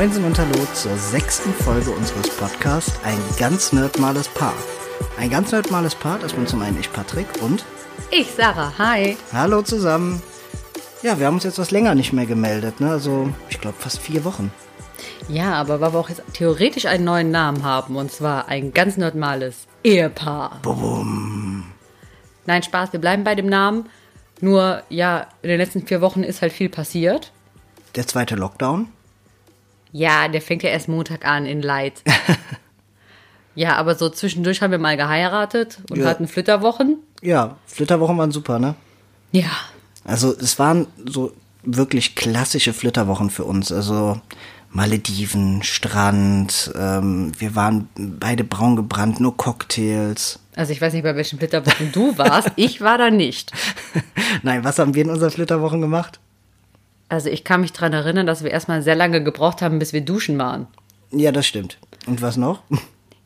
Moinsen 0.00 0.24
und 0.24 0.38
Hallo 0.38 0.66
zur 0.72 0.96
sechsten 0.96 1.52
Folge 1.52 1.90
unseres 1.90 2.34
Podcasts 2.38 2.98
Ein 3.04 3.18
ganz 3.38 3.74
nerdmales 3.74 4.28
Paar. 4.28 4.54
Ein 5.18 5.28
ganz 5.28 5.52
nerdmales 5.52 5.94
Paar, 5.94 6.18
das 6.18 6.32
bin 6.32 6.46
zum 6.46 6.62
einen 6.62 6.80
ich, 6.80 6.90
Patrick, 6.90 7.26
und 7.42 7.66
Ich, 8.10 8.30
Sarah, 8.30 8.72
hi. 8.78 9.18
Hallo 9.30 9.60
zusammen. 9.60 10.22
Ja, 11.02 11.18
wir 11.18 11.26
haben 11.26 11.34
uns 11.34 11.44
jetzt 11.44 11.58
was 11.58 11.70
länger 11.70 11.94
nicht 11.94 12.14
mehr 12.14 12.24
gemeldet, 12.24 12.80
ne? 12.80 12.92
Also, 12.92 13.28
ich 13.50 13.60
glaube 13.60 13.76
fast 13.78 13.98
vier 13.98 14.24
Wochen. 14.24 14.50
Ja, 15.28 15.52
aber 15.52 15.82
weil 15.82 15.92
wir 15.92 15.98
auch 15.98 16.08
jetzt 16.08 16.22
theoretisch 16.32 16.86
einen 16.86 17.04
neuen 17.04 17.30
Namen 17.30 17.62
haben, 17.62 17.96
und 17.96 18.10
zwar 18.10 18.48
ein 18.48 18.72
ganz 18.72 18.96
normales 18.96 19.66
Ehepaar. 19.84 20.60
Bum. 20.62 21.66
Nein, 22.46 22.62
Spaß, 22.62 22.94
wir 22.94 23.00
bleiben 23.02 23.22
bei 23.22 23.34
dem 23.34 23.50
Namen. 23.50 23.90
Nur, 24.40 24.82
ja, 24.88 25.26
in 25.42 25.50
den 25.50 25.58
letzten 25.58 25.86
vier 25.86 26.00
Wochen 26.00 26.22
ist 26.22 26.40
halt 26.40 26.54
viel 26.54 26.70
passiert. 26.70 27.32
Der 27.96 28.06
zweite 28.06 28.34
Lockdown. 28.34 28.88
Ja, 29.92 30.28
der 30.28 30.40
fängt 30.40 30.62
ja 30.62 30.70
erst 30.70 30.88
Montag 30.88 31.24
an 31.26 31.46
in 31.46 31.62
Leid. 31.62 32.02
ja, 33.54 33.76
aber 33.76 33.94
so 33.94 34.08
zwischendurch 34.08 34.62
haben 34.62 34.70
wir 34.70 34.78
mal 34.78 34.96
geheiratet 34.96 35.78
und 35.90 35.98
Ja. 35.98 36.06
hatten 36.06 36.28
Flitterwochen. 36.28 36.98
Ja, 37.22 37.56
Flitterwochen 37.66 38.16
waren 38.18 38.30
super, 38.32 38.58
ne? 38.58 38.74
Ja, 39.32 39.50
Also 40.04 40.34
es 40.36 40.58
waren 40.58 40.86
so 41.06 41.32
wirklich 41.62 42.14
klassische 42.14 42.72
Flitterwochen 42.72 43.28
für 43.30 43.44
uns. 43.44 43.70
Also 43.70 44.20
Malediven, 44.70 45.62
Strand, 45.62 46.72
ähm, 46.76 47.32
wir 47.38 47.54
waren 47.56 47.88
beide 47.96 48.44
braun 48.44 48.76
gebrannt, 48.76 49.18
nur 49.20 49.36
Cocktails. 49.36 50.38
also 50.54 50.72
ich 50.72 50.80
weiß 50.80 50.92
nicht, 50.92 51.02
bei 51.02 51.16
welchen 51.16 51.38
Flitterwochen 51.38 51.90
du 51.92 52.16
warst. 52.16 52.50
Ich 52.56 52.80
war 52.80 52.96
da 52.96 53.10
nicht. 53.10 53.52
Nein, 54.42 54.62
was 54.64 54.78
haben 54.78 54.94
wir 54.94 55.02
in 55.02 55.10
unseren 55.10 55.30
Flitterwochen 55.32 55.80
gemacht? 55.80 56.20
Also 57.10 57.28
ich 57.28 57.42
kann 57.42 57.60
mich 57.60 57.72
dran 57.72 57.92
erinnern, 57.92 58.26
dass 58.26 58.44
wir 58.44 58.52
erstmal 58.52 58.82
sehr 58.82 58.94
lange 58.94 59.22
gebraucht 59.22 59.62
haben, 59.62 59.80
bis 59.80 59.92
wir 59.92 60.00
duschen 60.00 60.38
waren. 60.38 60.68
Ja, 61.10 61.32
das 61.32 61.44
stimmt. 61.44 61.76
Und 62.06 62.22
was 62.22 62.36
noch? 62.36 62.62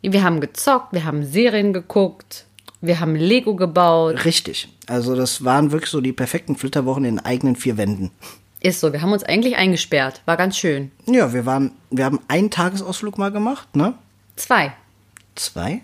Wir 0.01 0.23
haben 0.23 0.41
gezockt, 0.41 0.93
wir 0.93 1.05
haben 1.05 1.23
Serien 1.25 1.73
geguckt, 1.75 2.47
wir 2.81 2.99
haben 2.99 3.15
Lego 3.15 3.55
gebaut. 3.57 4.25
Richtig. 4.25 4.69
Also 4.87 5.15
das 5.15 5.45
waren 5.45 5.71
wirklich 5.71 5.91
so 5.91 6.01
die 6.01 6.13
perfekten 6.13 6.57
Flitterwochen 6.57 7.05
in 7.05 7.19
eigenen 7.19 7.57
vier 7.57 7.77
Wänden. 7.77 8.11
Ist 8.61 8.81
so, 8.81 8.93
wir 8.93 9.03
haben 9.03 9.13
uns 9.13 9.23
eigentlich 9.23 9.57
eingesperrt. 9.57 10.23
War 10.25 10.39
ganz 10.39 10.57
schön. 10.57 10.91
Ja, 11.05 11.35
wir 11.35 11.45
waren, 11.45 11.73
wir 11.91 12.07
haben 12.07 12.21
einen 12.29 12.51
Tagesausflug 12.51 13.19
mal 13.19 13.31
gemacht, 13.31 13.77
ne? 13.77 13.93
Zwei. 14.37 14.73
Zwei? 15.35 15.83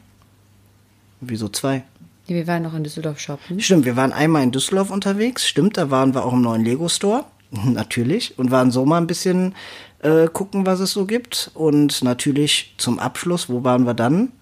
Wieso 1.21 1.51
zwei? 1.51 1.83
Wir 2.27 2.47
waren 2.47 2.63
noch 2.63 2.73
in 2.75 2.85
Düsseldorf 2.85 3.21
shoppen. 3.21 3.61
Stimmt, 3.61 3.85
wir 3.85 3.97
waren 3.97 4.15
einmal 4.15 4.43
in 4.43 4.53
Düsseldorf 4.53 4.91
unterwegs. 4.91 5.47
Stimmt, 5.47 5.77
da 5.77 5.91
waren 5.91 6.15
wir 6.15 6.25
auch 6.25 6.33
im 6.33 6.41
neuen 6.41 6.65
Lego 6.65 6.89
Store. 6.89 7.27
Natürlich. 7.65 8.39
Und 8.39 8.51
waren 8.51 8.71
so 8.71 8.85
mal 8.85 8.99
ein 8.99 9.07
bisschen 9.07 9.55
äh, 10.01 10.27
gucken, 10.29 10.67
was 10.67 10.81
es 10.81 10.93
so 10.93 11.07
gibt. 11.07 11.51
Und 11.55 12.03
natürlich 12.03 12.75
zum 12.79 12.99
Abschluss, 12.99 13.49
wo 13.49 13.65
waren 13.65 13.85
wir 13.85 13.95
dann? 13.95 14.33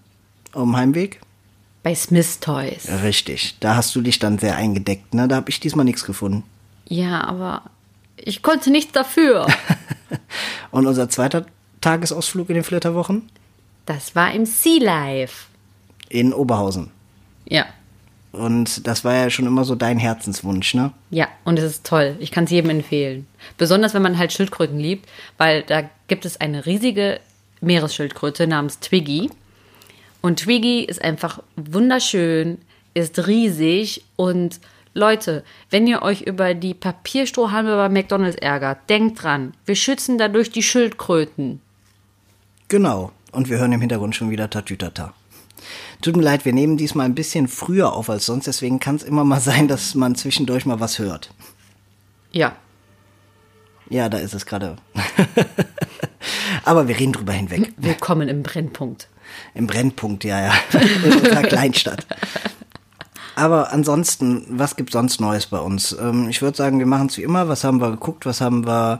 Am 0.53 0.75
Heimweg? 0.75 1.21
Bei 1.83 1.95
Smith 1.95 2.39
Toys. 2.39 2.87
Richtig. 3.03 3.57
Da 3.59 3.75
hast 3.75 3.95
du 3.95 4.01
dich 4.01 4.19
dann 4.19 4.37
sehr 4.37 4.55
eingedeckt, 4.55 5.13
ne? 5.13 5.27
Da 5.27 5.37
habe 5.37 5.49
ich 5.49 5.59
diesmal 5.59 5.85
nichts 5.85 6.03
gefunden. 6.03 6.43
Ja, 6.87 7.23
aber 7.23 7.63
ich 8.17 8.41
konnte 8.41 8.71
nichts 8.71 8.91
dafür. 8.91 9.47
Und 10.71 10.87
unser 10.87 11.09
zweiter 11.09 11.45
Tagesausflug 11.81 12.49
in 12.49 12.55
den 12.55 12.63
Flitterwochen? 12.63 13.29
Das 13.85 14.15
war 14.15 14.33
im 14.33 14.45
Sea 14.45 14.83
Life. 14.83 15.47
In 16.09 16.33
Oberhausen. 16.33 16.91
Ja. 17.45 17.65
Und 18.31 18.85
das 18.85 19.03
war 19.03 19.15
ja 19.15 19.29
schon 19.29 19.47
immer 19.47 19.63
so 19.63 19.75
dein 19.75 19.97
Herzenswunsch, 19.97 20.75
ne? 20.75 20.91
Ja, 21.09 21.27
und 21.45 21.57
es 21.57 21.65
ist 21.65 21.85
toll. 21.85 22.15
Ich 22.19 22.31
kann 22.31 22.43
es 22.43 22.51
jedem 22.51 22.69
empfehlen. 22.69 23.27
Besonders 23.57 23.93
wenn 23.93 24.03
man 24.03 24.17
halt 24.17 24.31
Schildkröten 24.31 24.79
liebt, 24.79 25.09
weil 25.37 25.63
da 25.63 25.89
gibt 26.07 26.25
es 26.25 26.39
eine 26.39 26.65
riesige 26.65 27.19
Meeresschildkröte 27.61 28.45
namens 28.45 28.79
Twiggy. 28.79 29.29
Und 30.21 30.39
Twiggy 30.39 30.83
ist 30.83 31.01
einfach 31.01 31.41
wunderschön, 31.55 32.59
ist 32.93 33.27
riesig 33.27 34.03
und 34.15 34.59
Leute, 34.93 35.43
wenn 35.69 35.87
ihr 35.87 36.01
euch 36.01 36.21
über 36.21 36.53
die 36.53 36.73
Papierstrohhalme 36.73 37.75
bei 37.75 37.89
McDonalds 37.89 38.37
ärgert, 38.37 38.89
denkt 38.89 39.23
dran, 39.23 39.53
wir 39.65 39.75
schützen 39.75 40.17
dadurch 40.17 40.51
die 40.51 40.63
Schildkröten. 40.63 41.61
Genau. 42.67 43.11
Und 43.31 43.49
wir 43.49 43.59
hören 43.59 43.71
im 43.71 43.79
Hintergrund 43.79 44.15
schon 44.15 44.31
wieder 44.31 44.49
Tatütata. 44.49 45.13
Tut 46.01 46.15
mir 46.15 46.23
leid, 46.23 46.45
wir 46.45 46.53
nehmen 46.53 46.77
diesmal 46.77 47.05
ein 47.05 47.15
bisschen 47.15 47.47
früher 47.47 47.93
auf 47.93 48.09
als 48.09 48.25
sonst, 48.25 48.47
deswegen 48.47 48.79
kann 48.79 48.95
es 48.95 49.03
immer 49.03 49.23
mal 49.23 49.39
sein, 49.41 49.67
dass 49.67 49.95
man 49.95 50.15
zwischendurch 50.15 50.65
mal 50.65 50.79
was 50.79 50.99
hört. 50.99 51.31
Ja, 52.31 52.55
Ja, 53.89 54.07
da 54.09 54.17
ist 54.19 54.33
es 54.33 54.45
gerade. 54.45 54.75
Aber 56.65 56.87
wir 56.87 56.99
reden 56.99 57.13
drüber 57.13 57.33
hinweg. 57.33 57.73
willkommen 57.77 58.27
im 58.29 58.43
Brennpunkt. 58.43 59.07
Im 59.53 59.67
Brennpunkt, 59.67 60.23
ja, 60.23 60.41
ja. 60.41 60.53
In 61.03 61.13
unserer 61.13 61.41
Kleinstadt. 61.43 62.05
Aber 63.35 63.71
ansonsten, 63.71 64.45
was 64.49 64.75
gibt's 64.75 64.93
sonst 64.93 65.21
Neues 65.21 65.45
bei 65.47 65.59
uns? 65.59 65.95
Ähm, 65.99 66.27
ich 66.29 66.41
würde 66.41 66.57
sagen, 66.57 66.79
wir 66.79 66.85
machen 66.85 67.07
es 67.07 67.17
wie 67.17 67.23
immer. 67.23 67.47
Was 67.47 67.63
haben 67.63 67.79
wir 67.79 67.91
geguckt? 67.91 68.25
Was 68.25 68.41
haben 68.41 68.65
wir 68.67 68.99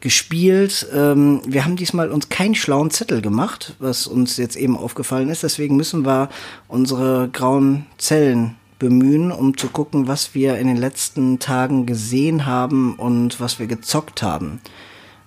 gespielt? 0.00 0.86
Ähm, 0.94 1.42
wir 1.46 1.64
haben 1.64 1.76
diesmal 1.76 2.10
uns 2.10 2.28
keinen 2.28 2.54
schlauen 2.54 2.90
Zettel 2.90 3.22
gemacht, 3.22 3.74
was 3.78 4.06
uns 4.06 4.36
jetzt 4.36 4.56
eben 4.56 4.76
aufgefallen 4.76 5.28
ist. 5.28 5.42
Deswegen 5.42 5.76
müssen 5.76 6.04
wir 6.04 6.28
unsere 6.68 7.28
grauen 7.32 7.86
Zellen 7.98 8.56
bemühen, 8.78 9.30
um 9.30 9.56
zu 9.56 9.68
gucken, 9.68 10.08
was 10.08 10.34
wir 10.34 10.58
in 10.58 10.66
den 10.66 10.76
letzten 10.76 11.38
Tagen 11.38 11.86
gesehen 11.86 12.46
haben 12.46 12.94
und 12.94 13.40
was 13.40 13.58
wir 13.58 13.66
gezockt 13.66 14.22
haben. 14.22 14.60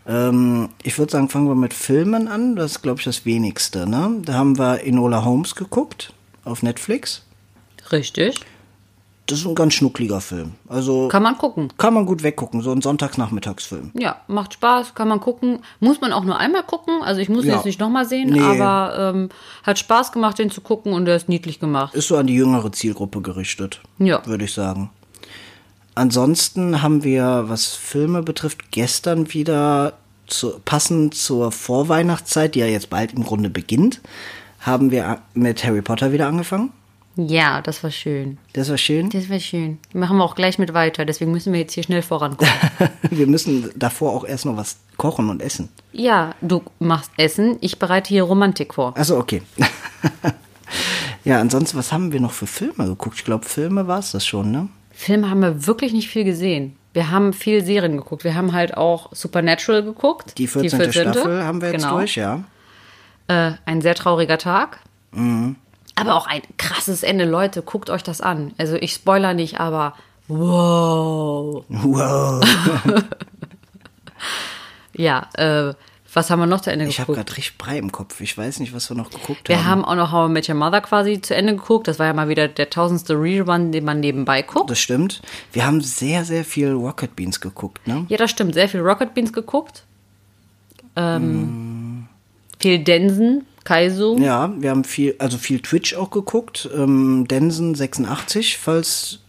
Ähm, 0.06 0.70
ich 0.84 0.98
würde 0.98 1.12
sagen, 1.12 1.30
fangen 1.30 1.48
wir 1.48 1.56
mit 1.56 1.74
Filmen 1.74 2.28
an. 2.28 2.56
Das 2.56 2.72
ist, 2.72 2.82
glaube 2.82 3.00
ich, 3.00 3.06
das 3.06 3.26
wenigste. 3.26 3.88
Ne? 3.88 4.22
Da 4.26 4.34
haben 4.34 4.58
wir 4.58 4.84
Enola 4.84 5.24
Holmes 5.24 5.56
geguckt 5.56 6.14
auf 6.44 6.64
Netflix. 6.64 7.24
Richtig. 7.92 8.42
Das 9.26 9.40
ist 9.40 9.46
ein 9.46 9.56
ganz 9.56 9.74
schnuckliger 9.76 10.20
Film. 10.20 10.52
Also 10.68 11.08
Kann 11.08 11.24
man 11.24 11.38
gucken. 11.38 11.70
kann 11.78 11.94
man 11.94 12.06
gut 12.06 12.24
weggucken, 12.24 12.62
so 12.62 12.72
ein 12.74 12.82
Sonntagsnachmittagsfilm. 12.82 13.92
Ja, 13.98 14.18
macht 14.28 14.54
Spaß, 14.56 14.96
kann 14.96 15.08
man 15.08 15.22
gucken. 15.22 15.60
Muss 15.80 16.02
man 16.02 16.12
auch 16.12 16.26
nur 16.26 16.38
einmal 16.38 16.64
gucken. 16.64 17.02
Also 17.02 17.22
ich 17.22 17.30
muss 17.30 17.44
ihn 17.46 17.52
Ja. 17.52 17.56
jetzt 17.56 17.66
nicht 17.66 17.80
nochmal 17.80 18.06
sehen, 18.06 18.32
Nee. 18.32 18.42
aber 18.42 19.14
ähm, 19.16 19.30
hat 19.64 19.80
Spaß 19.80 20.12
gemacht, 20.12 20.40
den 20.40 20.52
zu 20.52 20.60
gucken 20.60 20.92
und 20.92 21.06
der 21.06 21.16
ist 21.16 21.30
niedlich 21.30 21.62
gemacht. 21.62 21.96
Ist 21.96 22.10
so 22.10 22.18
an 22.18 22.28
die 22.28 22.34
jüngere 22.36 22.72
Zielgruppe 22.74 23.22
gerichtet, 23.22 23.80
Ja. 23.98 24.26
würde 24.26 24.44
ich 24.44 24.54
sagen. 24.54 24.90
Ansonsten 25.96 26.82
haben 26.82 27.04
wir, 27.04 27.46
was 27.48 27.68
Filme 27.68 28.24
betrifft, 28.24 28.72
gestern 28.72 29.32
wieder 29.34 29.94
zu, 30.28 30.60
passend 30.66 31.14
zur 31.16 31.52
Vorweihnachtszeit, 31.52 32.56
die 32.56 32.60
ja 32.60 32.66
jetzt 32.66 32.90
bald 32.90 33.14
im 33.14 33.24
Grunde 33.24 33.50
beginnt, 33.50 34.02
haben 34.62 34.92
wir 34.92 35.20
mit 35.34 35.64
Harry 35.64 35.82
Potter 35.82 36.12
wieder 36.12 36.28
angefangen. 36.28 36.72
Ja, 37.16 37.62
das 37.62 37.84
war 37.84 37.92
schön. 37.92 38.40
Das 38.54 38.70
war 38.70 38.78
schön. 38.78 39.10
Das 39.12 39.30
war 39.30 39.40
schön. 39.40 39.78
Machen 39.94 40.18
wir 40.18 40.24
auch 40.24 40.36
gleich 40.36 40.58
mit 40.58 40.74
weiter, 40.74 41.06
deswegen 41.06 41.32
müssen 41.32 41.54
wir 41.54 41.60
jetzt 41.60 41.74
hier 41.74 41.84
schnell 41.84 42.02
vorankommen. 42.02 42.54
Wir 43.12 43.28
müssen 43.28 43.70
davor 43.76 44.14
auch 44.14 44.26
erst 44.26 44.46
noch 44.46 44.58
was 44.58 44.78
kochen 44.98 45.30
und 45.30 45.42
essen. 45.42 45.70
ja, 45.92 46.34
du 46.42 46.64
machst 46.80 47.12
Essen, 47.18 47.58
ich 47.62 47.78
bereite 47.78 48.10
hier 48.10 48.24
Romantik 48.24 48.74
vor. 48.74 48.98
Also 48.98 49.18
okay. 49.18 49.44
ja, 51.24 51.40
ansonsten, 51.40 51.78
was 51.78 51.92
haben 51.92 52.12
wir 52.12 52.20
noch 52.20 52.32
für 52.32 52.48
Filme 52.48 52.86
geguckt? 52.86 53.18
Ich 53.18 53.26
glaube, 53.26 53.46
Filme 53.46 53.88
war 53.88 54.00
es 54.00 54.12
das 54.12 54.26
schon, 54.26 54.52
ne? 54.52 54.70
Filme 54.92 55.30
haben 55.30 55.42
wir 55.42 55.68
wirklich 55.68 55.94
nicht 55.94 56.10
viel 56.10 56.24
gesehen. 56.24 56.76
Wir 56.94 57.10
haben 57.10 57.34
viel 57.34 57.64
Serien 57.64 57.98
geguckt. 57.98 58.24
Wir 58.24 58.36
haben 58.36 58.54
halt 58.54 58.78
auch 58.78 59.14
Supernatural 59.14 59.84
geguckt. 59.84 60.38
Die 60.38 60.48
14. 60.48 60.92
Staffel 60.92 61.44
haben 61.44 61.62
wir 61.62 61.72
jetzt 61.72 61.82
genau. 61.84 61.98
durch, 61.98 62.16
ja. 62.16 62.44
Äh, 63.28 63.54
ein 63.66 63.82
sehr 63.82 63.96
trauriger 63.96 64.38
Tag. 64.38 64.80
Mhm. 65.12 65.56
Aber 65.96 66.16
auch 66.16 66.28
ein 66.28 66.42
krasses 66.58 67.04
Ende. 67.04 67.26
Leute, 67.26 67.62
guckt 67.62 67.90
euch 67.90 68.04
das 68.04 68.20
an. 68.22 68.54
Also 68.58 68.76
ich 68.76 68.94
spoiler 68.94 69.34
nicht, 69.34 69.60
aber 69.60 69.94
wow. 70.28 71.64
Wow. 71.70 72.44
Ja, 74.96 75.28
äh, 75.34 75.74
was 76.14 76.30
haben 76.30 76.40
wir 76.40 76.46
noch 76.46 76.62
zu 76.62 76.72
Ende 76.72 76.86
Ich 76.86 77.00
habe 77.00 77.08
geguckt? 77.14 77.26
gerade 77.28 77.38
richtig 77.38 77.58
Brei 77.58 77.80
im 77.80 77.92
Kopf. 77.92 78.22
Ich 78.22 78.38
weiß 78.38 78.60
nicht, 78.60 78.74
was 78.76 78.90
wir 78.92 78.96
noch 78.96 79.10
geguckt 79.10 79.50
Wir 79.50 79.66
haben. 79.66 79.84
haben 79.84 79.86
auch 79.86 79.96
noch 79.96 80.12
How 80.12 80.30
I 80.30 80.32
Met 80.32 80.48
Your 80.48 80.54
Mother 80.56 80.82
quasi 80.82 81.20
zu 81.20 81.36
Ende 81.36 81.56
geguckt. 81.56 81.88
Das 81.88 81.98
war 81.98 82.06
ja 82.06 82.14
mal 82.14 82.30
wieder 82.30 82.48
der 82.48 82.70
tausendste 82.70 83.16
Rerun, 83.16 83.72
den 83.72 83.84
man 83.84 84.00
nebenbei 84.00 84.44
guckt. 84.44 84.70
Das 84.70 84.80
stimmt. 84.80 85.22
Wir 85.52 85.66
haben 85.66 85.82
sehr, 85.82 86.24
sehr 86.26 86.46
viel 86.46 86.72
Rocket 86.72 87.16
Beans 87.16 87.42
geguckt, 87.42 87.88
ne? 87.88 88.06
Ja, 88.10 88.18
das 88.18 88.30
stimmt. 88.30 88.54
Sehr 88.54 88.70
viel 88.70 88.82
Rocket 88.82 89.16
Beans 89.16 89.34
geguckt. 89.34 89.84
Ähm, 90.96 92.08
Viel 92.60 92.80
Densen, 92.84 93.46
Kaizo. 93.64 94.18
Ja, 94.18 94.54
wir 94.58 94.70
haben 94.70 94.84
viel, 94.84 95.16
also 95.20 95.38
viel 95.38 95.62
Twitch 95.62 95.96
auch 95.96 96.12
geguckt. 96.12 96.70
Ähm, 96.76 97.28
Densen 97.28 97.76
86, 97.76 98.58
falls 98.58 99.20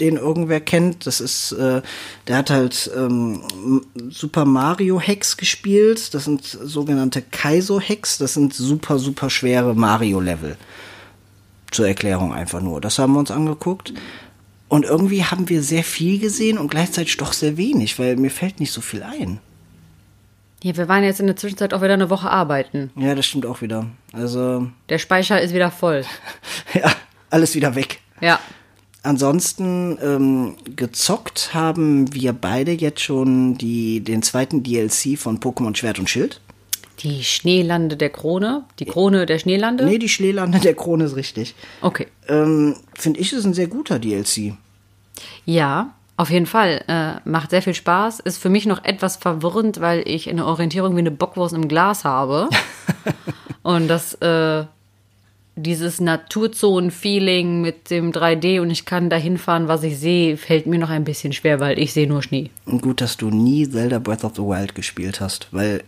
den 0.00 0.16
irgendwer 0.16 0.60
kennt. 0.60 1.06
Das 1.06 1.20
ist, 1.20 1.52
äh, 1.52 1.82
der 2.26 2.36
hat 2.36 2.50
halt 2.50 2.90
ähm, 2.96 3.42
Super 4.10 4.44
Mario 4.44 5.00
Hacks 5.00 5.36
gespielt. 5.36 6.14
Das 6.14 6.24
sind 6.24 6.44
sogenannte 6.44 7.22
Kaizo 7.22 7.80
Hacks. 7.80 8.18
Das 8.18 8.34
sind 8.34 8.54
super, 8.54 8.98
super 8.98 9.30
schwere 9.30 9.74
Mario 9.74 10.20
Level. 10.20 10.56
Zur 11.70 11.88
Erklärung 11.88 12.32
einfach 12.32 12.60
nur. 12.60 12.80
Das 12.80 12.98
haben 12.98 13.12
wir 13.12 13.18
uns 13.18 13.30
angeguckt. 13.30 13.92
Und 14.68 14.84
irgendwie 14.84 15.24
haben 15.24 15.48
wir 15.48 15.62
sehr 15.62 15.84
viel 15.84 16.18
gesehen 16.18 16.56
und 16.56 16.70
gleichzeitig 16.70 17.18
doch 17.18 17.34
sehr 17.34 17.58
wenig, 17.58 17.98
weil 17.98 18.16
mir 18.16 18.30
fällt 18.30 18.58
nicht 18.58 18.72
so 18.72 18.80
viel 18.80 19.02
ein. 19.02 19.38
Ja, 20.62 20.76
wir 20.76 20.88
waren 20.88 21.02
jetzt 21.02 21.20
in 21.20 21.26
der 21.26 21.36
Zwischenzeit 21.36 21.74
auch 21.74 21.82
wieder 21.82 21.94
eine 21.94 22.10
Woche 22.10 22.30
arbeiten. 22.30 22.90
Ja, 22.96 23.14
das 23.14 23.26
stimmt 23.26 23.46
auch 23.46 23.60
wieder. 23.62 23.86
Also, 24.12 24.68
Der 24.88 24.98
Speicher 24.98 25.40
ist 25.40 25.54
wieder 25.54 25.70
voll. 25.70 26.04
ja, 26.74 26.92
alles 27.30 27.54
wieder 27.54 27.74
weg. 27.74 28.00
Ja. 28.20 28.38
Ansonsten 29.02 29.98
ähm, 30.00 30.56
gezockt 30.76 31.52
haben 31.54 32.14
wir 32.14 32.32
beide 32.32 32.70
jetzt 32.70 33.00
schon 33.00 33.58
die, 33.58 34.00
den 34.00 34.22
zweiten 34.22 34.62
DLC 34.62 35.18
von 35.18 35.40
Pokémon 35.40 35.74
Schwert 35.74 35.98
und 35.98 36.08
Schild. 36.08 36.40
Die 37.00 37.24
Schneelande 37.24 37.96
der 37.96 38.10
Krone. 38.10 38.64
Die 38.78 38.84
Krone 38.84 39.26
der 39.26 39.40
Schneelande. 39.40 39.84
Nee, 39.84 39.98
die 39.98 40.08
Schneelande 40.08 40.60
der 40.60 40.74
Krone 40.74 41.04
ist 41.04 41.16
richtig. 41.16 41.56
Okay. 41.80 42.06
Ähm, 42.28 42.76
Finde 42.94 43.18
ich, 43.18 43.32
ist 43.32 43.44
ein 43.44 43.54
sehr 43.54 43.66
guter 43.66 43.98
DLC. 43.98 44.54
Ja, 45.44 45.94
auf 46.16 46.30
jeden 46.30 46.46
Fall. 46.46 46.84
Äh, 46.88 47.28
macht 47.28 47.50
sehr 47.50 47.62
viel 47.62 47.74
Spaß. 47.74 48.20
Ist 48.20 48.38
für 48.38 48.48
mich 48.48 48.66
noch 48.66 48.84
etwas 48.84 49.16
verwirrend, 49.16 49.80
weil 49.80 50.06
ich 50.06 50.28
eine 50.28 50.46
Orientierung 50.46 50.94
wie 50.94 51.00
eine 51.00 51.10
Bockwurst 51.10 51.54
im 51.54 51.68
Glas 51.68 52.04
habe. 52.04 52.48
und 53.62 53.88
das, 53.88 54.14
äh, 54.14 54.64
dieses 55.56 56.00
Naturzonen-Feeling 56.00 57.60
mit 57.60 57.90
dem 57.90 58.12
3D 58.12 58.60
und 58.60 58.70
ich 58.70 58.84
kann 58.84 59.10
dahin 59.10 59.38
fahren, 59.38 59.68
was 59.68 59.82
ich 59.82 59.98
sehe, 59.98 60.36
fällt 60.36 60.66
mir 60.66 60.78
noch 60.78 60.90
ein 60.90 61.04
bisschen 61.04 61.32
schwer, 61.32 61.60
weil 61.60 61.78
ich 61.78 61.92
sehe 61.92 62.06
nur 62.06 62.22
Schnee. 62.22 62.50
Und 62.64 62.82
gut, 62.82 63.00
dass 63.00 63.16
du 63.16 63.30
nie 63.30 63.68
Zelda 63.68 63.98
Breath 63.98 64.24
of 64.24 64.32
the 64.36 64.42
Wild 64.42 64.74
gespielt 64.74 65.20
hast, 65.20 65.48
weil 65.50 65.82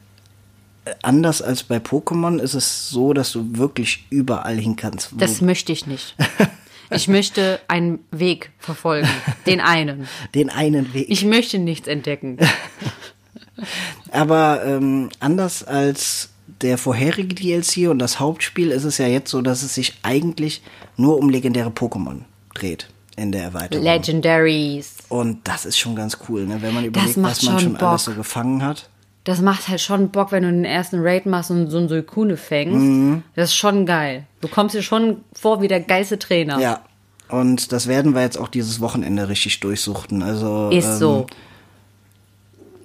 äh, 0.84 0.94
anders 1.02 1.40
als 1.42 1.62
bei 1.62 1.78
Pokémon 1.78 2.38
ist 2.38 2.54
es 2.54 2.88
so, 2.90 3.12
dass 3.12 3.32
du 3.32 3.56
wirklich 3.56 4.06
überall 4.10 4.56
hin 4.56 4.76
kannst. 4.76 5.12
Das 5.16 5.40
möchte 5.40 5.72
ich 5.72 5.86
nicht. 5.86 6.14
Ich 6.90 7.08
möchte 7.08 7.60
einen 7.68 8.00
Weg 8.10 8.50
verfolgen. 8.58 9.08
Den 9.46 9.60
einen. 9.60 10.08
den 10.34 10.50
einen 10.50 10.92
Weg. 10.94 11.06
Ich 11.08 11.24
möchte 11.24 11.58
nichts 11.58 11.88
entdecken. 11.88 12.38
Aber 14.10 14.64
ähm, 14.64 15.10
anders 15.20 15.62
als 15.64 16.30
der 16.60 16.78
vorherige 16.78 17.34
DLC 17.34 17.88
und 17.90 17.98
das 17.98 18.20
Hauptspiel 18.20 18.70
ist 18.70 18.84
es 18.84 18.98
ja 18.98 19.06
jetzt 19.06 19.30
so, 19.30 19.42
dass 19.42 19.62
es 19.62 19.74
sich 19.74 19.94
eigentlich 20.02 20.62
nur 20.96 21.18
um 21.18 21.30
legendäre 21.30 21.70
Pokémon 21.70 22.20
dreht 22.54 22.88
in 23.16 23.32
der 23.32 23.42
Erweiterung. 23.42 23.84
Legendaries. 23.84 24.96
und 25.08 25.46
das 25.46 25.64
ist 25.66 25.78
schon 25.78 25.94
ganz 25.94 26.18
cool, 26.28 26.46
ne? 26.46 26.62
wenn 26.62 26.74
man 26.74 26.84
überlegt, 26.84 27.16
was 27.16 27.16
man 27.16 27.34
schon 27.34 27.60
schon 27.60 27.76
alles 27.76 28.04
Bock. 28.04 28.14
so 28.14 28.18
gefangen 28.18 28.62
hat. 28.62 28.88
Das 29.24 29.40
macht 29.40 29.68
halt 29.68 29.80
schon 29.80 30.10
Bock, 30.10 30.32
wenn 30.32 30.42
du 30.42 30.50
den 30.50 30.66
ersten 30.66 31.00
Raid 31.00 31.24
machst 31.24 31.50
und 31.50 31.70
so 31.70 31.78
einen 31.78 31.88
Suikune 31.88 32.36
fängst. 32.36 32.76
Mhm. 32.76 33.22
Das 33.34 33.50
ist 33.50 33.56
schon 33.56 33.86
geil. 33.86 34.26
Du 34.42 34.48
kommst 34.48 34.74
dir 34.74 34.82
schon 34.82 35.24
vor 35.32 35.62
wie 35.62 35.68
der 35.68 35.80
geilste 35.80 36.18
Trainer. 36.18 36.58
Ja. 36.60 36.80
Und 37.28 37.72
das 37.72 37.86
werden 37.86 38.14
wir 38.14 38.20
jetzt 38.20 38.38
auch 38.38 38.48
dieses 38.48 38.80
Wochenende 38.80 39.28
richtig 39.28 39.60
durchsuchten. 39.60 40.22
Also 40.22 40.68
Ist 40.70 40.86
ähm, 40.86 40.98
so. 40.98 41.26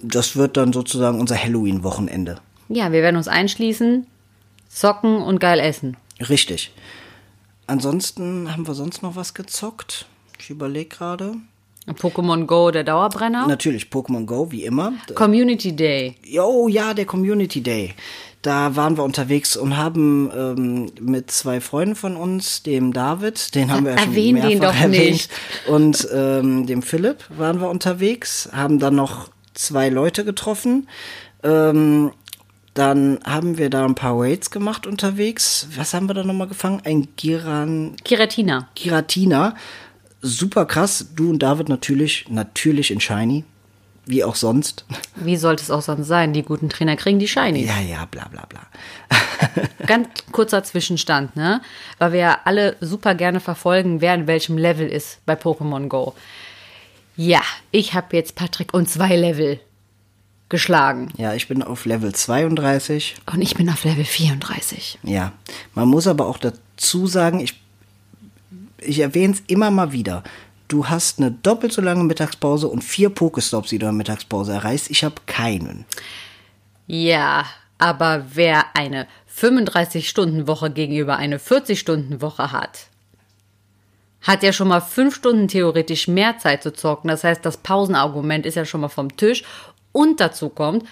das 0.02 0.34
wird 0.34 0.56
dann 0.56 0.72
sozusagen 0.72 1.20
unser 1.20 1.36
Halloween-Wochenende. 1.36 2.40
Ja, 2.68 2.90
wir 2.90 3.02
werden 3.02 3.16
uns 3.16 3.28
einschließen, 3.28 4.06
zocken 4.68 5.20
und 5.22 5.40
geil 5.40 5.60
essen. 5.60 5.98
Richtig. 6.20 6.72
Ansonsten 7.66 8.50
haben 8.50 8.66
wir 8.66 8.74
sonst 8.74 9.02
noch 9.02 9.14
was 9.14 9.34
gezockt. 9.34 10.06
Ich 10.38 10.50
überlege 10.50 10.88
gerade. 10.88 11.34
Pokémon 11.88 12.46
Go, 12.46 12.70
der 12.70 12.84
Dauerbrenner. 12.84 13.46
Natürlich 13.46 13.84
Pokémon 13.84 14.26
Go, 14.26 14.50
wie 14.50 14.64
immer. 14.64 14.92
Community 15.14 15.74
Day. 15.74 16.16
Oh 16.38 16.68
ja, 16.68 16.94
der 16.94 17.06
Community 17.06 17.62
Day. 17.62 17.94
Da 18.42 18.74
waren 18.74 18.96
wir 18.96 19.04
unterwegs 19.04 19.56
und 19.56 19.76
haben 19.76 20.30
ähm, 20.34 20.92
mit 20.98 21.30
zwei 21.30 21.60
Freunden 21.60 21.94
von 21.94 22.16
uns, 22.16 22.62
dem 22.62 22.92
David, 22.92 23.54
den 23.54 23.70
haben 23.70 23.84
wir 23.84 23.92
ja 23.92 23.98
schon 23.98 24.08
Erwähn 24.08 24.34
mehrfach 24.34 24.48
den 24.48 24.60
doch 24.60 24.74
erwähnt, 24.74 25.10
nicht. 25.12 25.30
und 25.66 26.08
ähm, 26.12 26.66
dem 26.66 26.80
Philipp 26.80 27.24
waren 27.36 27.60
wir 27.60 27.68
unterwegs, 27.68 28.48
haben 28.52 28.78
dann 28.78 28.94
noch 28.94 29.28
zwei 29.52 29.90
Leute 29.90 30.24
getroffen. 30.24 30.88
Ähm, 31.42 32.12
dann 32.72 33.18
haben 33.24 33.58
wir 33.58 33.68
da 33.68 33.84
ein 33.84 33.94
paar 33.94 34.18
Raids 34.18 34.50
gemacht 34.50 34.86
unterwegs. 34.86 35.66
Was 35.76 35.92
haben 35.92 36.08
wir 36.08 36.14
da 36.14 36.24
nochmal 36.24 36.48
gefangen? 36.48 36.80
Ein 36.84 37.08
Giran, 37.16 37.96
Kiratina. 38.04 38.68
Giratina. 38.74 39.54
Super 40.22 40.66
krass. 40.66 41.06
Du 41.14 41.30
und 41.30 41.38
David 41.40 41.68
natürlich, 41.68 42.26
natürlich 42.28 42.90
in 42.90 43.00
Shiny. 43.00 43.44
Wie 44.06 44.24
auch 44.24 44.34
sonst. 44.34 44.84
Wie 45.14 45.36
sollte 45.36 45.62
es 45.62 45.70
auch 45.70 45.82
sonst 45.82 46.08
sein? 46.08 46.32
Die 46.32 46.42
guten 46.42 46.68
Trainer 46.68 46.96
kriegen 46.96 47.18
die 47.18 47.28
Shinies. 47.28 47.68
Ja, 47.68 47.80
ja, 47.80 48.06
bla 48.06 48.26
bla 48.28 48.44
bla. 48.46 48.60
Ganz 49.86 50.08
kurzer 50.32 50.64
Zwischenstand, 50.64 51.36
ne? 51.36 51.60
Weil 51.98 52.12
wir 52.12 52.20
ja 52.20 52.38
alle 52.44 52.76
super 52.80 53.14
gerne 53.14 53.40
verfolgen, 53.40 54.00
wer 54.00 54.14
in 54.14 54.26
welchem 54.26 54.58
Level 54.58 54.88
ist 54.88 55.18
bei 55.26 55.34
Pokémon 55.34 55.88
Go. 55.88 56.14
Ja, 57.16 57.42
ich 57.70 57.94
habe 57.94 58.16
jetzt 58.16 58.34
Patrick 58.34 58.72
und 58.74 58.88
zwei 58.88 59.14
Level 59.14 59.60
geschlagen. 60.48 61.12
Ja, 61.16 61.34
ich 61.34 61.48
bin 61.48 61.62
auf 61.62 61.84
Level 61.84 62.14
32. 62.14 63.16
Und 63.32 63.42
ich 63.42 63.54
bin 63.54 63.70
auf 63.70 63.84
Level 63.84 64.04
34. 64.04 64.98
Ja, 65.02 65.32
man 65.74 65.88
muss 65.88 66.06
aber 66.06 66.26
auch 66.26 66.38
dazu 66.38 67.06
sagen, 67.06 67.40
ich, 67.40 67.59
ich 68.82 69.00
erwähne 69.00 69.34
es 69.34 69.42
immer 69.46 69.70
mal 69.70 69.92
wieder. 69.92 70.22
Du 70.68 70.86
hast 70.86 71.18
eine 71.18 71.32
doppelt 71.32 71.72
so 71.72 71.82
lange 71.82 72.04
Mittagspause 72.04 72.68
und 72.68 72.84
vier 72.84 73.10
Pokestops, 73.10 73.70
die 73.70 73.78
du 73.78 73.86
in 73.86 73.92
der 73.92 73.98
Mittagspause 73.98 74.52
erreichst. 74.52 74.90
Ich 74.90 75.02
habe 75.02 75.16
keinen. 75.26 75.84
Ja, 76.86 77.44
aber 77.78 78.26
wer 78.34 78.76
eine 78.76 79.06
35-Stunden-Woche 79.36 80.70
gegenüber 80.70 81.16
eine 81.16 81.38
40-Stunden-Woche 81.38 82.52
hat, 82.52 82.86
hat 84.22 84.42
ja 84.42 84.52
schon 84.52 84.68
mal 84.68 84.80
fünf 84.80 85.14
Stunden 85.16 85.48
theoretisch 85.48 86.06
mehr 86.06 86.38
Zeit 86.38 86.62
zu 86.62 86.72
zocken. 86.72 87.08
Das 87.08 87.24
heißt, 87.24 87.44
das 87.44 87.56
Pausenargument 87.56 88.44
ist 88.44 88.54
ja 88.54 88.64
schon 88.64 88.82
mal 88.82 88.88
vom 88.88 89.16
Tisch. 89.16 89.44
Und 89.92 90.20
dazu 90.20 90.50
kommt, 90.50 90.84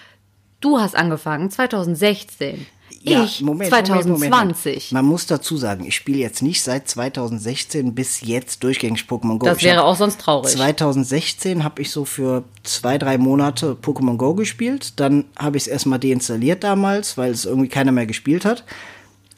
du 0.60 0.80
hast 0.80 0.96
angefangen 0.96 1.50
2016. 1.50 2.66
ich 3.10 3.44
2020. 3.44 4.92
Man 4.92 5.04
muss 5.04 5.26
dazu 5.26 5.56
sagen, 5.56 5.84
ich 5.84 5.94
spiele 5.94 6.18
jetzt 6.18 6.42
nicht 6.42 6.62
seit 6.62 6.88
2016 6.88 7.94
bis 7.94 8.20
jetzt 8.20 8.62
durchgängig 8.62 9.02
Pokémon 9.08 9.38
Go. 9.38 9.46
Das 9.46 9.58
Ich 9.58 9.64
wäre 9.64 9.84
auch 9.84 9.96
sonst 9.96 10.20
traurig. 10.20 10.52
2016 10.52 11.64
habe 11.64 11.82
ich 11.82 11.90
so 11.90 12.04
für 12.04 12.44
zwei, 12.62 12.98
drei 12.98 13.18
Monate 13.18 13.76
Pokémon 13.80 14.16
Go 14.16 14.34
gespielt. 14.34 14.94
Dann 15.00 15.24
habe 15.38 15.56
ich 15.56 15.64
es 15.64 15.66
erstmal 15.66 15.98
deinstalliert 15.98 16.64
damals, 16.64 17.16
weil 17.16 17.30
es 17.30 17.44
irgendwie 17.44 17.68
keiner 17.68 17.92
mehr 17.92 18.06
gespielt 18.06 18.44
hat. 18.44 18.64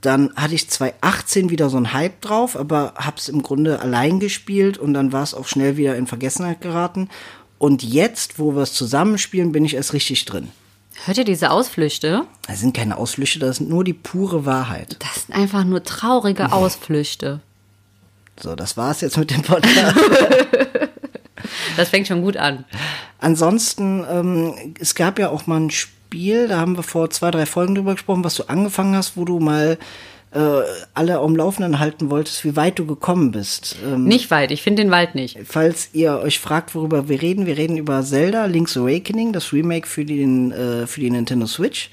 Dann 0.01 0.33
hatte 0.35 0.55
ich 0.55 0.69
2018 0.69 1.51
wieder 1.51 1.69
so 1.69 1.77
einen 1.77 1.93
Hype 1.93 2.21
drauf, 2.23 2.57
aber 2.57 2.95
habe 2.97 3.19
es 3.19 3.29
im 3.29 3.43
Grunde 3.43 3.81
allein 3.81 4.19
gespielt 4.19 4.79
und 4.79 4.95
dann 4.95 5.13
war 5.13 5.23
es 5.23 5.35
auch 5.35 5.47
schnell 5.47 5.77
wieder 5.77 5.97
in 5.97 6.07
Vergessenheit 6.07 6.61
geraten. 6.61 7.09
Und 7.59 7.83
jetzt, 7.83 8.39
wo 8.39 8.55
wir 8.55 8.63
es 8.63 8.73
zusammenspielen, 8.73 9.53
bin 9.53 9.67
ich 9.67 9.75
erst 9.75 9.93
richtig 9.93 10.25
drin. 10.25 10.49
Hört 11.05 11.19
ihr 11.19 11.25
diese 11.25 11.51
Ausflüchte? 11.51 12.27
Das 12.47 12.61
sind 12.61 12.77
keine 12.77 12.99
Ausflüchte, 12.99 13.39
das 13.39 13.57
sind 13.57 13.71
nur 13.71 13.85
die 13.85 13.95
pure 13.95 14.45
Wahrheit. 14.45 14.97
Das 14.99 15.25
sind 15.25 15.35
einfach 15.35 15.65
nur 15.65 15.83
traurige 15.83 16.53
Ausflüchte. 16.53 17.41
So, 18.39 18.55
das 18.55 18.77
war's 18.77 19.01
jetzt 19.01 19.17
mit 19.17 19.31
dem 19.31 19.43
Podcast. 19.43 19.97
Das 21.77 21.89
fängt 21.89 22.07
schon 22.07 22.23
gut 22.23 22.37
an. 22.37 22.65
Ansonsten, 23.19 24.05
ähm, 24.11 24.75
es 24.79 24.95
gab 24.95 25.19
ja 25.19 25.31
auch 25.31 25.47
mal 25.47 25.59
ein 25.61 25.71
Spiel, 25.71 26.49
da 26.49 26.59
haben 26.59 26.77
wir 26.77 26.83
vor 26.83 27.11
zwei, 27.11 27.31
drei 27.31 27.47
Folgen 27.47 27.75
drüber 27.75 27.95
gesprochen, 27.95 28.25
was 28.25 28.35
du 28.35 28.45
angefangen 28.45 28.95
hast, 28.95 29.17
wo 29.17 29.25
du 29.25 29.41
mal 29.41 29.79
äh, 30.33 30.61
alle 30.95 31.19
am 31.19 31.35
Laufenden 31.35 31.79
halten 31.79 32.11
wolltest, 32.11 32.45
wie 32.45 32.55
weit 32.57 32.79
du 32.79 32.87
gekommen 32.87 33.33
bist. 33.33 33.77
Ähm, 33.85 34.05
Nicht 34.05 34.31
weit, 34.31 34.51
ich 34.53 34.63
finde 34.63 34.83
den 34.83 34.91
Wald 34.91 35.15
nicht. 35.15 35.39
falls 35.45 35.91
ihr 35.93 36.19
euch 36.21 36.39
fragt, 36.39 36.75
worüber 36.75 37.09
wir 37.09 37.21
reden, 37.21 37.47
wir 37.47 37.57
reden 37.57 37.77
über 37.77 38.03
Zelda 38.05 38.45
Link's 38.47 38.77
Awakening, 38.77 39.33
das 39.33 39.53
Remake 39.53 39.89
für, 39.89 40.05
den, 40.05 40.53
äh, 40.53 40.87
für 40.87 41.01
die 41.01 41.11
Nintendo 41.11 41.47
Switch. 41.47 41.91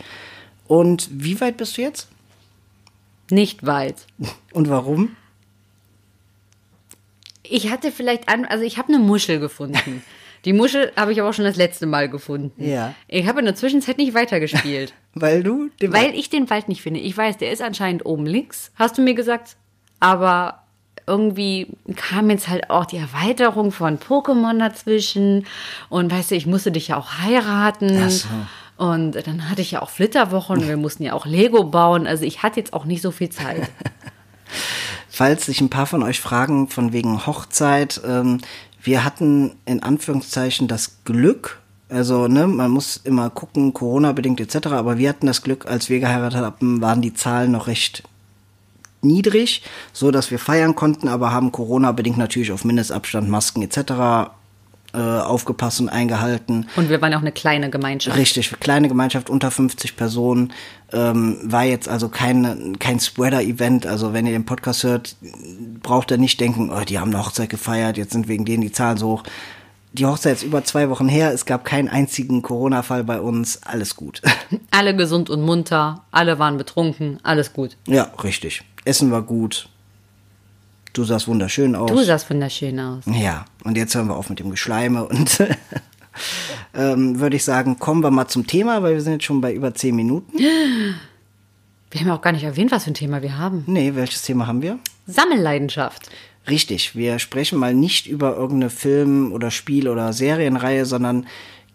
Und 0.68 1.10
wie 1.12 1.40
weit 1.42 1.58
bist 1.58 1.78
du 1.78 1.82
jetzt? 1.82 2.10
Nicht 3.32 3.66
weit. 3.66 3.96
Und 4.54 4.70
warum? 4.70 5.16
Ich 7.44 7.72
hatte 7.72 7.92
vielleicht 7.92 8.30
an, 8.30 8.46
also 8.46 8.64
ich 8.64 8.78
habe 8.78 8.90
eine 8.90 9.00
Muschel 9.00 9.40
gefunden. 9.40 10.04
Die 10.48 10.54
Muschel 10.54 10.94
habe 10.96 11.12
ich 11.12 11.20
aber 11.20 11.30
auch 11.30 11.34
schon 11.34 11.44
das 11.44 11.58
letzte 11.58 11.86
Mal 11.88 12.08
gefunden. 12.08 12.64
Ja. 12.64 12.94
Ich 13.10 13.28
habe 13.28 13.40
in 13.40 13.46
der 13.46 13.56
Zwischenzeit 13.56 13.98
nicht 13.98 14.14
weitergespielt. 14.14 14.94
Weil 15.14 15.44
du 15.44 15.70
den 15.82 15.92
weil 15.92 16.16
ich 16.16 16.30
den 16.30 16.50
Wald 16.50 16.70
nicht 16.70 16.82
finde. 16.82 17.02
Ich 17.02 17.18
weiß, 17.18 17.36
der 17.38 17.52
ist 17.52 17.62
anscheinend 17.62 18.06
oben 18.06 18.26
links, 18.26 18.72
hast 18.76 18.98
du 18.98 19.02
mir 19.02 19.14
gesagt. 19.14 19.58
Aber 20.00 20.64
irgendwie 21.06 21.68
kam 21.98 22.30
jetzt 22.30 22.48
halt 22.48 22.70
auch 22.70 22.86
die 22.86 22.96
Erweiterung 22.96 23.74
von 23.74 24.00
Pokémon 24.00 24.58
dazwischen. 24.58 25.46
Und 25.90 26.14
weißt 26.14 26.32
du, 26.32 26.36
ich 26.36 26.46
musste 26.46 26.72
dich 26.72 26.88
ja 26.88 26.98
auch 26.98 27.18
heiraten. 27.18 28.02
Ach 28.06 28.10
so. 28.10 28.28
Und 28.78 29.28
dann 29.28 29.50
hatte 29.50 29.62
ich 29.62 29.72
ja 29.72 29.82
auch 29.82 29.90
Flitterwochen 29.90 30.66
wir 30.66 30.78
mussten 30.78 31.04
ja 31.04 31.12
auch 31.12 31.26
Lego 31.26 31.66
bauen. 31.66 32.08
Also 32.08 32.24
ich 32.24 32.42
hatte 32.42 32.62
jetzt 32.62 32.72
auch 32.72 32.86
nicht 32.86 33.02
so 33.02 33.12
viel 33.12 33.30
Zeit. 33.30 33.70
Falls 35.10 35.48
sich 35.48 35.60
ein 35.62 35.70
paar 35.70 35.88
von 35.88 36.04
euch 36.04 36.22
fragen, 36.22 36.70
von 36.70 36.94
wegen 36.94 37.26
Hochzeit, 37.26 38.00
ähm, 38.06 38.40
wir 38.88 39.04
hatten 39.04 39.52
in 39.66 39.84
Anführungszeichen 39.84 40.68
das 40.68 41.04
Glück, 41.04 41.60
also 41.90 42.28
ne, 42.28 42.48
man 42.48 42.72
muss 42.72 42.98
immer 43.04 43.30
gucken, 43.30 43.74
Corona-bedingt 43.74 44.40
etc., 44.40 44.68
aber 44.68 44.98
wir 44.98 45.10
hatten 45.10 45.28
das 45.28 45.44
Glück, 45.44 45.66
als 45.68 45.90
wir 45.90 46.00
geheiratet 46.00 46.40
haben, 46.40 46.82
waren 46.82 47.02
die 47.02 47.14
Zahlen 47.14 47.52
noch 47.52 47.68
recht 47.68 48.04
niedrig, 49.02 49.62
so 49.94 50.10
dass 50.10 50.32
wir 50.32 50.40
feiern 50.40 50.74
konnten, 50.74 51.08
aber 51.08 51.32
haben 51.32 51.52
Corona-bedingt 51.52 52.18
natürlich 52.18 52.52
auf 52.52 52.66
Mindestabstand, 52.66 53.30
Masken 53.30 53.62
etc. 53.62 54.32
äh, 54.94 55.00
aufgepasst 55.00 55.82
und 55.82 55.90
eingehalten. 55.90 56.68
Und 56.76 56.90
wir 56.90 57.02
waren 57.02 57.14
auch 57.14 57.22
eine 57.22 57.32
kleine 57.32 57.70
Gemeinschaft. 57.70 58.18
Richtig, 58.18 58.52
kleine 58.60 58.88
Gemeinschaft 58.88 59.30
unter 59.30 59.52
50 59.52 59.96
Personen. 59.96 60.54
Ähm, 60.94 61.38
war 61.44 61.66
jetzt 61.66 61.90
also 61.90 62.10
kein, 62.10 62.80
kein 62.80 63.00
Spreader-Event. 63.00 63.86
Also 63.86 64.14
wenn 64.14 64.26
ihr 64.26 64.32
den 64.32 64.46
Podcast 64.46 64.84
hört, 64.84 65.16
braucht 65.84 66.12
ihr 66.12 66.18
nicht 66.18 66.40
denken, 66.40 66.72
oh, 66.72 66.82
die 66.82 67.00
haben 67.00 67.14
eine 67.14 67.24
Hochzeit 67.24 67.50
gefeiert, 67.50 67.98
jetzt 67.98 68.14
sind 68.14 68.28
wegen 68.28 68.46
denen 68.46 68.62
die 68.62 68.72
Zahlen 68.72 68.98
so 68.98 69.10
hoch. 69.10 69.24
Die 69.94 70.06
Hochzeit 70.06 70.38
ist 70.38 70.44
über 70.44 70.64
zwei 70.64 70.90
Wochen 70.90 71.08
her, 71.08 71.34
es 71.34 71.46
gab 71.46 71.66
keinen 71.66 71.90
einzigen 71.90 72.42
Corona-Fall 72.42 73.04
bei 73.04 73.20
uns, 73.20 73.64
alles 73.64 73.96
gut. 73.96 74.22
Alle 74.72 74.96
gesund 74.96 75.30
und 75.30 75.42
munter, 75.42 76.04
alle 76.12 76.40
waren 76.40 76.58
betrunken, 76.58 77.20
alles 77.24 77.52
gut. 77.52 77.78
Ja, 77.88 78.12
richtig. 78.24 78.64
Essen 78.86 79.12
war 79.12 79.24
gut. 79.24 79.70
Du 80.98 81.04
sahst 81.04 81.28
wunderschön 81.28 81.76
aus. 81.76 81.92
Du 81.92 82.02
sahst 82.02 82.28
wunderschön 82.28 82.80
aus. 82.80 83.04
Ja, 83.06 83.46
und 83.64 83.78
jetzt 83.78 83.94
hören 83.94 84.08
wir 84.08 84.16
auf 84.16 84.32
mit 84.32 84.40
dem 84.40 84.50
Geschleime 84.50 85.06
und 85.06 85.44
ähm, 86.74 87.20
würde 87.20 87.36
ich 87.36 87.44
sagen, 87.44 87.78
kommen 87.78 88.02
wir 88.02 88.10
mal 88.10 88.28
zum 88.28 88.48
Thema, 88.48 88.82
weil 88.82 88.96
wir 88.96 89.02
sind 89.02 89.14
jetzt 89.14 89.26
schon 89.26 89.40
bei 89.40 89.54
über 89.54 89.76
zehn 89.76 89.96
Minuten. 89.96 90.40
Wir 91.90 92.02
haben 92.02 92.08
ja 92.08 92.16
auch 92.16 92.22
gar 92.22 92.34
nicht 92.34 92.44
erwähnt, 92.44 92.72
was 92.72 92.84
für 92.84 92.92
ein 92.92 92.96
Thema 92.96 93.22
wir 93.22 93.38
haben. 93.38 93.64
Nee, 93.66 93.96
welches 93.96 94.22
Thema 94.22 94.46
haben 94.46 94.62
wir? 94.62 94.78
Sammelleidenschaft. 95.08 96.10
Richtig, 96.50 96.98
wir 96.98 97.18
sprechen 97.18 97.58
mal 97.58 97.74
nicht 97.74 98.08
über 98.08 98.36
irgendeine 98.36 98.70
Film- 98.70 99.32
oder 99.32 99.52
Spiel- 99.52 99.88
oder 99.88 100.12
Serienreihe, 100.12 100.86
sondern 100.86 101.28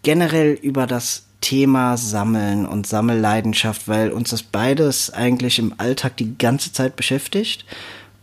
generell 0.03 0.53
über 0.53 0.87
das 0.87 1.25
Thema 1.41 1.97
Sammeln 1.97 2.67
und 2.67 2.87
Sammelleidenschaft, 2.87 3.89
weil 3.89 4.11
uns 4.11 4.29
das 4.29 4.43
beides 4.43 5.11
eigentlich 5.11 5.59
im 5.59 5.73
Alltag 5.79 6.19
die 6.19 6.37
ganze 6.37 6.75
Zeit 6.75 6.95
beschäftigt. 6.95 7.65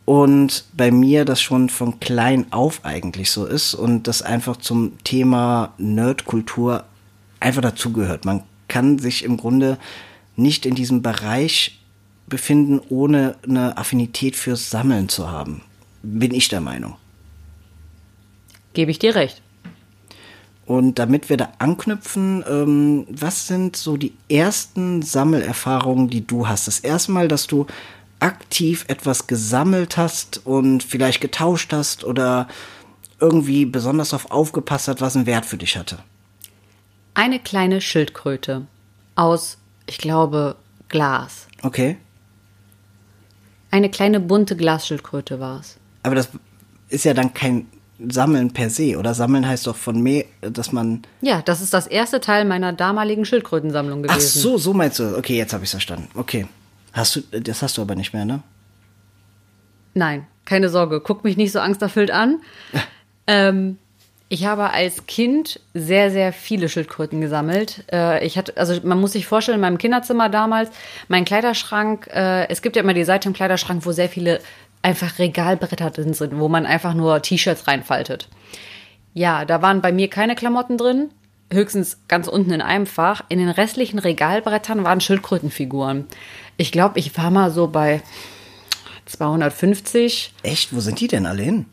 Und 0.10 0.64
bei 0.74 0.90
mir 0.90 1.24
das 1.24 1.40
schon 1.40 1.70
von 1.70 2.00
klein 2.00 2.48
auf 2.50 2.84
eigentlich 2.84 3.30
so 3.30 3.46
ist 3.46 3.76
und 3.76 4.08
das 4.08 4.24
einfach 4.24 4.58
zum 4.58 4.98
Thema 5.04 5.76
Nerdkultur 5.78 6.86
einfach 7.40 7.62
dazugehört. 7.62 8.26
Man 8.26 8.42
kann 8.68 8.98
sich 8.98 9.24
im 9.24 9.38
Grunde 9.38 9.78
nicht 10.36 10.66
in 10.66 10.74
diesem 10.74 11.04
Bereich 11.04 11.80
befinden, 12.26 12.82
ohne 12.90 13.36
eine 13.48 13.78
Affinität 13.78 14.36
fürs 14.36 14.72
Sammeln 14.72 15.10
zu 15.10 15.30
haben. 15.30 15.62
Bin 16.02 16.34
ich 16.34 16.48
der 16.48 16.62
Meinung. 16.62 16.96
Gebe 18.74 18.90
ich 18.90 18.98
dir 18.98 19.14
recht. 19.14 19.44
Und 20.66 20.98
damit 20.98 21.30
wir 21.30 21.38
da 21.38 21.50
anknüpfen, 21.60 22.44
ähm, 22.50 23.06
was 23.10 23.46
sind 23.46 23.76
so 23.76 23.96
die 23.96 24.14
ersten 24.28 25.04
Sammelerfahrungen, 25.04 26.10
die 26.10 26.26
du 26.26 26.48
hast? 26.48 26.68
Das 26.68 26.80
erste 26.80 27.12
Mal, 27.12 27.28
dass 27.28 27.46
du 27.46 27.68
aktiv 28.20 28.86
etwas 28.88 29.28
gesammelt 29.28 29.98
hast 29.98 30.46
und 30.46 30.84
vielleicht 30.84 31.22
getauscht 31.22 31.72
hast 31.74 32.04
oder 32.04 32.48
irgendwie 33.20 33.66
besonders 33.66 34.10
darauf 34.10 34.32
aufgepasst 34.32 34.88
hat, 34.88 35.02
was 35.02 35.16
einen 35.16 35.26
Wert 35.26 35.46
für 35.46 35.58
dich 35.58 35.78
hatte? 35.78 36.00
Eine 37.14 37.40
kleine 37.40 37.82
Schildkröte 37.82 38.68
aus, 39.16 39.58
ich 39.86 39.98
glaube, 39.98 40.56
Glas. 40.88 41.48
Okay. 41.62 41.98
Eine 43.72 43.90
kleine 43.90 44.20
bunte 44.20 44.56
Glasschildkröte 44.56 45.40
war 45.40 45.60
es. 45.60 45.78
Aber 46.04 46.16
das 46.16 46.30
ist 46.90 47.06
ja 47.06 47.14
dann 47.14 47.34
kein 47.34 47.68
Sammeln 48.08 48.52
per 48.52 48.70
se, 48.70 48.98
oder? 48.98 49.14
Sammeln 49.14 49.48
heißt 49.48 49.68
doch 49.68 49.76
von 49.76 50.02
mehr, 50.02 50.26
dass 50.42 50.72
man. 50.72 51.04
Ja, 51.22 51.42
das 51.44 51.62
ist 51.62 51.74
das 51.74 51.86
erste 51.86 52.22
Teil 52.22 52.46
meiner 52.46 52.74
damaligen 52.74 53.26
Schildkrötensammlung 53.26 54.04
gewesen. 54.04 54.18
Ach 54.18 54.22
so, 54.22 54.58
so 54.58 54.74
meinst 54.74 55.00
du. 55.00 55.18
Okay, 55.18 55.38
jetzt 55.38 55.54
habe 55.54 55.66
ich 55.66 55.70
verstanden. 55.70 56.08
Okay. 56.16 56.48
Hast 56.94 57.16
du, 57.16 57.22
das 57.22 57.62
hast 57.62 57.78
du 57.78 57.82
aber 57.82 57.96
nicht 57.96 58.14
mehr, 58.14 58.26
ne? 58.26 58.42
Nein, 59.94 60.28
keine 60.46 60.70
Sorge. 60.70 61.02
Guck 61.02 61.24
mich 61.24 61.38
nicht 61.38 61.52
so 61.52 61.60
angsterfüllt 61.60 62.12
an. 62.12 62.42
ähm, 63.28 63.78
ich 64.32 64.46
habe 64.46 64.70
als 64.70 65.08
Kind 65.08 65.60
sehr, 65.74 66.12
sehr 66.12 66.32
viele 66.32 66.70
Schildkröten 66.70 67.20
gesammelt. 67.20 67.84
Äh, 67.92 68.26
ich 68.26 68.38
hatte, 68.38 68.56
also 68.58 68.80
man 68.84 69.00
muss 69.00 69.14
sich 69.14 69.26
vorstellen, 69.26 69.56
in 69.56 69.62
meinem 69.62 69.80
Kinderzimmer 69.80 70.30
damals, 70.30 70.70
mein 71.08 71.26
Kleiderschrank, 71.26 72.08
äh, 72.14 72.48
es 72.48 72.62
gibt 72.62 72.76
ja 72.76 72.84
immer 72.84 72.94
die 72.94 73.04
Seite 73.04 73.28
im 73.28 73.34
Kleiderschrank, 73.34 73.86
wo 73.86 73.92
sehr 73.92 74.08
viele 74.08 74.40
einfach 74.84 75.18
Regalbretter 75.18 75.90
drin 75.90 76.14
sind, 76.14 76.38
wo 76.38 76.48
man 76.48 76.66
einfach 76.66 76.94
nur 76.94 77.22
T-Shirts 77.22 77.68
reinfaltet. 77.68 78.30
Ja, 79.14 79.46
da 79.46 79.62
waren 79.64 79.82
bei 79.82 79.92
mir 79.92 80.10
keine 80.10 80.36
Klamotten 80.36 80.78
drin, 80.78 81.10
höchstens 81.52 81.98
ganz 82.08 82.28
unten 82.28 82.52
in 82.52 82.62
einem 82.62 82.86
Fach. 82.86 83.22
In 83.30 83.40
den 83.40 83.50
restlichen 83.50 83.98
Regalbrettern 83.98 84.84
waren 84.84 85.02
Schildkrötenfiguren. 85.02 86.06
Ich 86.60 86.74
glaube, 86.74 87.00
ich 87.00 87.18
war 87.18 87.32
mal 87.32 87.52
so 87.52 87.68
bei 87.68 88.02
250. 89.06 90.34
Echt? 90.44 90.76
Wo 90.76 90.82
sind 90.82 91.00
die 91.00 91.08
denn 91.08 91.26
alle 91.26 91.42
hin? 91.42 91.66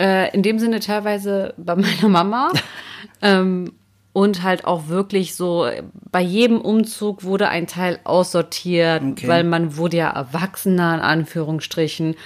Äh, 0.00 0.34
in 0.34 0.42
dem 0.42 0.58
Sinne 0.58 0.80
teilweise 0.80 1.54
bei 1.56 1.76
meiner 1.76 2.08
Mama. 2.08 2.50
ähm, 3.22 3.72
und 4.12 4.42
halt 4.42 4.64
auch 4.64 4.88
wirklich 4.88 5.36
so, 5.36 5.68
bei 6.10 6.20
jedem 6.20 6.60
Umzug 6.60 7.22
wurde 7.22 7.48
ein 7.48 7.68
Teil 7.68 8.00
aussortiert, 8.02 9.02
Okay. 9.02 9.28
weil 9.28 9.44
man 9.44 9.76
wurde 9.76 9.98
ja 9.98 10.10
erwachsener 10.10 10.94
in 10.96 11.00
Anführungsstrichen. 11.00 12.16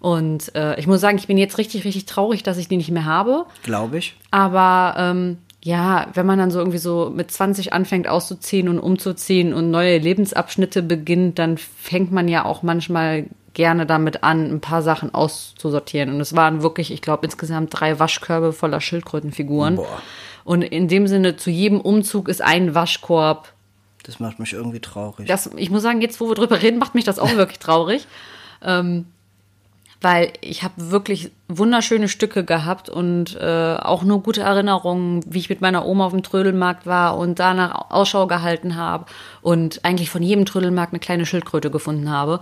Und 0.00 0.52
äh, 0.56 0.78
ich 0.78 0.88
muss 0.88 1.00
sagen, 1.00 1.18
ich 1.18 1.28
bin 1.28 1.38
jetzt 1.38 1.56
richtig, 1.56 1.84
richtig 1.84 2.06
traurig, 2.06 2.42
dass 2.42 2.58
ich 2.58 2.66
die 2.66 2.76
nicht 2.76 2.90
mehr 2.90 3.04
habe. 3.04 3.46
Glaube 3.62 3.98
ich. 3.98 4.16
Aber 4.32 4.94
ähm, 4.98 5.38
ja, 5.62 6.06
wenn 6.14 6.26
man 6.26 6.38
dann 6.38 6.50
so 6.50 6.58
irgendwie 6.58 6.78
so 6.78 7.12
mit 7.14 7.30
20 7.30 7.72
anfängt 7.72 8.08
auszuziehen 8.08 8.68
und 8.68 8.78
umzuziehen 8.78 9.52
und 9.52 9.70
neue 9.70 9.98
Lebensabschnitte 9.98 10.82
beginnt, 10.82 11.38
dann 11.38 11.58
fängt 11.58 12.12
man 12.12 12.28
ja 12.28 12.44
auch 12.44 12.62
manchmal 12.62 13.26
gerne 13.52 13.84
damit 13.84 14.22
an, 14.22 14.50
ein 14.50 14.60
paar 14.60 14.80
Sachen 14.82 15.12
auszusortieren. 15.12 16.14
Und 16.14 16.20
es 16.20 16.34
waren 16.34 16.62
wirklich, 16.62 16.90
ich 16.90 17.02
glaube, 17.02 17.26
insgesamt 17.26 17.78
drei 17.78 17.98
Waschkörbe 17.98 18.52
voller 18.52 18.80
Schildkrötenfiguren. 18.80 19.76
Boah. 19.76 20.02
Und 20.44 20.62
in 20.62 20.88
dem 20.88 21.06
Sinne, 21.06 21.36
zu 21.36 21.50
jedem 21.50 21.80
Umzug 21.80 22.28
ist 22.28 22.40
ein 22.40 22.74
Waschkorb. 22.74 23.52
Das 24.04 24.18
macht 24.18 24.38
mich 24.38 24.54
irgendwie 24.54 24.80
traurig. 24.80 25.26
Das, 25.28 25.50
ich 25.56 25.70
muss 25.70 25.82
sagen, 25.82 26.00
jetzt, 26.00 26.20
wo 26.20 26.28
wir 26.28 26.34
drüber 26.34 26.62
reden, 26.62 26.78
macht 26.78 26.94
mich 26.94 27.04
das 27.04 27.18
auch 27.18 27.32
wirklich 27.36 27.58
traurig. 27.58 28.06
Ähm, 28.62 29.06
weil 30.00 30.32
ich 30.40 30.62
habe 30.62 30.90
wirklich 30.90 31.30
wunderschöne 31.48 32.08
Stücke 32.08 32.44
gehabt 32.44 32.88
und 32.88 33.36
äh, 33.36 33.76
auch 33.76 34.02
nur 34.02 34.22
gute 34.22 34.40
Erinnerungen, 34.40 35.22
wie 35.26 35.38
ich 35.38 35.50
mit 35.50 35.60
meiner 35.60 35.84
Oma 35.84 36.06
auf 36.06 36.12
dem 36.12 36.22
Trödelmarkt 36.22 36.86
war 36.86 37.18
und 37.18 37.38
danach 37.38 37.90
Ausschau 37.90 38.26
gehalten 38.26 38.76
habe 38.76 39.06
und 39.42 39.84
eigentlich 39.84 40.08
von 40.08 40.22
jedem 40.22 40.46
Trödelmarkt 40.46 40.92
eine 40.92 41.00
kleine 41.00 41.26
Schildkröte 41.26 41.70
gefunden 41.70 42.10
habe. 42.10 42.40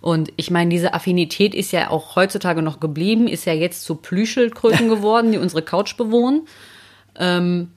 Und 0.00 0.32
ich 0.36 0.50
meine, 0.50 0.70
diese 0.70 0.94
Affinität 0.94 1.54
ist 1.54 1.72
ja 1.72 1.90
auch 1.90 2.14
heutzutage 2.14 2.62
noch 2.62 2.78
geblieben, 2.78 3.26
ist 3.26 3.46
ja 3.46 3.52
jetzt 3.52 3.84
zu 3.84 3.96
Plüschschildkröten 3.96 4.88
geworden, 4.90 5.32
die 5.32 5.38
unsere 5.38 5.62
Couch 5.62 5.96
bewohnen. 5.96 6.46
Ähm, 7.18 7.70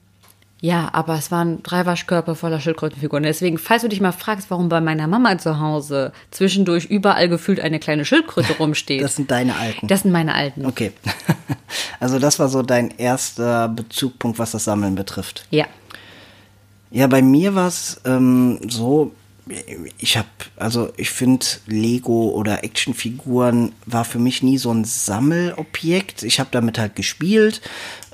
ja, 0.64 0.90
aber 0.92 1.14
es 1.14 1.32
waren 1.32 1.60
drei 1.64 1.86
Waschkörper 1.86 2.36
voller 2.36 2.60
Schildkrötenfiguren. 2.60 3.24
Deswegen, 3.24 3.58
falls 3.58 3.82
du 3.82 3.88
dich 3.88 4.00
mal 4.00 4.12
fragst, 4.12 4.48
warum 4.48 4.68
bei 4.68 4.80
meiner 4.80 5.08
Mama 5.08 5.36
zu 5.36 5.58
Hause 5.58 6.12
zwischendurch 6.30 6.84
überall 6.84 7.28
gefühlt 7.28 7.58
eine 7.58 7.80
kleine 7.80 8.04
Schildkröte 8.04 8.52
rumsteht. 8.60 9.02
Das 9.02 9.16
sind 9.16 9.32
deine 9.32 9.56
alten. 9.56 9.88
Das 9.88 10.02
sind 10.02 10.12
meine 10.12 10.34
alten. 10.34 10.64
Okay. 10.64 10.92
Also 12.00 12.18
das 12.18 12.38
war 12.38 12.48
so 12.48 12.62
dein 12.62 12.90
erster 12.98 13.68
Bezugpunkt, 13.68 14.38
was 14.38 14.50
das 14.50 14.64
Sammeln 14.64 14.94
betrifft. 14.94 15.46
Ja. 15.50 15.66
Ja, 16.90 17.06
bei 17.06 17.22
mir 17.22 17.54
war 17.54 17.68
es 17.68 18.00
ähm, 18.04 18.58
so, 18.68 19.12
ich 19.98 20.16
habe, 20.16 20.28
also 20.56 20.92
ich 20.96 21.10
finde 21.10 21.46
Lego 21.66 22.30
oder 22.30 22.64
Actionfiguren 22.64 23.72
war 23.86 24.04
für 24.04 24.18
mich 24.18 24.42
nie 24.42 24.58
so 24.58 24.72
ein 24.72 24.84
Sammelobjekt. 24.84 26.22
Ich 26.22 26.40
habe 26.40 26.50
damit 26.52 26.78
halt 26.78 26.96
gespielt. 26.96 27.60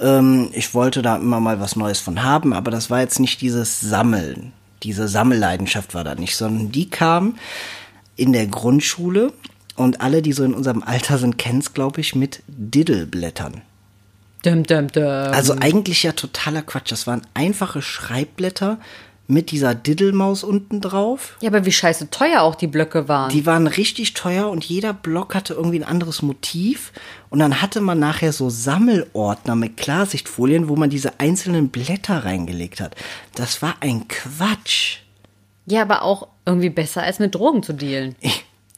Ähm, 0.00 0.50
ich 0.52 0.74
wollte 0.74 1.02
da 1.02 1.16
immer 1.16 1.40
mal 1.40 1.60
was 1.60 1.76
Neues 1.76 2.00
von 2.00 2.22
haben, 2.22 2.52
aber 2.52 2.70
das 2.70 2.90
war 2.90 3.00
jetzt 3.00 3.20
nicht 3.20 3.40
dieses 3.40 3.80
Sammeln. 3.80 4.52
Diese 4.82 5.08
Sammelleidenschaft 5.08 5.94
war 5.94 6.04
da 6.04 6.14
nicht, 6.14 6.36
sondern 6.36 6.70
die 6.70 6.88
kam 6.88 7.36
in 8.16 8.32
der 8.32 8.46
Grundschule 8.46 9.32
und 9.76 10.00
alle, 10.00 10.22
die 10.22 10.32
so 10.32 10.44
in 10.44 10.54
unserem 10.54 10.82
Alter 10.82 11.18
sind, 11.18 11.38
kennen 11.38 11.60
es, 11.60 11.72
glaube 11.72 12.00
ich, 12.00 12.14
mit 12.14 12.42
Diddleblättern. 12.48 13.62
Dum, 14.42 14.62
dum, 14.62 14.88
dum. 14.88 15.04
Also 15.04 15.54
eigentlich 15.58 16.04
ja 16.04 16.12
totaler 16.12 16.62
Quatsch. 16.62 16.92
Das 16.92 17.06
waren 17.06 17.22
einfache 17.34 17.82
Schreibblätter 17.82 18.78
mit 19.30 19.50
dieser 19.50 19.74
Diddlemaus 19.74 20.42
unten 20.42 20.80
drauf. 20.80 21.36
ja, 21.42 21.50
aber 21.50 21.66
wie 21.66 21.72
scheiße 21.72 22.08
teuer 22.10 22.40
auch 22.40 22.54
die 22.54 22.66
Blöcke 22.66 23.08
waren. 23.08 23.30
Die 23.30 23.44
waren 23.44 23.66
richtig 23.66 24.14
teuer 24.14 24.48
und 24.48 24.64
jeder 24.64 24.94
Block 24.94 25.34
hatte 25.34 25.52
irgendwie 25.52 25.78
ein 25.78 25.84
anderes 25.88 26.22
Motiv. 26.22 26.92
Und 27.28 27.38
dann 27.38 27.60
hatte 27.60 27.82
man 27.82 27.98
nachher 27.98 28.32
so 28.32 28.48
Sammelordner 28.48 29.54
mit 29.54 29.76
Klarsichtfolien, 29.76 30.68
wo 30.68 30.76
man 30.76 30.88
diese 30.88 31.20
einzelnen 31.20 31.68
Blätter 31.68 32.24
reingelegt 32.24 32.80
hat. 32.80 32.96
Das 33.34 33.60
war 33.60 33.76
ein 33.80 34.08
Quatsch. 34.08 35.00
ja, 35.66 35.82
aber 35.82 36.02
auch 36.02 36.28
irgendwie 36.46 36.70
besser 36.70 37.02
als 37.02 37.18
mit 37.18 37.34
Drogen 37.34 37.62
zu 37.62 37.74
dealen. 37.74 38.16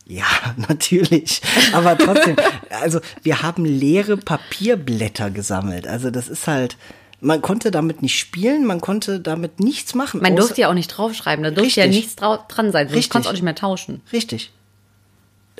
Ja, 0.07 0.27
natürlich. 0.57 1.41
Aber 1.73 1.97
trotzdem, 1.97 2.35
also 2.83 2.99
wir 3.23 3.43
haben 3.43 3.65
leere 3.65 4.17
Papierblätter 4.17 5.31
gesammelt. 5.31 5.87
Also 5.87 6.11
das 6.11 6.27
ist 6.29 6.49
halt, 6.49 6.77
man 7.21 7.43
konnte 7.43 7.71
damit 7.71 8.03
nicht 8.03 8.19
spielen, 8.19 8.65
man 8.65 8.81
konnte 8.81 9.21
damit 9.21 9.61
nichts 9.61 9.95
machen. 9.95 10.21
Man 10.23 10.37
durfte 10.37 10.63
ja 10.63 10.71
auch 10.71 10.75
nicht 10.75 10.89
draufschreiben, 10.89 11.43
da 11.43 11.51
durfte 11.51 11.81
ja 11.81 11.87
nichts 11.87 12.17
dran 12.17 12.73
sein, 12.73 12.89
sonst 12.89 13.11
konntest 13.11 13.27
du 13.27 13.29
auch 13.31 13.33
nicht 13.33 13.43
mehr 13.43 13.55
tauschen. 13.55 14.03
Richtig. 14.13 14.51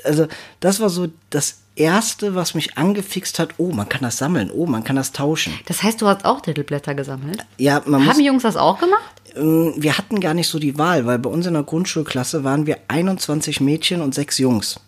Also 0.03 0.27
das 0.59 0.79
war 0.79 0.89
so 0.89 1.09
das 1.29 1.59
erste, 1.75 2.33
was 2.35 2.55
mich 2.55 2.77
angefixt 2.77 3.37
hat. 3.39 3.55
Oh, 3.57 3.71
man 3.71 3.87
kann 3.87 4.01
das 4.01 4.17
sammeln. 4.17 4.49
Oh, 4.51 4.65
man 4.65 4.83
kann 4.83 4.95
das 4.95 5.11
tauschen. 5.11 5.53
Das 5.67 5.83
heißt, 5.83 6.01
du 6.01 6.07
hast 6.07 6.25
auch 6.25 6.41
Titelblätter 6.41 6.95
gesammelt? 6.95 7.45
Ja, 7.57 7.81
man 7.85 8.01
muss, 8.01 8.13
Haben 8.13 8.19
die 8.19 8.25
Jungs 8.25 8.43
das 8.43 8.57
auch 8.57 8.79
gemacht? 8.79 9.21
ähm, 9.35 9.73
wir 9.77 9.97
hatten 9.97 10.19
gar 10.19 10.33
nicht 10.33 10.47
so 10.47 10.59
die 10.59 10.77
Wahl, 10.77 11.05
weil 11.05 11.19
bei 11.19 11.29
uns 11.29 11.45
in 11.45 11.53
der 11.53 11.63
Grundschulklasse 11.63 12.43
waren 12.43 12.65
wir 12.65 12.77
21 12.87 13.61
Mädchen 13.61 14.01
und 14.01 14.15
sechs 14.15 14.37
Jungs. 14.37 14.79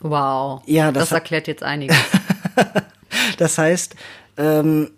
Wow. 0.00 0.62
Ja, 0.66 0.92
das 0.92 1.04
das 1.08 1.12
erklärt 1.12 1.48
jetzt 1.48 1.62
einiges. 1.62 1.96
Das 3.38 3.56
heißt, 3.56 3.94
ähm, 4.36 4.90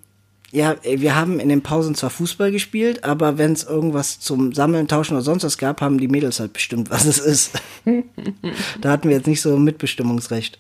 ja, 0.52 0.76
wir 0.83 1.14
haben 1.14 1.38
in 1.38 1.49
den 1.49 1.62
Pausen 1.62 1.95
zwar 1.95 2.11
Fußball 2.11 2.50
gespielt, 2.50 3.04
aber 3.04 3.38
wenn 3.38 3.52
es 3.52 3.62
irgendwas 3.62 4.19
zum 4.19 4.52
Sammeln, 4.52 4.88
Tauschen 4.88 5.14
oder 5.14 5.23
sonst 5.23 5.45
was 5.45 5.59
gab, 5.59 5.80
haben 5.80 5.99
die 5.99 6.09
Mädels 6.09 6.40
halt 6.40 6.52
bestimmt, 6.52 6.90
was 6.90 7.04
es 7.04 7.19
ist. 7.19 7.61
da 8.80 8.90
hatten 8.90 9.09
wir 9.09 9.16
jetzt 9.16 9.26
nicht 9.26 9.40
so 9.40 9.57
Mitbestimmungsrecht. 9.57 10.59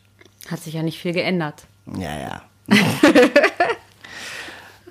Hat 0.48 0.62
sich 0.62 0.74
ja 0.74 0.82
nicht 0.82 0.98
viel 0.98 1.12
geändert. 1.12 1.64
Ja, 1.98 2.18
ja. 2.18 2.42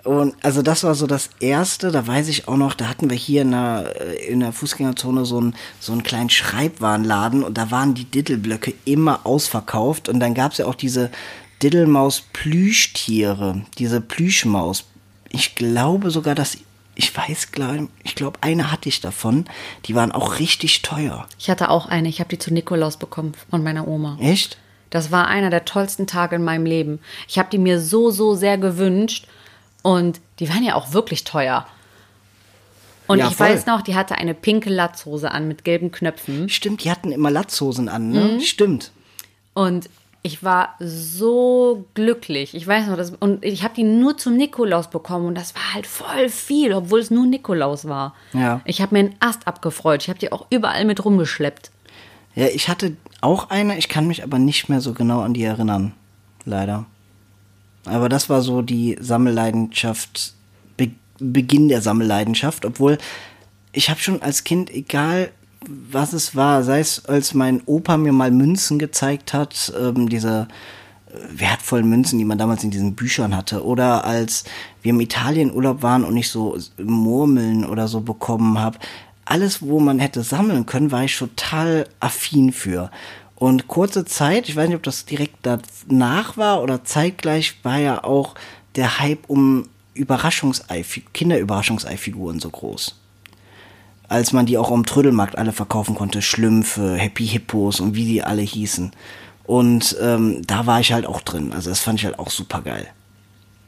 Und 0.03 0.33
also 0.41 0.61
das 0.61 0.83
war 0.83 0.95
so 0.95 1.07
das 1.07 1.29
erste, 1.39 1.91
da 1.91 2.07
weiß 2.07 2.29
ich 2.29 2.47
auch 2.47 2.55
noch, 2.57 2.73
da 2.73 2.87
hatten 2.87 3.09
wir 3.09 3.17
hier 3.17 3.41
in 3.43 3.51
der, 3.51 3.93
äh, 3.99 4.27
in 4.27 4.39
der 4.39 4.53
Fußgängerzone 4.53 5.25
so 5.25 5.37
einen, 5.37 5.55
so 5.79 5.91
einen 5.91 6.03
kleinen 6.03 6.29
Schreibwarenladen 6.29 7.43
und 7.43 7.57
da 7.57 7.69
waren 7.69 7.93
die 7.93 8.05
Diddelblöcke 8.05 8.73
immer 8.85 9.25
ausverkauft 9.25 10.09
und 10.09 10.19
dann 10.19 10.33
gab 10.33 10.53
es 10.53 10.59
ja 10.59 10.65
auch 10.65 10.75
diese 10.75 11.11
Diddelmaus 11.61 12.21
Plüschtiere, 12.33 13.61
diese 13.77 14.01
Plüschmaus. 14.01 14.85
Ich 15.29 15.55
glaube 15.55 16.09
sogar, 16.11 16.35
dass, 16.35 16.57
ich 16.95 17.15
weiß, 17.15 17.47
ich 18.03 18.15
glaube, 18.15 18.39
eine 18.41 18.71
hatte 18.71 18.89
ich 18.89 19.01
davon, 19.01 19.45
die 19.85 19.95
waren 19.95 20.11
auch 20.11 20.39
richtig 20.39 20.81
teuer. 20.81 21.27
Ich 21.37 21.49
hatte 21.49 21.69
auch 21.69 21.85
eine. 21.87 22.09
Ich 22.09 22.19
habe 22.19 22.29
die 22.29 22.39
zu 22.39 22.53
Nikolaus 22.53 22.97
bekommen 22.97 23.33
von 23.49 23.63
meiner 23.63 23.87
Oma. 23.87 24.17
Echt? 24.21 24.57
Das 24.89 25.11
war 25.11 25.27
einer 25.27 25.49
der 25.49 25.65
tollsten 25.65 26.07
Tage 26.07 26.37
in 26.37 26.43
meinem 26.43 26.65
Leben. 26.65 26.99
Ich 27.27 27.37
habe 27.37 27.49
die 27.51 27.59
mir 27.59 27.79
so, 27.79 28.09
so 28.09 28.35
sehr 28.35 28.57
gewünscht. 28.57 29.27
Und 29.83 30.19
die 30.39 30.49
waren 30.49 30.63
ja 30.63 30.75
auch 30.75 30.93
wirklich 30.93 31.23
teuer. 31.23 31.67
Und 33.07 33.19
Ja, 33.19 33.27
ich 33.27 33.35
voll. 33.35 33.49
weiß 33.49 33.65
noch, 33.65 33.81
die 33.81 33.95
hatte 33.95 34.15
eine 34.15 34.33
pinke 34.33 34.69
Latzhose 34.69 35.31
an 35.31 35.47
mit 35.47 35.63
gelben 35.63 35.91
Knöpfen. 35.91 36.49
Stimmt, 36.49 36.83
die 36.83 36.91
hatten 36.91 37.11
immer 37.11 37.31
Latzhosen 37.31 37.87
an, 37.89 38.09
ne? 38.09 38.23
Mhm. 38.33 38.41
Stimmt. 38.41 38.91
Und 39.53 39.89
ich 40.21 40.43
war 40.43 40.75
so 40.79 41.85
glücklich. 41.93 42.53
Ich 42.53 42.67
weiß 42.67 42.87
noch, 42.87 42.97
das, 42.97 43.11
und 43.19 43.43
ich 43.43 43.63
habe 43.63 43.73
die 43.73 43.83
nur 43.83 44.17
zum 44.17 44.35
Nikolaus 44.35 44.89
bekommen 44.89 45.27
und 45.27 45.35
das 45.35 45.55
war 45.55 45.73
halt 45.73 45.87
voll 45.87 46.29
viel, 46.29 46.73
obwohl 46.73 46.99
es 46.99 47.09
nur 47.09 47.25
Nikolaus 47.25 47.87
war. 47.87 48.13
Ja. 48.33 48.61
Ich 48.65 48.81
habe 48.81 48.95
mir 48.95 48.99
einen 48.99 49.15
Ast 49.19 49.47
abgefreut. 49.47 50.03
Ich 50.03 50.09
habe 50.09 50.19
die 50.19 50.31
auch 50.31 50.45
überall 50.49 50.83
mit 50.83 51.03
rumgeschleppt. 51.05 51.71
Ja, 52.35 52.47
ich 52.47 52.67
hatte 52.67 52.97
auch 53.21 53.49
eine, 53.49 53.77
ich 53.77 53.87
kann 53.87 54.07
mich 54.07 54.23
aber 54.23 54.39
nicht 54.39 54.67
mehr 54.67 54.81
so 54.81 54.93
genau 54.93 55.21
an 55.21 55.33
die 55.33 55.43
erinnern. 55.43 55.93
Leider. 56.45 56.85
Aber 57.85 58.09
das 58.09 58.29
war 58.29 58.41
so 58.41 58.61
die 58.61 58.97
Sammelleidenschaft, 58.99 60.33
Be 60.75 60.91
Beginn 61.19 61.69
der 61.69 61.81
Sammelleidenschaft, 61.81 62.65
obwohl 62.65 62.97
ich 63.71 63.89
habe 63.89 63.99
schon 63.99 64.21
als 64.21 64.43
Kind, 64.43 64.69
egal 64.69 65.31
was 65.67 66.13
es 66.13 66.35
war, 66.35 66.63
sei 66.63 66.79
es 66.79 67.05
als 67.05 67.33
mein 67.33 67.61
Opa 67.65 67.97
mir 67.97 68.13
mal 68.13 68.31
Münzen 68.31 68.79
gezeigt 68.79 69.33
hat, 69.33 69.73
ähm, 69.79 70.07
diese 70.09 70.47
äh, 71.07 71.39
wertvollen 71.39 71.89
Münzen, 71.89 72.17
die 72.17 72.25
man 72.25 72.37
damals 72.37 72.63
in 72.63 72.71
diesen 72.71 72.95
Büchern 72.95 73.35
hatte, 73.35 73.65
oder 73.65 74.05
als 74.05 74.45
wir 74.81 74.91
im 74.91 75.01
Italienurlaub 75.01 75.83
waren 75.83 76.03
und 76.03 76.15
ich 76.15 76.29
so 76.29 76.57
Murmeln 76.77 77.65
oder 77.65 77.87
so 77.87 78.01
bekommen 78.01 78.59
habe. 78.59 78.79
Alles, 79.25 79.61
wo 79.61 79.79
man 79.79 79.99
hätte 79.99 80.23
sammeln 80.23 80.65
können, 80.65 80.91
war 80.91 81.03
ich 81.03 81.17
total 81.17 81.87
affin 81.99 82.51
für. 82.51 82.89
Und 83.35 83.67
kurze 83.67 84.05
Zeit, 84.05 84.49
ich 84.49 84.55
weiß 84.55 84.67
nicht, 84.67 84.77
ob 84.77 84.83
das 84.83 85.05
direkt 85.05 85.37
danach 85.43 86.35
war 86.35 86.63
oder 86.63 86.83
zeitgleich, 86.83 87.59
war 87.63 87.77
ja 87.77 88.03
auch 88.03 88.35
der 88.75 88.99
Hype 88.99 89.29
um 89.29 89.67
Überraschungsei, 89.93 90.83
Kinderüberraschungseifiguren 91.13 92.39
so 92.39 92.49
groß 92.49 92.95
als 94.09 94.33
man 94.33 94.45
die 94.45 94.57
auch 94.57 94.71
am 94.71 94.85
Trödelmarkt 94.85 95.37
alle 95.37 95.53
verkaufen 95.53 95.95
konnte, 95.95 96.21
Schlümpfe, 96.21 96.95
Happy 96.95 97.25
Hippos 97.25 97.79
und 97.79 97.95
wie 97.95 98.05
die 98.05 98.23
alle 98.23 98.41
hießen. 98.41 98.91
Und 99.45 99.95
ähm, 100.01 100.41
da 100.45 100.65
war 100.65 100.79
ich 100.79 100.91
halt 100.91 101.05
auch 101.05 101.21
drin. 101.21 101.53
Also 101.53 101.69
das 101.69 101.79
fand 101.79 101.99
ich 101.99 102.05
halt 102.05 102.19
auch 102.19 102.29
super 102.29 102.61
geil. 102.61 102.87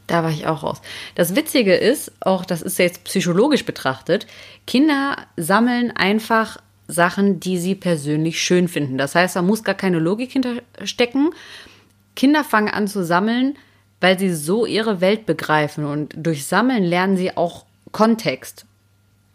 Da 0.08 0.23
war 0.23 0.32
ich 0.32 0.45
auch 0.45 0.63
raus. 0.63 0.82
Das 1.15 1.36
Witzige 1.36 1.73
ist, 1.73 2.12
auch 2.19 2.43
das 2.43 2.62
ist 2.62 2.77
jetzt 2.80 3.04
psychologisch 3.06 3.65
betrachtet, 3.65 4.27
Kinder 4.67 5.15
sammeln 5.38 5.91
einfach 5.91 6.58
Sachen, 6.88 7.39
die 7.39 7.58
sie 7.58 7.75
persönlich 7.75 8.41
schön 8.41 8.67
finden. 8.67 8.97
Das 8.97 9.15
heißt, 9.15 9.36
da 9.36 9.41
muss 9.41 9.63
gar 9.63 9.75
keine 9.75 9.99
Logik 9.99 10.32
hinterstecken. 10.32 11.30
Kinder 12.15 12.43
fangen 12.43 12.69
an 12.69 12.88
zu 12.88 13.06
sammeln, 13.06 13.56
weil 14.01 14.19
sie 14.19 14.34
so 14.34 14.65
ihre 14.65 15.01
Welt 15.01 15.25
begreifen. 15.25 15.86
Und 15.86 16.13
durch 16.17 16.45
Sammeln 16.45 16.84
lernen 16.84 17.15
sie 17.15 17.38
auch 17.38 17.65
Kontext. 17.91 18.65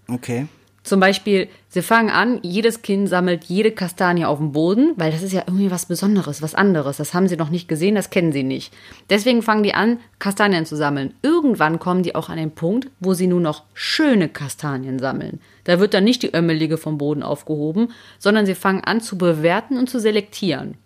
Okay. 0.09 0.47
Zum 0.87 1.01
Beispiel, 1.01 1.49
sie 1.69 1.83
fangen 1.83 2.11
an, 2.11 2.39
jedes 2.43 2.81
Kind 2.81 3.09
sammelt 3.09 3.43
jede 3.47 3.73
Kastanie 3.73 4.25
auf 4.25 4.39
dem 4.39 4.53
Boden, 4.53 4.93
weil 4.95 5.11
das 5.11 5.25
ist 5.25 5.33
ja 5.33 5.43
irgendwie 5.45 5.73
was 5.73 5.87
Besonderes, 5.87 6.43
was 6.43 6.55
anderes. 6.55 6.99
Das 6.99 7.13
haben 7.13 7.27
sie 7.27 7.37
noch 7.37 7.51
nicht 7.51 7.67
gesehen, 7.67 7.97
das 7.97 8.11
kennen 8.11 8.31
sie 8.31 8.45
nicht. 8.45 8.73
Deswegen 9.11 9.43
fangen 9.43 9.65
die 9.65 9.75
an, 9.75 9.99
Kastanien 10.21 10.65
zu 10.65 10.77
sammeln. 10.77 11.13
Irgendwann 11.23 11.81
kommen 11.81 12.05
die 12.05 12.15
auch 12.15 12.29
an 12.29 12.37
den 12.37 12.53
Punkt, 12.53 12.89
wo 13.01 13.15
sie 13.15 13.27
nur 13.27 13.41
noch 13.41 13.65
schöne 13.75 14.29
Kastanien 14.29 15.01
sammeln. 15.01 15.41
Da 15.65 15.81
wird 15.81 15.93
dann 15.93 16.05
nicht 16.05 16.23
die 16.23 16.33
Ömmelige 16.33 16.79
vom 16.79 16.99
Boden 16.99 17.25
aufgehoben, 17.25 17.89
sondern 18.21 18.47
sie 18.47 18.55
fangen 18.55 18.85
an 18.85 19.01
zu 19.01 19.19
bewerten 19.19 19.79
und 19.79 19.91
zu 19.91 19.99
selektieren. 19.99 20.77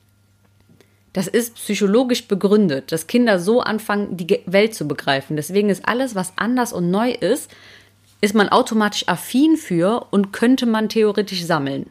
Das 1.12 1.28
ist 1.28 1.56
psychologisch 1.56 2.26
begründet, 2.26 2.90
dass 2.90 3.06
Kinder 3.06 3.38
so 3.38 3.60
anfangen, 3.60 4.16
die 4.16 4.40
Welt 4.46 4.74
zu 4.74 4.88
begreifen. 4.88 5.36
Deswegen 5.36 5.68
ist 5.68 5.86
alles, 5.86 6.14
was 6.14 6.32
anders 6.36 6.72
und 6.72 6.90
neu 6.90 7.10
ist, 7.10 7.50
ist 8.20 8.34
man 8.34 8.48
automatisch 8.48 9.08
affin 9.08 9.56
für 9.56 10.06
und 10.10 10.32
könnte 10.32 10.66
man 10.66 10.88
theoretisch 10.88 11.44
sammeln. 11.44 11.86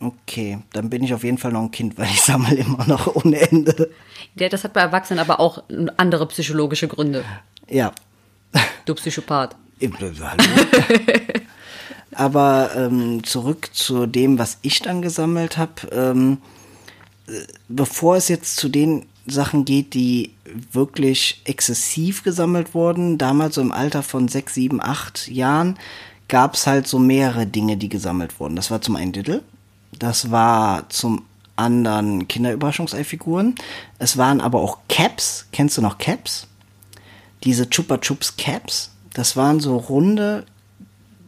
Okay, 0.00 0.58
dann 0.72 0.88
bin 0.90 1.02
ich 1.04 1.12
auf 1.12 1.24
jeden 1.24 1.36
Fall 1.38 1.52
noch 1.52 1.60
ein 1.62 1.70
Kind, 1.70 1.98
weil 1.98 2.06
ich 2.06 2.22
sammle 2.22 2.56
immer 2.56 2.86
noch 2.86 3.14
ohne 3.16 3.38
Ende. 3.40 3.90
Der- 4.34 4.48
Das 4.48 4.64
hat 4.64 4.72
bei 4.72 4.80
Erwachsenen 4.80 5.18
aber 5.20 5.40
auch 5.40 5.62
andere 5.98 6.26
psychologische 6.28 6.88
Gründe. 6.88 7.22
Ja. 7.68 7.92
Du 8.86 8.94
Psychopath. 8.94 9.54
Aber 12.12 12.70
ähm, 12.76 13.22
zurück 13.24 13.68
zu 13.72 14.06
dem, 14.06 14.38
was 14.38 14.58
ich 14.62 14.80
dann 14.82 15.00
gesammelt 15.02 15.56
habe. 15.58 15.86
Ähm, 15.92 16.38
äh, 17.28 17.32
bevor 17.68 18.16
es 18.16 18.28
jetzt 18.28 18.56
zu 18.56 18.68
den 18.68 19.06
Sachen 19.30 19.64
geht, 19.64 19.94
die 19.94 20.32
wirklich 20.72 21.40
exzessiv 21.44 22.22
gesammelt 22.22 22.74
wurden, 22.74 23.18
damals 23.18 23.54
so 23.54 23.60
im 23.60 23.72
Alter 23.72 24.02
von 24.02 24.28
sechs, 24.28 24.54
sieben, 24.54 24.80
acht 24.80 25.28
Jahren, 25.28 25.78
gab 26.28 26.54
es 26.54 26.66
halt 26.66 26.86
so 26.86 26.98
mehrere 26.98 27.46
Dinge, 27.46 27.76
die 27.76 27.88
gesammelt 27.88 28.38
wurden. 28.38 28.56
Das 28.56 28.70
war 28.70 28.80
zum 28.80 28.96
einen 28.96 29.12
Diddle, 29.12 29.42
das 29.98 30.30
war 30.30 30.88
zum 30.88 31.22
anderen 31.56 32.28
Kinderüberraschungseifiguren, 32.28 33.54
es 33.98 34.16
waren 34.16 34.40
aber 34.40 34.60
auch 34.60 34.78
Caps. 34.88 35.46
Kennst 35.52 35.76
du 35.76 35.82
noch 35.82 35.98
Caps? 35.98 36.46
Diese 37.44 37.68
Chupa 37.68 37.98
Chups 37.98 38.36
Caps, 38.36 38.90
das 39.14 39.36
waren 39.36 39.60
so 39.60 39.76
runde 39.76 40.44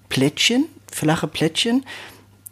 Plättchen, 0.09 0.67
flache 0.91 1.27
Plättchen 1.27 1.85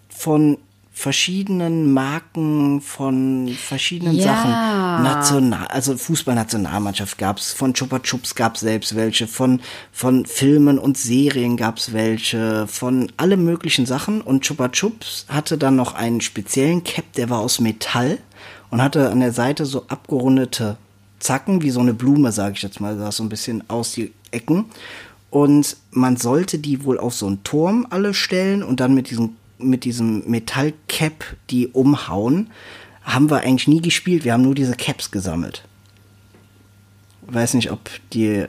von 0.08 0.58
verschiedenen 1.00 1.94
Marken, 1.94 2.82
von 2.82 3.48
verschiedenen 3.48 4.16
Ja. 4.16 4.24
Sachen. 4.24 5.02
National, 5.02 5.66
also 5.68 5.96
Fußballnationalmannschaft 5.96 7.16
gab's, 7.16 7.52
von 7.52 7.72
Chupa 7.72 8.00
Chups 8.00 8.34
gab's 8.34 8.60
selbst 8.60 8.94
welche, 8.94 9.26
von, 9.26 9.60
von 9.92 10.26
Filmen 10.26 10.78
und 10.78 10.98
Serien 10.98 11.56
gab's 11.56 11.94
welche, 11.94 12.66
von 12.66 13.10
alle 13.16 13.38
möglichen 13.38 13.86
Sachen. 13.86 14.20
Und 14.20 14.42
Chupa 14.42 14.68
Chups 14.68 15.24
hatte 15.28 15.56
dann 15.56 15.74
noch 15.74 15.94
einen 15.94 16.20
speziellen 16.20 16.84
Cap, 16.84 17.10
der 17.14 17.30
war 17.30 17.38
aus 17.38 17.60
Metall 17.60 18.18
und 18.70 18.82
hatte 18.82 19.08
an 19.10 19.20
der 19.20 19.32
Seite 19.32 19.64
so 19.64 19.86
abgerundete 19.88 20.76
Zacken, 21.18 21.62
wie 21.62 21.70
so 21.70 21.80
eine 21.80 21.94
Blume, 21.94 22.30
sage 22.30 22.56
ich 22.56 22.62
jetzt 22.62 22.78
mal, 22.78 22.98
sah 22.98 23.10
so 23.10 23.22
ein 23.22 23.30
bisschen 23.30 23.64
aus 23.68 23.92
die 23.92 24.12
Ecken. 24.32 24.66
Und 25.30 25.76
man 25.92 26.16
sollte 26.16 26.58
die 26.58 26.84
wohl 26.84 26.98
auf 26.98 27.14
so 27.14 27.26
einen 27.26 27.42
Turm 27.42 27.86
alle 27.88 28.12
stellen 28.12 28.62
und 28.62 28.80
dann 28.80 28.92
mit 28.92 29.08
diesem, 29.10 29.36
mit 29.62 29.85
diesem 29.85 30.29
Metallcap 30.29 31.25
die 31.51 31.68
umhauen. 31.68 32.51
Haben 33.03 33.31
wir 33.31 33.40
eigentlich 33.40 33.68
nie 33.68 33.81
gespielt, 33.81 34.25
wir 34.25 34.33
haben 34.33 34.42
nur 34.42 34.55
diese 34.55 34.75
Caps 34.75 35.11
gesammelt. 35.11 35.64
Weiß 37.23 37.55
nicht, 37.55 37.70
ob 37.70 37.90
die. 38.12 38.46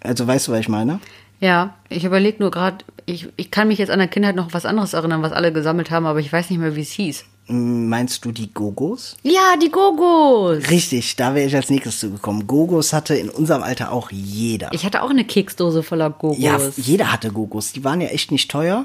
Also 0.00 0.26
weißt 0.26 0.48
du, 0.48 0.52
was 0.52 0.60
ich 0.60 0.68
meine? 0.68 1.00
Ja, 1.40 1.74
ich 1.88 2.04
überlege 2.04 2.38
nur 2.40 2.50
gerade, 2.50 2.84
ich, 3.06 3.28
ich 3.36 3.50
kann 3.50 3.68
mich 3.68 3.78
jetzt 3.78 3.90
an 3.90 3.98
der 4.00 4.08
Kindheit 4.08 4.36
noch 4.36 4.52
was 4.52 4.66
anderes 4.66 4.92
erinnern, 4.92 5.22
was 5.22 5.32
alle 5.32 5.52
gesammelt 5.52 5.90
haben, 5.90 6.06
aber 6.06 6.20
ich 6.20 6.32
weiß 6.32 6.50
nicht 6.50 6.58
mehr, 6.58 6.76
wie 6.76 6.82
es 6.82 6.90
hieß. 6.92 7.24
Meinst 7.50 8.26
du 8.26 8.32
die 8.32 8.52
Gogos? 8.52 9.16
Ja, 9.22 9.56
die 9.60 9.70
Gogos. 9.70 10.68
Richtig, 10.68 11.16
da 11.16 11.34
wäre 11.34 11.46
ich 11.46 11.56
als 11.56 11.70
nächstes 11.70 11.98
zugekommen. 12.00 12.46
Gogos 12.46 12.92
hatte 12.92 13.14
in 13.14 13.30
unserem 13.30 13.62
Alter 13.62 13.90
auch 13.90 14.10
jeder. 14.10 14.70
Ich 14.72 14.84
hatte 14.84 15.02
auch 15.02 15.08
eine 15.08 15.24
Keksdose 15.24 15.82
voller 15.82 16.10
Gogos. 16.10 16.38
Ja, 16.38 16.60
jeder 16.76 17.10
hatte 17.10 17.32
Gogos. 17.32 17.72
Die 17.72 17.84
waren 17.84 18.02
ja 18.02 18.08
echt 18.08 18.32
nicht 18.32 18.50
teuer. 18.50 18.84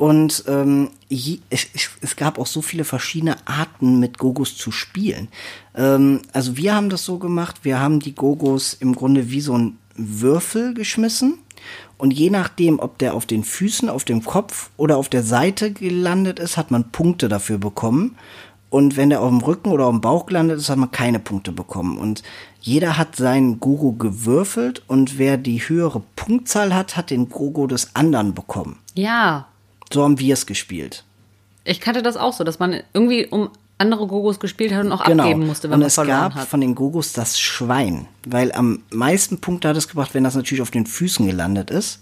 Und 0.00 0.44
ähm, 0.48 0.88
je, 1.10 1.40
es, 1.50 1.66
es 2.00 2.16
gab 2.16 2.38
auch 2.38 2.46
so 2.46 2.62
viele 2.62 2.84
verschiedene 2.84 3.36
Arten, 3.46 4.00
mit 4.00 4.16
Gogos 4.16 4.56
zu 4.56 4.72
spielen. 4.72 5.28
Ähm, 5.74 6.22
also 6.32 6.56
wir 6.56 6.74
haben 6.74 6.88
das 6.88 7.04
so 7.04 7.18
gemacht, 7.18 7.56
wir 7.64 7.80
haben 7.80 8.00
die 8.00 8.14
Gogos 8.14 8.72
im 8.72 8.94
Grunde 8.94 9.30
wie 9.30 9.42
so 9.42 9.52
ein 9.58 9.76
Würfel 9.96 10.72
geschmissen. 10.72 11.34
Und 11.98 12.12
je 12.12 12.30
nachdem, 12.30 12.80
ob 12.80 12.96
der 12.96 13.12
auf 13.12 13.26
den 13.26 13.44
Füßen, 13.44 13.90
auf 13.90 14.06
dem 14.06 14.24
Kopf 14.24 14.70
oder 14.78 14.96
auf 14.96 15.10
der 15.10 15.22
Seite 15.22 15.70
gelandet 15.70 16.38
ist, 16.38 16.56
hat 16.56 16.70
man 16.70 16.90
Punkte 16.90 17.28
dafür 17.28 17.58
bekommen. 17.58 18.16
Und 18.70 18.96
wenn 18.96 19.10
der 19.10 19.20
auf 19.20 19.28
dem 19.28 19.42
Rücken 19.42 19.70
oder 19.70 19.84
auf 19.84 19.92
dem 19.92 20.00
Bauch 20.00 20.24
gelandet 20.24 20.56
ist, 20.56 20.70
hat 20.70 20.78
man 20.78 20.90
keine 20.90 21.18
Punkte 21.18 21.52
bekommen. 21.52 21.98
Und 21.98 22.22
jeder 22.62 22.96
hat 22.96 23.16
seinen 23.16 23.60
Gogo 23.60 23.92
gewürfelt 23.92 24.82
und 24.86 25.18
wer 25.18 25.36
die 25.36 25.58
höhere 25.58 26.00
Punktzahl 26.16 26.74
hat, 26.74 26.96
hat 26.96 27.10
den 27.10 27.28
Gogo 27.28 27.66
des 27.66 27.94
anderen 27.94 28.32
bekommen. 28.32 28.78
Ja. 28.94 29.49
So 29.92 30.02
haben 30.04 30.18
wir 30.18 30.34
es 30.34 30.46
gespielt. 30.46 31.04
Ich 31.64 31.80
kannte 31.80 32.02
das 32.02 32.16
auch 32.16 32.32
so, 32.32 32.44
dass 32.44 32.58
man 32.58 32.82
irgendwie 32.92 33.26
um 33.26 33.50
andere 33.78 34.06
Gogos 34.06 34.38
gespielt 34.38 34.72
hat 34.74 34.84
und 34.84 34.92
auch 34.92 35.04
genau. 35.04 35.24
abgeben 35.24 35.46
musste, 35.46 35.68
wenn 35.68 35.74
und 35.74 35.80
man 35.80 35.86
es 35.86 35.94
verloren 35.94 36.20
gab 36.20 36.34
hat. 36.34 36.48
von 36.48 36.60
den 36.60 36.74
Gogos 36.74 37.12
das 37.12 37.40
Schwein, 37.40 38.06
weil 38.26 38.52
am 38.52 38.82
meisten 38.90 39.40
Punkte 39.40 39.68
hat 39.68 39.76
es 39.76 39.88
gebracht, 39.88 40.12
wenn 40.12 40.22
das 40.22 40.34
natürlich 40.34 40.60
auf 40.62 40.70
den 40.70 40.86
Füßen 40.86 41.26
gelandet 41.26 41.70
ist. 41.70 42.00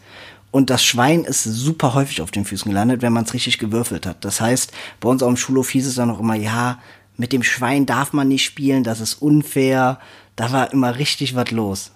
Und 0.50 0.70
das 0.70 0.82
Schwein 0.82 1.24
ist 1.24 1.44
super 1.44 1.94
häufig 1.94 2.22
auf 2.22 2.30
den 2.30 2.44
Füßen 2.44 2.70
gelandet, 2.70 3.02
wenn 3.02 3.12
man 3.12 3.24
es 3.24 3.34
richtig 3.34 3.58
gewürfelt 3.58 4.06
hat. 4.06 4.24
Das 4.24 4.40
heißt, 4.40 4.72
bei 4.98 5.08
uns 5.08 5.22
auf 5.22 5.28
dem 5.28 5.36
Schulhof 5.36 5.70
hieß 5.70 5.86
es 5.86 5.96
dann 5.96 6.10
auch 6.10 6.20
immer, 6.20 6.34
ja, 6.34 6.78
mit 7.16 7.32
dem 7.32 7.42
Schwein 7.42 7.84
darf 7.84 8.12
man 8.12 8.28
nicht 8.28 8.44
spielen, 8.44 8.82
das 8.82 9.00
ist 9.00 9.14
unfair. 9.14 9.98
Da 10.36 10.52
war 10.52 10.72
immer 10.72 10.96
richtig 10.96 11.34
was 11.34 11.50
los. 11.50 11.90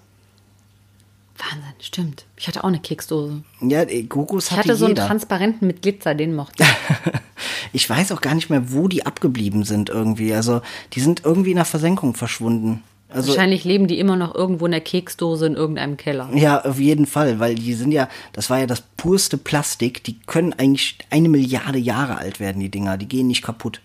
Wahnsinn, 1.50 1.72
stimmt. 1.80 2.24
Ich 2.36 2.46
hatte 2.46 2.62
auch 2.62 2.68
eine 2.68 2.78
Keksdose. 2.78 3.42
Ja, 3.60 3.84
Gogos 4.08 4.46
Ich 4.46 4.50
hatte, 4.52 4.60
hatte 4.60 4.76
so 4.76 4.84
einen 4.86 4.94
jeder. 4.96 5.06
transparenten 5.06 5.66
mit 5.66 5.82
Glitzer, 5.82 6.14
den 6.14 6.34
mochte 6.34 6.62
ich. 6.62 7.12
ich 7.72 7.90
weiß 7.90 8.12
auch 8.12 8.20
gar 8.20 8.34
nicht 8.34 8.48
mehr, 8.50 8.72
wo 8.72 8.86
die 8.88 9.04
abgeblieben 9.04 9.64
sind 9.64 9.90
irgendwie. 9.90 10.32
Also 10.32 10.60
die 10.92 11.00
sind 11.00 11.24
irgendwie 11.24 11.50
in 11.50 11.56
der 11.56 11.64
Versenkung 11.64 12.14
verschwunden. 12.14 12.82
Also 13.08 13.28
Wahrscheinlich 13.28 13.64
leben 13.64 13.88
die 13.88 13.98
immer 13.98 14.16
noch 14.16 14.34
irgendwo 14.34 14.64
in 14.64 14.72
der 14.72 14.80
Keksdose 14.80 15.46
in 15.46 15.54
irgendeinem 15.54 15.98
Keller. 15.98 16.30
ja, 16.34 16.64
auf 16.64 16.78
jeden 16.80 17.06
Fall, 17.06 17.40
weil 17.40 17.56
die 17.56 17.74
sind 17.74 17.92
ja, 17.92 18.08
das 18.32 18.48
war 18.48 18.60
ja 18.60 18.66
das 18.66 18.82
purste 18.96 19.36
Plastik. 19.36 20.02
Die 20.04 20.18
können 20.20 20.54
eigentlich 20.54 20.96
eine 21.10 21.28
Milliarde 21.28 21.78
Jahre 21.78 22.16
alt 22.16 22.40
werden, 22.40 22.60
die 22.60 22.70
Dinger. 22.70 22.96
Die 22.96 23.08
gehen 23.08 23.26
nicht 23.26 23.42
kaputt. 23.42 23.80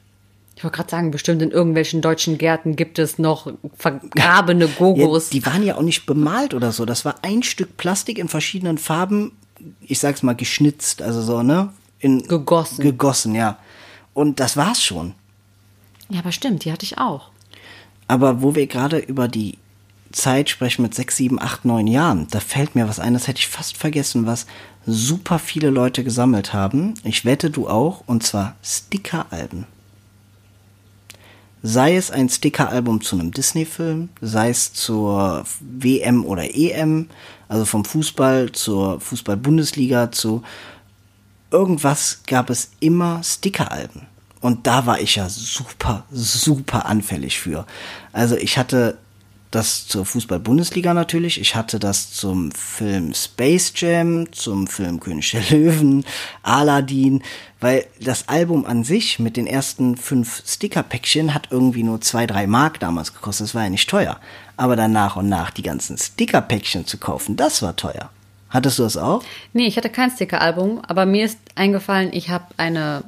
Ich 0.58 0.64
wollte 0.64 0.78
gerade 0.78 0.90
sagen, 0.90 1.12
bestimmt 1.12 1.44
in 1.44 1.52
irgendwelchen 1.52 2.02
deutschen 2.02 2.40
Gärten 2.40 2.76
gibt 2.76 2.98
es 2.98 3.20
noch 3.20 3.54
vergrabene 3.76 4.68
Gogos. 4.68 5.26
Ja, 5.26 5.40
die 5.40 5.46
waren 5.46 5.62
ja 5.62 5.76
auch 5.76 5.84
nicht 5.84 6.08
bemalt 6.08 6.56
oder 6.56 6.72
so. 6.72 6.84
Das 6.84 7.06
war 7.06 7.18
ein 7.22 7.44
Stück 7.44 7.78
Plastik 7.78 8.18
in 8.18 8.28
verschiedenen 8.28 8.80
Farben, 8.80 9.34
ich 9.82 10.00
sag's 10.00 10.24
mal, 10.24 10.36
geschnitzt, 10.36 11.04
also 11.04 11.22
so, 11.22 11.44
ne? 11.44 11.72
In, 12.00 12.24
Gegossen. 12.24 12.82
Gegossen, 12.82 13.36
ja. 13.36 13.60
Und 14.16 14.40
das 14.40 14.58
war's 14.58 14.84
schon. 14.84 15.14
ja, 16.10 16.22
aber 16.22 16.32
stimmt, 16.32 16.66
die 16.66 16.72
hatte 16.72 16.86
ich 16.86 16.98
auch. 16.98 17.30
Aber 18.08 18.42
wo 18.42 18.56
wir 18.56 18.66
gerade 18.66 18.98
über 18.98 19.28
die 19.28 19.60
Zeit 20.12 20.50
sprechen 20.50 20.82
mit 20.82 20.96
sechs, 20.96 21.18
sieben, 21.18 21.40
acht, 21.40 21.66
neun 21.66 21.86
Jahren, 21.86 22.26
da 22.32 22.40
fällt 22.40 22.74
mir 22.74 22.90
was 22.90 23.00
ein, 23.00 23.14
das 23.14 23.28
hätte 23.28 23.42
ich 23.42 23.48
fast 23.48 23.78
vergessen, 23.78 24.26
was 24.26 24.48
super 24.88 25.38
viele 25.38 25.70
Leute 25.70 26.04
gesammelt 26.04 26.52
haben. 26.52 26.96
Ich 27.04 27.26
wette, 27.26 27.52
du 27.52 27.70
auch, 27.70 28.02
und 28.08 28.24
zwar 28.24 28.56
Stickeralben. 28.64 29.68
Sei 31.64 31.96
es 31.96 32.12
ein 32.12 32.30
Stickeralbum 32.30 33.02
zu 33.02 33.18
einem 33.18 33.32
Disney-Film, 33.32 34.10
sei 34.22 34.50
es 34.50 34.74
zur 34.74 35.44
WM 35.60 36.24
oder 36.26 36.44
EM, 36.56 37.10
also 37.48 37.66
vom 37.66 37.84
Fußball 37.84 38.52
zur 38.52 39.00
Fußball-Bundesliga 39.00 40.12
zu 40.12 40.44
irgendwas 41.52 42.22
gab 42.28 42.50
es 42.50 42.72
immer 42.80 43.24
Stickeralben. 43.24 44.04
Und 44.42 44.68
da 44.68 44.86
war 44.86 45.00
ich 45.00 45.16
ja 45.16 45.28
super, 45.30 46.06
super 46.12 46.86
anfällig 46.86 47.40
für. 47.40 47.66
Also 48.14 48.36
ich 48.36 48.58
hatte 48.58 48.98
das 49.58 49.88
zur 49.88 50.06
Fußball-Bundesliga 50.06 50.94
natürlich, 50.94 51.42
ich 51.42 51.56
hatte 51.56 51.80
das 51.80 52.12
zum 52.12 52.52
Film 52.52 53.16
Space 53.16 53.74
Jam, 53.76 54.32
zum 54.32 54.68
Film 54.68 55.00
König 55.00 55.32
der 55.32 55.42
Löwen, 55.50 56.06
Aladdin, 56.44 57.24
weil 57.60 57.88
das 58.00 58.30
Album 58.30 58.68
an 58.68 58.84
sich 58.84 59.18
mit 59.18 59.36
den 59.36 59.48
ersten 59.48 59.98
fünf 59.98 60.44
Sticker-Päckchen 60.46 61.34
hat 61.34 61.48
irgendwie 61.50 61.82
nur 61.82 62.02
zwei, 62.02 62.28
drei 62.28 62.46
Mark 62.46 62.80
damals 62.80 63.16
gekostet, 63.16 63.48
das 63.48 63.56
war 63.56 63.64
ja 63.64 63.72
nicht 63.72 63.90
teuer. 63.90 64.20
Aber 64.58 64.76
dann 64.76 64.92
nach 64.92 65.16
und 65.16 65.28
nach 65.28 65.50
die 65.50 65.64
ganzen 65.64 65.98
Sticker-Päckchen 65.98 66.86
zu 66.86 67.00
kaufen, 67.00 67.36
das 67.36 67.64
war 67.64 67.76
teuer. 67.76 68.12
Hattest 68.50 68.78
du 68.78 68.84
das 68.84 68.96
auch? 68.96 69.24
Nee, 69.54 69.66
ich 69.66 69.76
hatte 69.76 69.90
kein 69.90 70.12
Stickeralbum, 70.12 70.82
aber 70.88 71.08
mir 71.08 71.26
ist 71.26 71.40
eingefallen, 71.56 72.14
ich 72.14 72.30
habe 72.30 72.46
eine 72.58 73.04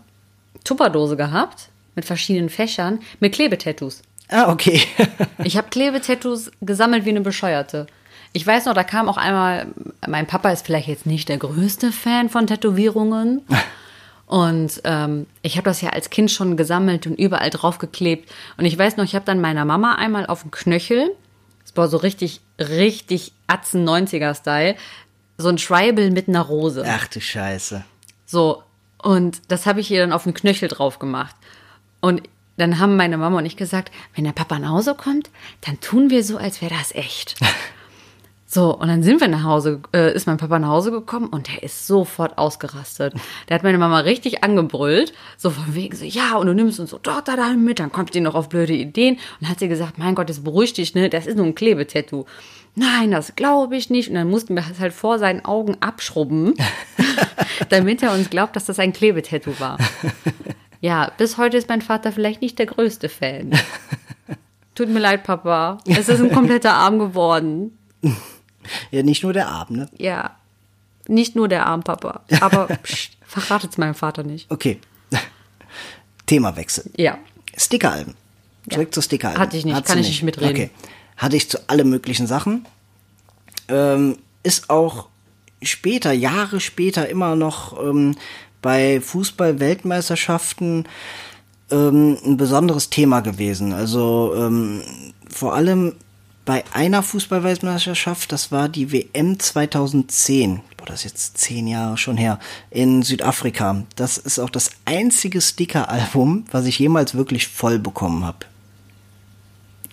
Tupperdose 0.63 1.15
gehabt 1.15 1.69
mit 1.95 2.05
verschiedenen 2.05 2.49
Fächern 2.49 2.99
mit 3.19 3.33
Klebetattoos. 3.35 4.01
Ah, 4.29 4.51
okay. 4.51 4.81
Ich 5.43 5.57
habe 5.57 5.69
Klebetattoos 5.69 6.51
gesammelt 6.61 7.05
wie 7.05 7.09
eine 7.09 7.21
Bescheuerte. 7.21 7.87
Ich 8.33 8.45
weiß 8.45 8.65
noch, 8.65 8.73
da 8.73 8.83
kam 8.83 9.09
auch 9.09 9.17
einmal, 9.17 9.67
mein 10.07 10.27
Papa 10.27 10.51
ist 10.51 10.65
vielleicht 10.65 10.87
jetzt 10.87 11.05
nicht 11.05 11.29
der 11.29 11.37
größte 11.37 11.91
Fan 11.91 12.29
von 12.29 12.45
Tätowierungen. 12.45 13.41
Und 14.27 14.81
ähm, 14.83 15.25
ich 15.41 15.57
habe 15.57 15.65
das 15.65 15.81
ja 15.81 15.89
als 15.89 16.11
Kind 16.11 16.29
schon 16.29 16.55
gesammelt 16.55 17.07
und 17.07 17.17
überall 17.17 17.49
draufgeklebt. 17.49 18.31
Und 18.57 18.65
ich 18.65 18.77
weiß 18.77 18.95
noch, 18.95 19.03
ich 19.03 19.15
habe 19.15 19.25
dann 19.25 19.41
meiner 19.41 19.65
Mama 19.65 19.95
einmal 19.95 20.27
auf 20.27 20.43
dem 20.43 20.51
Knöchel, 20.51 21.09
das 21.63 21.75
war 21.75 21.87
so 21.87 21.97
richtig, 21.97 22.39
richtig 22.59 23.33
Atzen 23.47 23.89
90er-Style, 23.89 24.75
so 25.39 25.49
ein 25.49 25.57
Schweibel 25.57 26.11
mit 26.11 26.27
einer 26.27 26.41
Rose. 26.41 26.85
Ach 26.87 27.07
du 27.07 27.19
Scheiße. 27.19 27.83
So, 28.27 28.61
und 29.01 29.41
das 29.47 29.65
habe 29.65 29.79
ich 29.79 29.89
ihr 29.89 30.01
dann 30.01 30.13
auf 30.13 30.25
den 30.25 30.35
Knöchel 30.35 30.67
drauf 30.69 30.99
gemacht. 30.99 31.35
Und 31.99 32.21
dann 32.59 32.79
haben 32.79 32.95
meine 32.95 33.17
Mama 33.17 33.37
und 33.37 33.45
ich 33.45 33.57
gesagt, 33.57 33.91
wenn 34.15 34.23
der 34.23 34.31
Papa 34.31 34.59
nach 34.59 34.69
Hause 34.69 34.95
kommt, 34.95 35.29
dann 35.61 35.79
tun 35.79 36.09
wir 36.09 36.23
so, 36.23 36.37
als 36.37 36.61
wäre 36.61 36.73
das 36.73 36.93
echt. 36.93 37.35
So, 38.51 38.75
und 38.75 38.87
dann 38.87 39.03
sind 39.03 39.21
wir 39.21 39.27
nach 39.27 39.43
Hause, 39.43 39.79
äh, 39.93 40.11
ist 40.11 40.25
mein 40.25 40.37
Papa 40.37 40.57
nach 40.57 40.69
Hause 40.69 40.89
gekommen 40.89 41.27
und 41.27 41.47
der 41.47 41.61
ist 41.61 41.85
sofort 41.85 42.39
ausgerastet. 42.39 43.13
Der 43.47 43.53
hat 43.53 43.61
meine 43.61 43.77
Mama 43.77 43.99
richtig 43.99 44.43
angebrüllt, 44.43 45.13
so 45.37 45.51
von 45.51 45.75
wegen 45.75 45.95
so, 45.95 46.03
ja, 46.03 46.35
und 46.35 46.47
du 46.47 46.55
nimmst 46.55 46.79
uns 46.79 46.89
so 46.89 46.97
dort 46.97 47.27
da 47.27 47.35
dahin 47.35 47.63
mit, 47.63 47.77
dann 47.77 47.91
kommt 47.91 48.15
die 48.15 48.21
noch 48.21 48.33
auf 48.33 48.49
blöde 48.49 48.73
Ideen. 48.73 49.19
Und 49.39 49.49
hat 49.49 49.59
sie 49.59 49.67
gesagt, 49.67 49.99
mein 49.99 50.15
Gott, 50.15 50.31
das 50.31 50.43
beruhigt 50.43 50.77
dich, 50.77 50.95
ne, 50.95 51.11
das 51.11 51.27
ist 51.27 51.37
nur 51.37 51.45
ein 51.45 51.53
Klebetattoo. 51.53 52.25
Nein, 52.73 53.11
das 53.11 53.35
glaube 53.35 53.75
ich 53.75 53.91
nicht. 53.91 54.09
Und 54.09 54.15
dann 54.15 54.31
mussten 54.31 54.55
wir 54.55 54.63
es 54.71 54.79
halt 54.79 54.93
vor 54.93 55.19
seinen 55.19 55.45
Augen 55.45 55.77
abschrubben, 55.79 56.55
damit 57.69 58.01
er 58.01 58.13
uns 58.13 58.31
glaubt, 58.31 58.55
dass 58.55 58.65
das 58.65 58.79
ein 58.79 58.93
Klebetattoo 58.93 59.59
war. 59.59 59.77
Ja, 60.81 61.11
bis 61.17 61.37
heute 61.37 61.57
ist 61.57 61.67
mein 61.67 61.81
Vater 61.81 62.11
vielleicht 62.11 62.41
nicht 62.41 62.57
der 62.59 62.65
größte 62.67 63.09
Fan. 63.09 63.51
Tut 64.75 64.89
mir 64.89 64.99
leid, 64.99 65.23
Papa. 65.23 65.79
Es 65.85 66.07
ist 66.07 66.21
ein 66.21 66.31
kompletter 66.31 66.73
Arm 66.73 66.99
geworden. 66.99 67.77
Ja, 68.91 69.01
nicht 69.01 69.23
nur 69.23 69.33
der 69.33 69.47
Abend, 69.47 69.77
ne? 69.77 69.89
Ja. 69.97 70.35
Nicht 71.07 71.35
nur 71.35 71.47
der 71.47 71.65
Arm, 71.65 71.81
Papa. 71.81 72.21
Aber 72.39 72.67
pst, 72.83 73.17
verratet's 73.25 73.79
meinem 73.79 73.95
Vater 73.95 74.21
nicht. 74.21 74.51
Okay. 74.51 74.79
Themawechsel. 76.27 76.91
Ja. 76.95 77.17
Stickeralben. 77.57 78.13
Zurück 78.69 78.93
zu 78.93 79.01
Stickeralben. 79.01 79.41
Hatte 79.41 79.57
ich 79.57 79.65
nicht, 79.65 79.73
Hattest 79.73 79.89
kann 79.89 79.99
ich 79.99 80.07
nicht 80.07 80.21
mitreden. 80.21 80.51
Okay. 80.51 80.69
Hatte 81.17 81.35
ich 81.35 81.49
zu 81.49 81.57
alle 81.67 81.83
möglichen 81.83 82.27
Sachen. 82.27 82.67
Ähm, 83.69 84.17
ist 84.43 84.69
auch 84.69 85.07
später, 85.63 86.11
Jahre 86.11 86.59
später 86.59 87.09
immer 87.09 87.35
noch 87.35 87.81
ähm, 87.83 88.15
bei 88.61 89.01
Fußball-Weltmeisterschaften 89.01 90.85
ähm, 91.71 92.17
ein 92.25 92.37
besonderes 92.37 92.89
Thema 92.89 93.21
gewesen. 93.21 93.73
Also 93.73 94.33
ähm, 94.35 94.81
vor 95.29 95.53
allem 95.53 95.93
bei 96.45 96.63
einer 96.73 97.03
Fußball-Weltmeisterschaft, 97.03 98.31
das 98.31 98.51
war 98.51 98.69
die 98.69 98.91
WM 98.91 99.39
2010, 99.39 100.61
boah, 100.77 100.85
das 100.85 101.01
ist 101.01 101.03
jetzt 101.03 101.37
zehn 101.37 101.67
Jahre 101.67 101.97
schon 101.97 102.17
her, 102.17 102.39
in 102.71 103.03
Südafrika. 103.03 103.83
Das 103.95 104.17
ist 104.17 104.39
auch 104.39 104.49
das 104.49 104.71
einzige 104.85 105.41
Sticker-Album, 105.41 106.45
was 106.51 106.65
ich 106.65 106.79
jemals 106.79 107.13
wirklich 107.13 107.47
voll 107.47 107.77
bekommen 107.77 108.25
habe. 108.25 108.39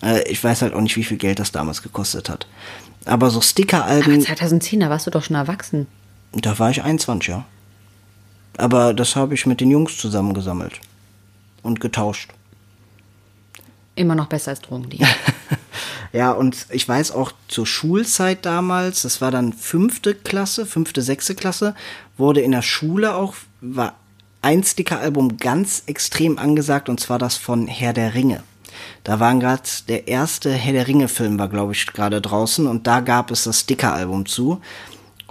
Äh, 0.01 0.27
ich 0.29 0.43
weiß 0.43 0.63
halt 0.63 0.73
auch 0.73 0.81
nicht, 0.81 0.95
wie 0.95 1.03
viel 1.03 1.17
Geld 1.17 1.39
das 1.39 1.51
damals 1.51 1.83
gekostet 1.83 2.27
hat. 2.27 2.47
Aber 3.05 3.29
so 3.29 3.39
Sticker-Alben, 3.39 4.21
2010, 4.21 4.79
da 4.79 4.89
warst 4.89 5.05
du 5.05 5.11
doch 5.11 5.23
schon 5.23 5.35
erwachsen. 5.35 5.87
da 6.33 6.57
war 6.57 6.71
ich 6.71 6.81
21, 6.81 7.29
ja. 7.29 7.45
Aber 8.57 8.93
das 8.93 9.15
habe 9.15 9.33
ich 9.33 9.45
mit 9.45 9.61
den 9.61 9.71
Jungs 9.71 9.97
zusammen 9.97 10.33
gesammelt 10.33 10.79
und 11.63 11.79
getauscht. 11.79 12.31
Immer 13.95 14.15
noch 14.15 14.27
besser 14.27 14.51
als 14.51 14.61
Drogendeal. 14.61 15.09
Ja, 16.13 16.31
und 16.31 16.67
ich 16.71 16.87
weiß 16.87 17.11
auch 17.11 17.31
zur 17.47 17.67
Schulzeit 17.67 18.45
damals, 18.45 19.01
das 19.01 19.21
war 19.21 19.31
dann 19.31 19.53
fünfte 19.53 20.15
Klasse, 20.15 20.65
fünfte, 20.65 21.01
sechste 21.01 21.35
Klasse, 21.35 21.75
wurde 22.17 22.41
in 22.41 22.51
der 22.51 22.61
Schule 22.61 23.15
auch, 23.15 23.35
war 23.61 23.95
ein 24.41 24.63
Sticker-Album 24.63 25.37
ganz 25.37 25.83
extrem 25.87 26.37
angesagt, 26.37 26.89
und 26.89 26.99
zwar 26.99 27.19
das 27.19 27.35
von 27.35 27.67
Herr 27.67 27.93
der 27.93 28.13
Ringe. 28.13 28.43
Da 29.03 29.19
waren 29.19 29.39
gerade 29.39 29.63
der 29.87 30.07
erste 30.07 30.51
Herr 30.51 30.73
der 30.73 30.87
Ringe-Film 30.87 31.39
war, 31.39 31.49
glaube 31.49 31.73
ich, 31.73 31.85
gerade 31.87 32.21
draußen 32.21 32.67
und 32.67 32.87
da 32.87 33.01
gab 33.01 33.31
es 33.31 33.43
das 33.43 33.61
Sticker-Album 33.61 34.25
zu. 34.25 34.61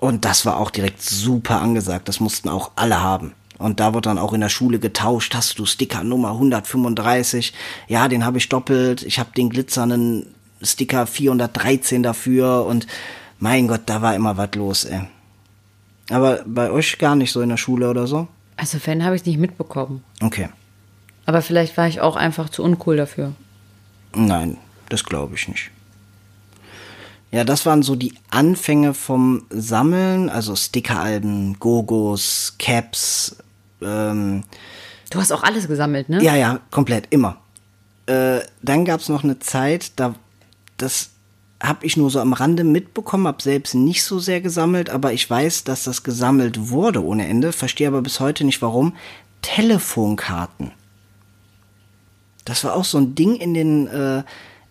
Und 0.06 0.24
das 0.24 0.46
war 0.46 0.58
auch 0.58 0.70
direkt 0.70 1.02
super 1.02 1.60
angesagt. 1.60 2.08
Das 2.08 2.20
mussten 2.20 2.48
auch 2.48 2.70
alle 2.76 3.02
haben. 3.02 3.32
Und 3.58 3.80
da 3.80 3.92
wird 3.92 4.06
dann 4.06 4.18
auch 4.18 4.32
in 4.32 4.40
der 4.40 4.48
Schule 4.48 4.78
getauscht, 4.78 5.34
hast 5.34 5.58
du 5.58 5.66
Sticker 5.66 6.04
Nummer 6.04 6.30
135? 6.30 7.52
Ja, 7.88 8.06
den 8.06 8.24
habe 8.24 8.38
ich 8.38 8.48
doppelt. 8.48 9.02
Ich 9.02 9.18
habe 9.18 9.30
den 9.36 9.50
glitzernden 9.50 10.32
Sticker 10.62 11.08
413 11.08 12.04
dafür 12.04 12.66
und 12.66 12.86
mein 13.40 13.66
Gott, 13.66 13.80
da 13.86 14.00
war 14.00 14.14
immer 14.14 14.36
was 14.36 14.54
los, 14.54 14.84
ey. 14.84 15.00
Aber 16.10 16.44
bei 16.46 16.70
euch 16.70 16.98
gar 16.98 17.16
nicht 17.16 17.32
so 17.32 17.40
in 17.40 17.48
der 17.48 17.56
Schule 17.56 17.90
oder 17.90 18.06
so? 18.06 18.28
Also 18.56 18.78
wenn, 18.84 19.04
habe 19.04 19.16
ich 19.16 19.22
es 19.22 19.26
nicht 19.26 19.40
mitbekommen. 19.40 20.04
Okay. 20.22 20.50
Aber 21.24 21.42
vielleicht 21.42 21.76
war 21.76 21.88
ich 21.88 22.00
auch 22.00 22.14
einfach 22.14 22.48
zu 22.48 22.62
uncool 22.62 22.96
dafür. 22.96 23.32
Nein, 24.14 24.56
das 24.88 25.02
glaube 25.02 25.34
ich 25.34 25.48
nicht. 25.48 25.72
Ja, 27.32 27.44
das 27.44 27.66
waren 27.66 27.82
so 27.82 27.96
die 27.96 28.14
Anfänge 28.30 28.94
vom 28.94 29.46
Sammeln, 29.50 30.30
also 30.30 30.54
Stickeralben, 30.56 31.58
Gogos, 31.58 32.54
Caps. 32.58 33.36
Ähm, 33.82 34.44
Du 35.10 35.20
hast 35.20 35.32
auch 35.32 35.42
alles 35.42 35.68
gesammelt, 35.68 36.08
ne? 36.08 36.22
ja, 36.22 36.34
ja, 36.34 36.60
komplett, 36.70 37.06
immer. 37.10 37.36
Äh, 38.06 38.40
dann 38.62 38.84
gab 38.84 39.00
es 39.00 39.08
noch 39.08 39.24
eine 39.24 39.38
Zeit, 39.38 39.92
da 39.96 40.14
das 40.76 41.10
habe 41.62 41.86
ich 41.86 41.96
nur 41.96 42.10
so 42.10 42.20
am 42.20 42.32
Rande 42.32 42.64
mitbekommen, 42.64 43.26
habe 43.26 43.42
selbst 43.42 43.74
nicht 43.74 44.04
so 44.04 44.18
sehr 44.18 44.40
gesammelt, 44.40 44.90
aber 44.90 45.12
ich 45.12 45.28
weiß, 45.28 45.64
dass 45.64 45.84
das 45.84 46.02
gesammelt 46.02 46.68
wurde 46.68 47.02
ohne 47.02 47.26
Ende, 47.26 47.52
verstehe 47.52 47.88
aber 47.88 48.02
bis 48.02 48.20
heute 48.20 48.44
nicht 48.44 48.60
warum. 48.60 48.94
Telefonkarten. 49.42 50.72
Das 52.44 52.62
war 52.64 52.74
auch 52.74 52.84
so 52.84 52.98
ein 52.98 53.14
Ding 53.14 53.36
in 53.36 53.54
den 53.54 53.86
äh, 53.86 54.22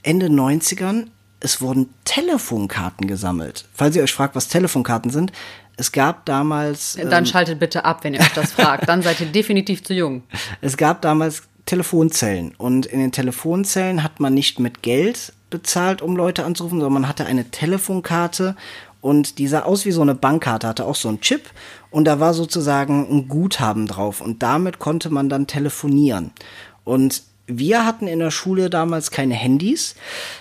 Ende 0.04 0.28
90ern. 0.28 1.08
Es 1.46 1.62
wurden 1.62 1.94
Telefonkarten 2.06 3.06
gesammelt. 3.06 3.66
Falls 3.72 3.96
ihr 3.96 4.02
euch 4.02 4.14
fragt, 4.14 4.36
was 4.36 4.48
Telefonkarten 4.48 5.12
sind, 5.12 5.32
es 5.78 5.92
gab 5.92 6.26
damals. 6.26 6.98
Dann 7.00 7.12
ähm, 7.12 7.26
schaltet 7.28 7.60
bitte 7.60 7.86
ab, 7.86 8.04
wenn 8.04 8.16
ihr 8.16 8.20
euch 8.20 8.34
das 8.34 8.54
fragt. 8.54 8.90
Dann 8.90 9.04
seid 9.04 9.20
ihr 9.20 9.28
definitiv 9.28 9.84
zu 9.84 9.94
jung. 9.94 10.24
Es 10.62 10.76
gab 10.76 11.04
damals 11.04 11.44
Telefonzellen 11.68 12.56
und 12.58 12.88
in 12.88 13.00
den 13.00 13.12
Telefonzellen 13.12 14.02
hat 14.02 14.20
man 14.20 14.34
nicht 14.34 14.60
mit 14.60 14.82
Geld 14.82 15.34
bezahlt, 15.52 16.02
um 16.02 16.16
Leute 16.16 16.46
anzurufen, 16.46 16.80
sondern 16.80 17.02
man 17.02 17.08
hatte 17.08 17.28
eine 17.28 17.52
Telefonkarte 17.52 18.56
und 19.00 19.38
die 19.38 19.48
sah 19.48 19.62
aus 19.62 19.86
wie 19.86 19.92
so 19.92 20.02
eine 20.02 20.16
Bankkarte, 20.16 20.68
hatte 20.68 20.86
auch 20.86 20.96
so 20.96 21.10
einen 21.10 21.22
Chip 21.22 21.44
und 21.92 22.06
da 22.06 22.20
war 22.20 22.34
sozusagen 22.34 23.08
ein 23.08 23.28
Guthaben 23.28 23.86
drauf 23.86 24.20
und 24.20 24.42
damit 24.42 24.80
konnte 24.80 25.12
man 25.12 25.30
dann 25.30 25.46
telefonieren. 25.46 26.32
Und 26.84 27.22
wir 27.48 27.86
hatten 27.86 28.08
in 28.08 28.20
der 28.20 28.32
Schule 28.32 28.70
damals 28.70 29.12
keine 29.12 29.36
Handys. 29.36 29.96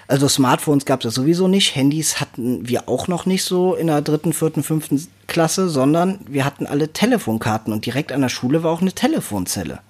Also 0.09 0.27
Smartphones 0.29 0.87
gab 0.87 1.01
es 1.01 1.05
ja 1.05 1.11
sowieso 1.11 1.49
nicht. 1.49 1.77
Handys 1.77 2.21
hatten 2.21 2.67
wir 2.67 2.88
auch 2.88 3.09
noch 3.09 3.27
nicht 3.27 3.45
so 3.45 3.75
in 3.75 3.88
der 3.88 4.01
dritten, 4.01 4.33
vierten, 4.33 4.62
fünften 4.62 5.07
Klasse, 5.27 5.69
sondern 5.69 6.21
wir 6.27 6.45
hatten 6.45 6.67
alle 6.67 6.93
Telefonkarten 6.93 7.73
und 7.73 7.85
direkt 7.85 8.12
an 8.12 8.23
der 8.23 8.31
Schule 8.31 8.62
war 8.62 8.73
auch 8.73 8.81
eine 8.81 8.93
Telefonzelle. 8.93 9.81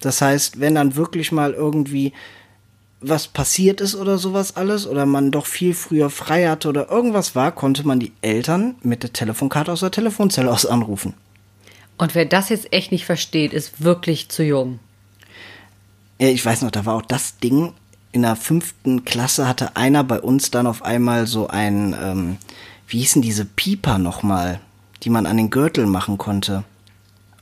Das 0.00 0.22
heißt, 0.22 0.60
wenn 0.60 0.74
dann 0.74 0.96
wirklich 0.96 1.32
mal 1.32 1.54
irgendwie 1.54 2.12
was 3.00 3.28
passiert 3.28 3.80
ist 3.80 3.94
oder 3.94 4.18
sowas 4.18 4.56
alles 4.56 4.86
oder 4.86 5.06
man 5.06 5.30
doch 5.30 5.46
viel 5.46 5.72
früher 5.72 6.10
frei 6.10 6.48
hatte 6.48 6.68
oder 6.68 6.90
irgendwas 6.90 7.34
war, 7.34 7.50
konnte 7.52 7.86
man 7.86 7.98
die 7.98 8.12
Eltern 8.20 8.74
mit 8.82 9.02
der 9.02 9.12
Telefonkarte 9.12 9.72
aus 9.72 9.80
der 9.80 9.90
Telefonzelle 9.90 10.50
aus 10.50 10.66
anrufen. 10.66 11.14
Und 11.96 12.14
wer 12.14 12.26
das 12.26 12.50
jetzt 12.50 12.72
echt 12.72 12.92
nicht 12.92 13.06
versteht, 13.06 13.52
ist 13.52 13.82
wirklich 13.82 14.28
zu 14.28 14.42
jung. 14.42 14.78
Ja, 16.20 16.28
ich 16.28 16.44
weiß 16.44 16.60
noch, 16.62 16.70
da 16.70 16.84
war 16.84 16.96
auch 16.96 17.02
das 17.02 17.38
Ding. 17.38 17.72
In 18.12 18.22
der 18.22 18.36
fünften 18.36 19.06
Klasse 19.06 19.48
hatte 19.48 19.74
einer 19.76 20.04
bei 20.04 20.20
uns 20.20 20.50
dann 20.50 20.66
auf 20.66 20.82
einmal 20.84 21.26
so 21.26 21.48
ein, 21.48 21.96
ähm, 21.98 22.36
wie 22.86 22.98
hießen 22.98 23.22
diese 23.22 23.46
Pieper 23.46 23.96
nochmal, 23.96 24.60
die 25.02 25.08
man 25.08 25.24
an 25.24 25.38
den 25.38 25.48
Gürtel 25.48 25.86
machen 25.86 26.18
konnte. 26.18 26.64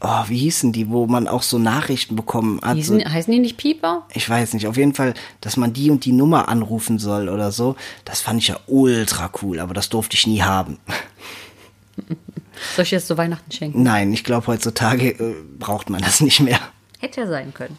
Oh, 0.00 0.22
wie 0.28 0.38
hießen 0.38 0.72
die, 0.72 0.90
wo 0.90 1.08
man 1.08 1.26
auch 1.26 1.42
so 1.42 1.58
Nachrichten 1.58 2.14
bekommen 2.14 2.60
hat? 2.62 2.76
So, 2.76 2.94
Hießen, 2.94 3.12
heißen 3.12 3.32
die 3.32 3.40
nicht 3.40 3.56
Pieper? 3.56 4.06
ich 4.14 4.30
weiß 4.30 4.54
nicht, 4.54 4.68
auf 4.68 4.76
jeden 4.76 4.94
Fall, 4.94 5.14
dass 5.40 5.56
man 5.56 5.72
die 5.72 5.90
und 5.90 6.04
die 6.04 6.12
Nummer 6.12 6.48
anrufen 6.48 7.00
soll 7.00 7.28
oder 7.28 7.50
so. 7.50 7.74
Das 8.04 8.20
fand 8.20 8.40
ich 8.40 8.46
ja 8.46 8.60
ultra 8.68 9.28
cool, 9.42 9.58
aber 9.58 9.74
das 9.74 9.88
durfte 9.88 10.14
ich 10.14 10.28
nie 10.28 10.42
haben. 10.42 10.78
Soll 12.76 12.84
ich 12.84 12.90
das 12.90 13.08
zu 13.08 13.18
Weihnachten 13.18 13.50
schenken? 13.50 13.82
Nein, 13.82 14.12
ich 14.12 14.22
glaube, 14.22 14.46
heutzutage 14.46 15.08
äh, 15.08 15.34
braucht 15.58 15.90
man 15.90 16.00
das 16.00 16.20
nicht 16.20 16.38
mehr. 16.38 16.60
Hätte 17.00 17.22
ja 17.22 17.26
sein 17.26 17.52
können. 17.52 17.76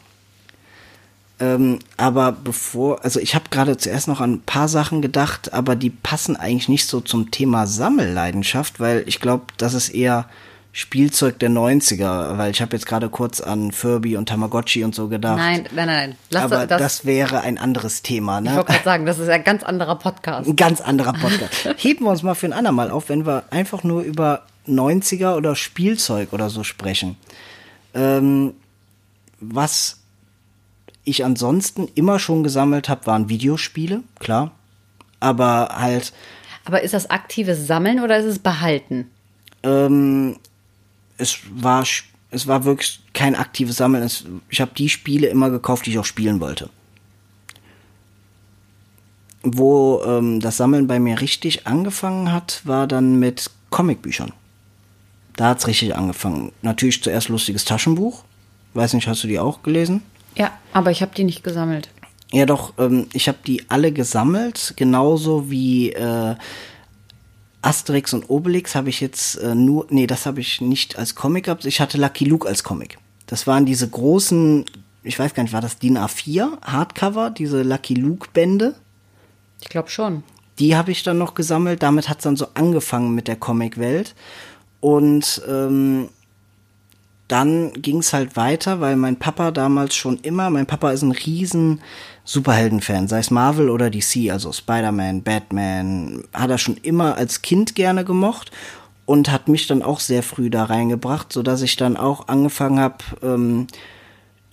Ähm, 1.39 1.80
aber 1.95 2.34
bevor, 2.34 3.04
also 3.04 3.19
ich 3.19 3.34
habe 3.34 3.45
gerade 3.49 3.78
zuerst 3.78 4.08
noch 4.08 4.19
an 4.19 4.34
ein 4.34 4.41
paar 4.41 4.67
Sachen 4.67 5.02
gedacht, 5.02 5.54
aber 5.54 5.75
die 5.75 5.89
passen 5.89 6.36
eigentlich 6.36 6.67
nicht 6.67 6.88
so 6.88 6.99
zum 6.99 7.32
Thema 7.32 7.65
Sammelleidenschaft, 7.65 8.80
weil 8.80 9.04
ich 9.08 9.21
glaube, 9.21 9.45
das 9.58 9.73
ist 9.73 9.89
eher 9.89 10.25
Spielzeug 10.71 11.39
der 11.39 11.49
90er, 11.49 12.38
weil 12.38 12.52
ich 12.52 12.62
habe 12.62 12.75
jetzt 12.75 12.86
gerade 12.86 13.10
kurz 13.10 13.41
an 13.41 13.71
Furby 13.71 14.17
und 14.17 14.30
Tamagotchi 14.30 14.84
und 14.84 14.93
so 14.93 15.08
gedacht. 15.08 15.38
Nein, 15.38 15.65
nein, 15.73 15.88
nein. 15.88 16.15
Lass 16.30 16.43
aber 16.43 16.67
das, 16.67 16.80
das, 16.82 17.06
wäre 17.06 17.41
ein 17.41 17.58
anderes 17.58 18.02
Thema, 18.04 18.39
ich 18.39 18.45
ne? 18.45 18.56
wollte 18.56 18.73
gerade 18.73 18.84
sagen, 18.84 19.06
das 19.06 19.17
ist 19.17 19.30
ein 19.30 19.43
ganz 19.43 19.63
anderer 19.63 19.95
Podcast. 19.95 20.47
Ein 20.47 20.56
ganz 20.56 20.82
anderer 20.82 21.13
Podcast. 21.13 21.69
Heben 21.78 22.06
wir 22.06 22.12
uns 22.12 22.21
mal 22.21 22.36
für 22.36 22.47
ein 22.47 22.54
andermal 22.54 22.91
auf, 22.91 23.10
wenn 23.10 23.25
wir 23.25 23.43
einfach 23.49 23.84
nur 23.84 24.04
über 24.04 24.43
90er 24.67 25.36
oder 25.36 25.56
Spielzeug 25.56 26.34
oder 26.34 26.49
so 26.49 26.63
sprechen. 26.63 27.15
Ähm, 27.95 28.54
was 29.39 29.99
ich 31.10 31.26
ansonsten 31.26 31.88
immer 31.95 32.19
schon 32.19 32.43
gesammelt 32.43 32.89
habe, 32.89 33.06
waren 33.08 33.30
Videospiele, 33.30 34.02
klar. 34.19 34.52
Aber 35.19 35.69
halt, 35.74 36.13
Aber 36.65 36.82
ist 36.82 36.93
das 36.93 37.10
aktives 37.10 37.67
Sammeln 37.67 38.00
oder 38.00 38.17
ist 38.17 38.26
es 38.26 38.39
Behalten? 38.39 39.10
ähm, 39.63 40.38
es 41.17 41.39
war 41.54 41.86
es 42.32 42.48
war 42.48 42.63
wirklich 42.63 43.02
kein 43.13 43.36
aktives 43.36 43.78
Sammeln. 43.78 44.04
Es, 44.04 44.24
ich 44.50 44.62
habe 44.62 44.72
die 44.78 44.89
Spiele 44.89 45.28
immer 45.28 45.50
gekauft, 45.50 45.86
die 45.86 45.89
ich 45.91 46.00
auch 46.00 46.06
spielen 46.06 46.39
wollte. 46.39 46.69
Wo 49.41 50.02
ähm, 50.06 50.39
das 50.39 50.58
Sammeln 50.58 50.88
bei 50.88 51.00
mir 51.00 51.22
richtig 51.22 51.65
angefangen 51.65 52.32
hat, 52.32 52.62
war 52.65 52.88
dann 52.88 53.19
mit 53.19 53.50
Comicbüchern. 53.69 54.34
Da 55.36 55.50
hat's 55.50 55.67
richtig 55.67 55.95
angefangen. 55.95 56.52
Natürlich 56.62 57.02
zuerst 57.02 57.30
lustiges 57.30 57.65
Taschenbuch. 57.65 58.24
Weiß 58.74 58.93
nicht, 58.93 59.08
hast 59.08 59.24
du 59.24 59.28
die 59.28 59.39
auch 59.39 59.63
gelesen? 59.63 60.04
Ja, 60.36 60.52
aber 60.74 60.92
ich 60.92 61.02
habe 61.02 61.13
die 61.15 61.24
nicht 61.24 61.44
gesammelt. 61.44 61.89
Ja, 62.32 62.46
doch, 62.46 62.74
ähm, 62.78 63.08
ich 63.13 63.28
habe 63.28 63.39
die 63.46 63.70
alle 63.70 63.92
gesammelt, 63.92 64.74
genauso 64.76 65.50
wie 65.50 65.92
äh, 65.92 66.36
Asterix 67.62 68.13
und 68.13 68.30
Obelix 68.30 68.76
habe 68.76 68.89
ich 68.89 69.02
jetzt 69.02 69.36
äh, 69.38 69.56
nur, 69.56 69.88
nee, 69.89 70.08
das 70.08 70.26
habe 70.26 70.39
ich 70.39 70.62
nicht 70.62 70.98
als 70.98 71.15
Comic 71.15 71.46
gehabt, 71.46 71.65
ich 71.65 71.82
hatte 71.82 71.98
Lucky 71.98 72.26
Luke 72.26 72.48
als 72.48 72.63
Comic. 72.63 72.98
Das 73.26 73.48
waren 73.48 73.65
diese 73.65 73.89
großen, 73.89 74.65
ich 75.04 75.18
weiß 75.18 75.34
gar 75.34 75.44
nicht, 75.44 75.54
war 75.54 75.62
das 75.62 75.80
DIN 75.80 75.98
A4 75.98 76.62
Hardcover, 76.62 77.32
diese 77.32 77.63
Lucky 77.63 77.96
Luke 77.96 78.30
Bände? 78.34 78.76
Ich 79.62 79.70
glaube 79.70 79.89
schon. 79.89 80.24
Die 80.60 80.76
habe 80.76 80.92
ich 80.92 81.04
dann 81.04 81.18
noch 81.18 81.36
gesammelt. 81.36 81.84
Damit 81.84 82.10
hat's 82.10 82.24
dann 82.24 82.36
so 82.36 82.48
angefangen 82.54 83.15
mit 83.15 83.28
der 83.28 83.38
Comicwelt. 83.38 84.15
Und 84.82 85.42
ähm, 85.48 86.10
dann 87.30 87.74
ging's 87.74 88.12
halt 88.12 88.36
weiter, 88.36 88.82
weil 88.82 88.96
mein 88.96 89.18
Papa 89.18 89.52
damals 89.52 89.96
schon 89.96 90.18
immer, 90.18 90.50
mein 90.50 90.65
Papa 90.65 90.92
ist 90.92 91.04
ein 91.04 91.12
riesen 91.12 91.80
Superheldenfan, 92.26 93.08
sei 93.08 93.20
es 93.20 93.32
Marvel 93.32 93.70
oder 93.70 93.89
DC, 93.89 94.32
also 94.32 94.52
Spider-Man, 94.52 95.24
Batman, 95.24 96.24
hat 96.34 96.50
er 96.50 96.58
schon 96.58 96.78
immer 96.78 97.15
als 97.15 97.42
Kind 97.42 97.76
gerne 97.76 98.04
gemocht 98.04 98.52
und 99.06 99.32
hat 99.32 99.48
mich 99.48 99.68
dann 99.68 99.84
auch 99.84 100.00
sehr 100.00 100.24
früh 100.24 100.50
da 100.50 100.65
reingebracht, 100.65 101.32
so 101.32 101.44
dass 101.44 101.62
ich 101.62 101.76
dann 101.78 101.98
auch 101.98 102.28
angefangen 102.28 102.80
habe, 102.80 102.98
ähm, 103.22 103.68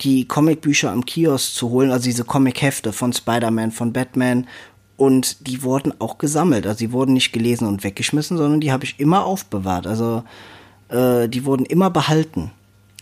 die 0.01 0.27
Comicbücher 0.27 0.91
am 0.91 1.05
Kiosk 1.05 1.55
zu 1.55 1.69
holen, 1.69 1.91
also 1.91 2.05
diese 2.05 2.23
Comichefte 2.23 2.93
von 2.93 3.13
Spider-Man, 3.13 3.71
von 3.71 3.93
Batman. 3.93 4.47
Und 4.95 5.47
die 5.47 5.61
wurden 5.61 5.93
auch 5.99 6.17
gesammelt. 6.17 6.65
Also 6.65 6.79
die 6.79 6.91
wurden 6.91 7.13
nicht 7.13 7.31
gelesen 7.31 7.67
und 7.67 7.83
weggeschmissen, 7.83 8.37
sondern 8.37 8.59
die 8.59 8.71
habe 8.71 8.83
ich 8.83 8.99
immer 8.99 9.25
aufbewahrt. 9.25 9.85
Also 9.85 10.23
äh, 10.89 11.27
die 11.29 11.45
wurden 11.45 11.65
immer 11.65 11.89
behalten. 11.89 12.51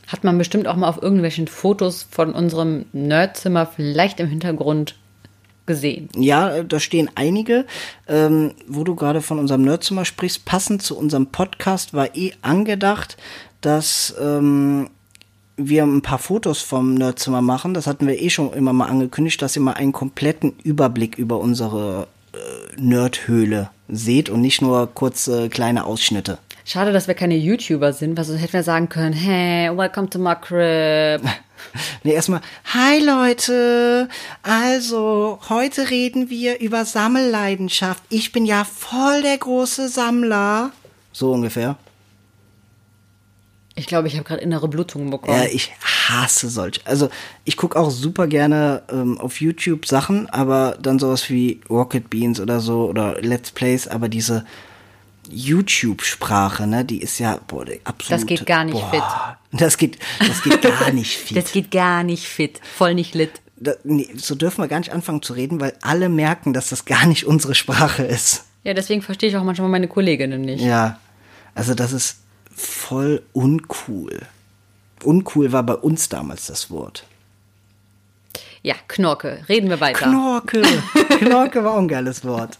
Hat 0.07 0.23
man 0.23 0.37
bestimmt 0.37 0.67
auch 0.67 0.75
mal 0.75 0.87
auf 0.87 1.01
irgendwelchen 1.01 1.47
Fotos 1.47 2.07
von 2.09 2.33
unserem 2.33 2.85
Nerdzimmer 2.93 3.65
vielleicht 3.65 4.19
im 4.19 4.27
Hintergrund 4.27 4.95
gesehen. 5.65 6.09
Ja, 6.15 6.57
äh, 6.57 6.65
da 6.65 6.79
stehen 6.79 7.09
einige, 7.15 7.65
ähm, 8.07 8.53
wo 8.67 8.83
du 8.83 8.95
gerade 8.95 9.21
von 9.21 9.39
unserem 9.39 9.63
Nerdzimmer 9.63 10.05
sprichst. 10.05 10.45
Passend 10.45 10.81
zu 10.81 10.97
unserem 10.97 11.27
Podcast 11.27 11.93
war 11.93 12.15
eh 12.15 12.33
angedacht, 12.41 13.17
dass 13.61 14.15
ähm, 14.21 14.89
wir 15.57 15.83
ein 15.83 16.01
paar 16.01 16.19
Fotos 16.19 16.61
vom 16.61 16.95
Nerdzimmer 16.95 17.41
machen. 17.41 17.73
Das 17.73 17.87
hatten 17.87 18.07
wir 18.07 18.21
eh 18.21 18.29
schon 18.29 18.53
immer 18.53 18.73
mal 18.73 18.87
angekündigt, 18.87 19.41
dass 19.41 19.55
ihr 19.55 19.61
mal 19.61 19.73
einen 19.73 19.93
kompletten 19.93 20.53
Überblick 20.63 21.17
über 21.17 21.39
unsere 21.39 22.07
äh, 22.33 22.79
Nerdhöhle 22.79 23.69
seht 23.87 24.29
und 24.29 24.41
nicht 24.41 24.61
nur 24.61 24.93
kurze 24.93 25.49
kleine 25.49 25.85
Ausschnitte. 25.85 26.39
Schade, 26.67 26.91
dass 26.91 27.07
wir 27.07 27.13
keine 27.13 27.37
YouTuber 27.37 27.93
sind, 27.93 28.17
weil 28.17 28.23
sonst 28.23 28.41
hätten 28.41 28.53
wir 28.53 28.63
sagen 28.63 28.89
können, 28.89 29.13
hey, 29.13 29.69
welcome 29.77 30.09
to 30.09 30.17
my 30.17 30.35
crib. 30.35 31.21
Nee, 32.03 32.13
erstmal, 32.13 32.41
hi 32.65 32.99
Leute, 32.99 34.07
also 34.43 35.39
heute 35.49 35.89
reden 35.89 36.29
wir 36.29 36.59
über 36.59 36.85
Sammelleidenschaft. 36.85 38.03
Ich 38.09 38.31
bin 38.31 38.45
ja 38.45 38.65
voll 38.65 39.21
der 39.21 39.37
große 39.37 39.89
Sammler. 39.89 40.71
So 41.11 41.31
ungefähr. 41.31 41.77
Ich 43.75 43.87
glaube, 43.87 44.07
ich 44.07 44.15
habe 44.15 44.25
gerade 44.25 44.41
innere 44.41 44.67
Blutungen 44.67 45.09
bekommen. 45.09 45.37
Ja, 45.37 45.45
ich 45.45 45.71
hasse 45.81 46.49
solche. 46.49 46.81
Also 46.85 47.09
ich 47.45 47.57
gucke 47.57 47.79
auch 47.79 47.89
super 47.89 48.27
gerne 48.27 48.83
ähm, 48.91 49.19
auf 49.19 49.41
YouTube 49.41 49.85
Sachen, 49.85 50.29
aber 50.29 50.77
dann 50.79 50.99
sowas 50.99 51.29
wie 51.29 51.61
Rocket 51.69 52.09
Beans 52.09 52.39
oder 52.39 52.59
so 52.59 52.87
oder 52.87 53.19
Let's 53.21 53.51
Plays, 53.51 53.87
aber 53.87 54.07
diese 54.09 54.45
YouTube-Sprache, 55.31 56.67
ne, 56.67 56.85
die 56.85 57.01
ist 57.01 57.19
ja 57.19 57.39
boah, 57.47 57.65
die 57.65 57.81
absolute, 57.83 58.21
Das 58.21 58.25
geht 58.27 58.45
gar 58.45 58.63
nicht 58.63 58.73
boah, 58.73 58.89
fit. 58.91 59.59
Das 59.59 59.77
geht, 59.77 59.99
das 60.19 60.41
geht 60.43 60.61
gar 60.61 60.91
nicht 60.93 61.17
fit. 61.17 61.37
das 61.37 61.51
geht 61.51 61.71
gar 61.71 62.03
nicht 62.03 62.25
fit. 62.27 62.59
Voll 62.75 62.93
nicht 62.95 63.13
lit. 63.15 63.31
da, 63.57 63.73
nee, 63.83 64.09
so 64.15 64.35
dürfen 64.35 64.61
wir 64.63 64.67
gar 64.67 64.79
nicht 64.79 64.91
anfangen 64.91 65.21
zu 65.21 65.33
reden, 65.33 65.59
weil 65.59 65.73
alle 65.81 66.09
merken, 66.09 66.53
dass 66.53 66.69
das 66.69 66.85
gar 66.85 67.05
nicht 67.05 67.25
unsere 67.25 67.55
Sprache 67.55 68.03
ist. 68.03 68.45
Ja, 68.63 68.73
deswegen 68.73 69.01
verstehe 69.01 69.29
ich 69.29 69.37
auch 69.37 69.43
manchmal 69.43 69.69
meine 69.69 69.87
Kolleginnen 69.87 70.41
nicht. 70.41 70.61
Ja, 70.63 70.99
also 71.53 71.73
das 71.75 71.93
ist 71.93 72.17
voll 72.53 73.21
uncool. 73.33 74.21
Uncool 75.03 75.51
war 75.51 75.63
bei 75.63 75.75
uns 75.75 76.09
damals 76.09 76.47
das 76.47 76.71
Wort. 76.71 77.05
Ja, 78.63 78.73
Knorke. 78.87 79.45
Reden 79.47 79.69
wir 79.69 79.79
weiter. 79.79 80.09
Knorke. 80.09 80.63
Knorke 81.19 81.63
war 81.63 81.73
auch 81.73 81.77
ein 81.79 81.87
geiles 81.87 82.25
Wort. 82.25 82.57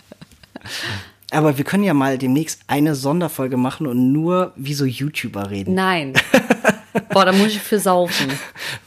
Aber 1.36 1.58
wir 1.58 1.65
können 1.65 1.84
ja 1.84 1.93
mal 1.93 2.17
demnächst 2.17 2.62
eine 2.67 2.95
Sonderfolge 2.95 3.58
machen 3.58 3.88
und 3.88 4.12
nur 4.12 4.54
wie 4.56 4.74
so 4.74 4.86
YouTuber 4.86 5.50
reden. 5.50 5.74
Nein. 5.76 6.13
Boah, 7.10 7.26
da 7.26 7.34
muss 7.34 7.48
ich 7.48 7.60
für 7.60 7.80
saufen. 7.80 8.32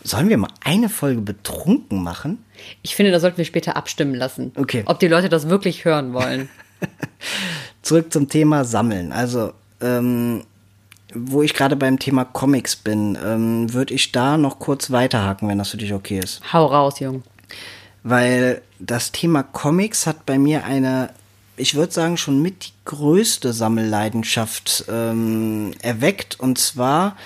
Sollen 0.03 0.29
wir 0.29 0.39
mal 0.39 0.51
eine 0.65 0.89
Folge 0.89 1.21
betrunken 1.21 2.03
machen? 2.03 2.45
Ich 2.83 2.97
finde, 2.97 3.13
da 3.13 3.21
sollten 3.21 3.39
wir 3.39 3.45
später 3.45 3.77
abstimmen 3.77 4.15
lassen. 4.15 4.53
Okay. 4.57 4.83
Ob 4.87 4.99
die 4.99 5.09
Leute 5.09 5.29
das 5.29 5.49
wirklich 5.49 5.85
hören 5.85 6.15
wollen. 6.15 6.49
Zurück 7.83 8.13
zum 8.13 8.29
Thema 8.29 8.65
Sammeln. 8.65 9.13
Also, 9.13 9.53
ähm, 9.81 10.45
wo 11.15 11.43
ich 11.43 11.55
gerade 11.55 11.77
beim 11.77 11.99
Thema 11.99 12.25
Comics 12.25 12.77
bin, 12.77 13.19
ähm, 13.25 13.73
würde 13.73 13.95
ich 13.95 14.13
da 14.13 14.37
noch 14.37 14.59
kurz 14.59 14.91
weiterhaken, 14.91 15.49
wenn 15.49 15.59
das 15.59 15.71
für 15.71 15.77
dich 15.77 15.93
okay 15.93 16.19
ist. 16.19 16.41
Hau 16.53 16.67
raus, 16.67 17.01
Jung. 17.01 17.23
Weil 18.03 18.63
das 18.79 19.13
Thema 19.13 19.43
Comics 19.43 20.07
hat 20.07 20.25
bei 20.27 20.39
mir 20.39 20.65
eine, 20.65 21.11
ich 21.59 21.75
würde 21.75 21.93
sagen, 21.93 22.17
schon 22.17 22.41
mit 22.41 22.67
die 22.67 22.73
größte 22.85 23.53
Sammelleidenschaft 23.53 24.85
ähm, 24.89 25.73
erweckt. 25.83 26.39
Und 26.41 26.59
zwar 26.59 27.17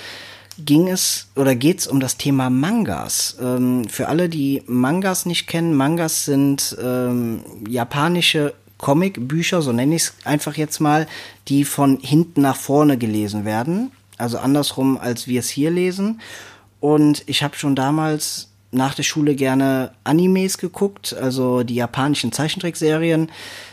ging 0.59 0.89
es 0.89 1.29
oder 1.37 1.55
geht 1.55 1.81
es 1.81 1.87
um 1.87 2.01
das 2.01 2.17
Thema 2.17 2.51
Mangas. 2.51 3.37
Ähm, 3.41 3.89
für 3.89 4.09
alle, 4.09 4.29
die 4.29 4.63
Mangas 4.67 5.27
nicht 5.27 5.47
kennen, 5.47 5.75
Mangas 5.75 6.25
sind 6.25 6.77
ähm, 6.83 7.45
japanische 7.69 8.55
Comicbücher, 8.79 9.63
so 9.63 9.73
nenne 9.73 9.95
ich 9.95 10.03
es 10.03 10.15
einfach 10.25 10.57
jetzt 10.57 10.81
mal, 10.81 11.07
die 11.49 11.65
von 11.65 11.99
hinten 12.01 12.43
nach 12.43 12.57
vorne 12.57 12.99
gelesen 12.99 13.45
werden. 13.45 13.93
Also 14.19 14.39
andersrum, 14.39 14.99
als 14.99 15.27
wir 15.27 15.41
es 15.41 15.49
hier 15.49 15.71
lesen. 15.71 16.21
Und 16.81 17.23
ich 17.27 17.43
habe 17.43 17.57
schon 17.57 17.77
damals 17.77 18.49
nach 18.73 18.95
der 18.95 19.03
Schule 19.05 19.37
gerne 19.37 19.93
Animes 20.03 20.59
geguckt, 20.59 21.15
also 21.15 21.63
die 21.63 21.75
japanischen 21.77 22.33
Zeichentrickserien, 22.33 23.31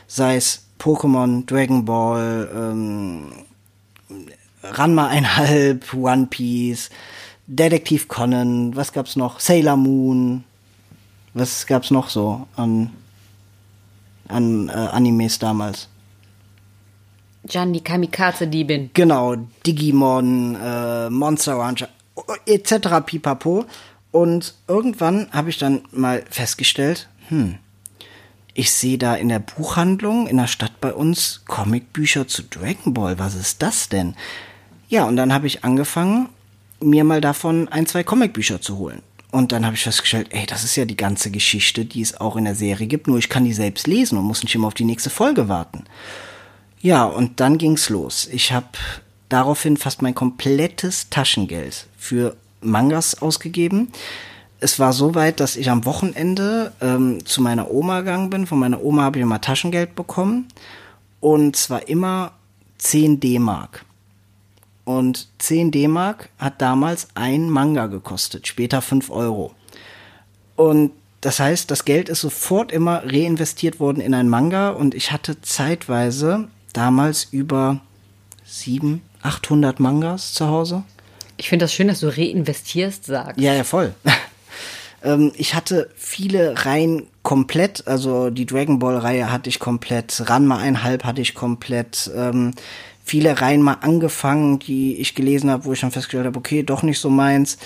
sei 0.09 0.35
es 0.35 0.65
Pokémon, 0.79 1.45
Dragon 1.45 1.85
Ball, 1.85 2.49
ähm, 2.53 3.31
Ranma 4.63 5.07
einhalb, 5.07 5.93
One 5.93 6.27
Piece, 6.27 6.89
Detektiv 7.47 8.07
Conan, 8.07 8.75
was 8.75 8.91
gab's 8.91 9.15
noch? 9.15 9.39
Sailor 9.39 9.77
Moon, 9.77 10.43
was 11.33 11.65
gab's 11.65 11.91
noch 11.91 12.09
so 12.09 12.47
an, 12.57 12.91
an 14.27 14.67
äh, 14.67 14.71
Animes 14.71 15.39
damals? 15.39 15.87
Jan, 17.47 17.71
die 17.71 17.81
Kamikaze-Diebin. 17.81 18.91
Genau, 18.93 19.35
Digimon, 19.65 20.55
äh, 20.55 21.09
Monster 21.09 21.55
Rancher 21.55 21.87
etc. 22.45 23.05
pipapo. 23.05 23.65
Und 24.11 24.55
irgendwann 24.67 25.31
habe 25.31 25.49
ich 25.49 25.57
dann 25.57 25.83
mal 25.91 26.23
festgestellt, 26.29 27.07
hm, 27.29 27.59
ich 28.59 28.73
sehe 28.73 28.97
da 28.97 29.15
in 29.15 29.29
der 29.29 29.39
Buchhandlung 29.39 30.27
in 30.27 30.35
der 30.35 30.47
Stadt 30.47 30.81
bei 30.81 30.93
uns 30.93 31.43
Comicbücher 31.45 32.27
zu 32.27 32.43
Dragon 32.43 32.93
Ball. 32.93 33.17
Was 33.17 33.33
ist 33.33 33.61
das 33.61 33.87
denn? 33.87 34.15
Ja, 34.89 35.05
und 35.05 35.15
dann 35.15 35.31
habe 35.31 35.47
ich 35.47 35.63
angefangen, 35.63 36.27
mir 36.81 37.05
mal 37.05 37.21
davon 37.21 37.69
ein, 37.69 37.85
zwei 37.85 38.03
Comicbücher 38.03 38.59
zu 38.59 38.77
holen. 38.77 39.01
Und 39.31 39.53
dann 39.53 39.65
habe 39.65 39.77
ich 39.77 39.83
festgestellt, 39.83 40.27
ey, 40.31 40.45
das 40.45 40.65
ist 40.65 40.75
ja 40.75 40.83
die 40.83 40.97
ganze 40.97 41.31
Geschichte, 41.31 41.85
die 41.85 42.01
es 42.01 42.19
auch 42.19 42.35
in 42.35 42.43
der 42.43 42.55
Serie 42.55 42.87
gibt, 42.87 43.07
nur 43.07 43.17
ich 43.17 43.29
kann 43.29 43.45
die 43.45 43.53
selbst 43.53 43.87
lesen 43.87 44.17
und 44.17 44.25
muss 44.25 44.43
nicht 44.43 44.55
immer 44.55 44.67
auf 44.67 44.73
die 44.73 44.83
nächste 44.83 45.09
Folge 45.09 45.47
warten. 45.47 45.85
Ja, 46.81 47.05
und 47.05 47.39
dann 47.39 47.57
ging's 47.57 47.87
los. 47.87 48.27
Ich 48.29 48.51
habe 48.51 48.67
daraufhin 49.29 49.77
fast 49.77 50.01
mein 50.01 50.15
komplettes 50.15 51.09
Taschengeld 51.09 51.85
für 51.97 52.35
Mangas 52.59 53.21
ausgegeben. 53.21 53.93
Es 54.59 54.79
war 54.79 54.93
so 54.93 55.15
weit, 55.15 55.39
dass 55.39 55.55
ich 55.55 55.69
am 55.69 55.85
Wochenende 55.85 56.73
ähm, 56.81 57.25
zu 57.25 57.41
meiner 57.41 57.71
Oma 57.71 57.99
gegangen 57.99 58.29
bin. 58.29 58.45
Von 58.45 58.59
meiner 58.59 58.83
Oma 58.83 59.03
habe 59.03 59.19
ich 59.19 59.23
immer 59.23 59.41
Taschengeld 59.41 59.95
bekommen. 59.95 60.47
Und 61.21 61.55
zwar 61.55 61.87
immer 61.87 62.33
10 62.77 63.19
D-Mark. 63.19 63.85
Und 64.83 65.27
10 65.37 65.71
D-Mark 65.71 66.29
hat 66.37 66.61
damals 66.61 67.09
ein 67.13 67.49
Manga 67.49 67.87
gekostet, 67.87 68.47
später 68.47 68.81
5 68.81 69.11
Euro. 69.11 69.53
Und 70.55 70.91
das 71.21 71.39
heißt, 71.39 71.69
das 71.69 71.85
Geld 71.85 72.09
ist 72.09 72.21
sofort 72.21 72.71
immer 72.71 73.03
reinvestiert 73.05 73.79
worden 73.79 74.01
in 74.01 74.13
ein 74.13 74.29
Manga 74.29 74.69
und 74.69 74.95
ich 74.95 75.11
hatte 75.11 75.41
zeitweise 75.41 76.47
damals 76.73 77.25
über 77.31 77.81
700, 78.45 79.01
800 79.21 79.79
Mangas 79.79 80.33
zu 80.33 80.47
Hause. 80.47 80.83
Ich 81.37 81.49
finde 81.49 81.65
das 81.65 81.73
schön, 81.73 81.87
dass 81.87 81.99
du 81.99 82.07
reinvestierst, 82.07 83.05
sagst. 83.05 83.39
Ja, 83.39 83.53
ja, 83.53 83.63
voll. 83.63 83.93
Ähm, 85.03 85.31
ich 85.35 85.55
hatte 85.55 85.89
viele 85.95 86.65
Reihen 86.65 87.07
komplett, 87.23 87.87
also 87.87 88.29
die 88.29 88.45
Dragon 88.45 88.79
Ball 88.79 88.97
Reihe 88.97 89.31
hatte 89.31 89.49
ich 89.49 89.59
komplett, 89.59 90.29
Ranma 90.29 90.57
einhalb 90.57 91.03
hatte 91.03 91.21
ich 91.21 91.35
komplett, 91.35 92.09
ähm, 92.15 92.53
viele 93.03 93.41
Reihen 93.41 93.61
mal 93.61 93.77
angefangen, 93.81 94.59
die 94.59 94.97
ich 94.97 95.15
gelesen 95.15 95.49
habe, 95.49 95.65
wo 95.65 95.73
ich 95.73 95.81
dann 95.81 95.91
festgestellt 95.91 96.27
habe, 96.27 96.37
okay, 96.37 96.63
doch 96.63 96.83
nicht 96.83 96.99
so 96.99 97.09
meins. 97.09 97.57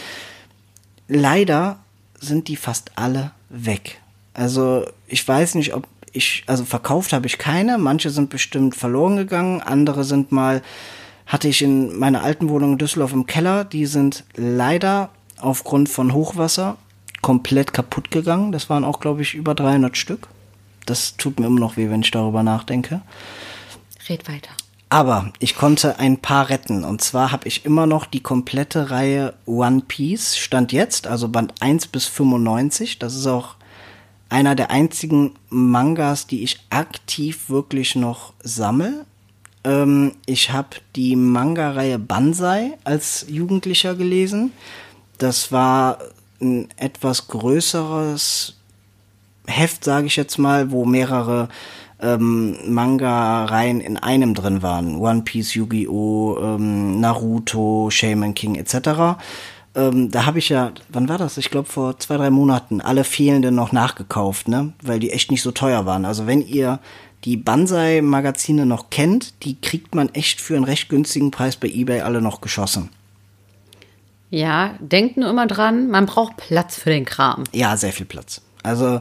Leider 1.07 1.79
sind 2.19 2.47
die 2.47 2.55
fast 2.55 2.91
alle 2.95 3.31
weg. 3.49 3.99
Also 4.33 4.85
ich 5.07 5.27
weiß 5.27 5.55
nicht, 5.55 5.73
ob 5.73 5.85
ich, 6.13 6.43
also 6.47 6.63
verkauft 6.63 7.11
habe 7.11 7.27
ich 7.27 7.37
keine, 7.37 7.77
manche 7.77 8.09
sind 8.09 8.29
bestimmt 8.29 8.75
verloren 8.75 9.17
gegangen, 9.17 9.61
andere 9.61 10.03
sind 10.03 10.31
mal, 10.31 10.61
hatte 11.25 11.47
ich 11.47 11.61
in 11.61 11.97
meiner 11.97 12.23
alten 12.23 12.49
Wohnung 12.49 12.73
in 12.73 12.77
Düsseldorf 12.77 13.13
im 13.13 13.25
Keller, 13.25 13.65
die 13.65 13.85
sind 13.85 14.23
leider 14.35 15.09
aufgrund 15.39 15.89
von 15.89 16.13
Hochwasser 16.13 16.77
komplett 17.23 17.73
kaputt 17.73 18.11
gegangen. 18.11 18.51
Das 18.51 18.69
waren 18.69 18.83
auch, 18.83 18.99
glaube 18.99 19.23
ich, 19.23 19.33
über 19.33 19.55
300 19.55 19.97
Stück. 19.97 20.27
Das 20.85 21.17
tut 21.17 21.39
mir 21.39 21.47
immer 21.47 21.59
noch 21.59 21.77
weh, 21.77 21.89
wenn 21.89 22.01
ich 22.01 22.11
darüber 22.11 22.43
nachdenke. 22.43 23.01
Red 24.07 24.27
weiter. 24.27 24.51
Aber 24.89 25.33
ich 25.39 25.55
konnte 25.55 25.97
ein 25.97 26.19
paar 26.19 26.49
retten. 26.49 26.83
Und 26.83 27.01
zwar 27.01 27.31
habe 27.31 27.47
ich 27.47 27.65
immer 27.65 27.87
noch 27.87 28.05
die 28.05 28.19
komplette 28.19 28.91
Reihe 28.91 29.33
One 29.47 29.81
Piece, 29.87 30.37
stand 30.37 30.71
jetzt, 30.71 31.07
also 31.07 31.29
Band 31.29 31.55
1 31.61 31.87
bis 31.87 32.05
95. 32.05 32.99
Das 32.99 33.15
ist 33.15 33.25
auch 33.25 33.55
einer 34.29 34.53
der 34.53 34.69
einzigen 34.69 35.31
Mangas, 35.49 36.27
die 36.27 36.43
ich 36.43 36.59
aktiv 36.69 37.49
wirklich 37.49 37.95
noch 37.95 38.33
sammle. 38.43 39.05
Ähm, 39.63 40.11
ich 40.27 40.51
habe 40.51 40.69
die 40.95 41.15
Manga-Reihe 41.15 41.97
Banzai 41.97 42.77
als 42.83 43.25
Jugendlicher 43.27 43.95
gelesen. 43.95 44.51
Das 45.17 45.51
war 45.51 45.97
ein 46.43 46.67
etwas 46.77 47.27
größeres 47.27 48.55
Heft, 49.47 49.83
sage 49.83 50.07
ich 50.07 50.15
jetzt 50.15 50.37
mal, 50.37 50.71
wo 50.71 50.85
mehrere 50.85 51.49
ähm, 51.99 52.57
Manga-Reihen 52.67 53.81
in 53.81 53.97
einem 53.97 54.33
drin 54.33 54.61
waren. 54.61 54.97
One 54.97 55.23
Piece, 55.23 55.55
Yu-Gi-Oh!, 55.55 56.37
ähm, 56.41 56.99
Naruto, 56.99 57.89
Shaman 57.89 58.33
King 58.35 58.55
etc. 58.55 59.17
Ähm, 59.75 60.11
da 60.11 60.25
habe 60.25 60.39
ich 60.39 60.49
ja, 60.49 60.71
wann 60.89 61.09
war 61.09 61.17
das? 61.17 61.37
Ich 61.37 61.49
glaube 61.49 61.67
vor 61.67 61.97
zwei, 61.99 62.17
drei 62.17 62.29
Monaten 62.29 62.81
alle 62.81 63.03
fehlenden 63.03 63.55
noch 63.55 63.71
nachgekauft, 63.71 64.47
ne? 64.47 64.73
Weil 64.81 64.99
die 64.99 65.11
echt 65.11 65.31
nicht 65.31 65.41
so 65.41 65.51
teuer 65.51 65.85
waren. 65.85 66.05
Also 66.05 66.27
wenn 66.27 66.45
ihr 66.45 66.79
die 67.23 67.37
Banzai-Magazine 67.37 68.65
noch 68.65 68.89
kennt, 68.89 69.43
die 69.43 69.59
kriegt 69.59 69.95
man 69.95 70.09
echt 70.09 70.41
für 70.41 70.55
einen 70.55 70.65
recht 70.65 70.89
günstigen 70.89 71.31
Preis 71.31 71.55
bei 71.55 71.69
eBay 71.69 72.01
alle 72.01 72.21
noch 72.21 72.41
geschossen. 72.41 72.89
Ja, 74.33 74.73
denkt 74.79 75.15
nur 75.15 75.29
immer 75.29 75.45
dran, 75.45 75.91
man 75.91 76.07
braucht 76.07 76.37
Platz 76.37 76.75
für 76.75 76.89
den 76.89 77.05
Kram. 77.05 77.43
Ja, 77.51 77.77
sehr 77.77 77.93
viel 77.93 78.07
Platz. 78.07 78.41
Also 78.63 78.99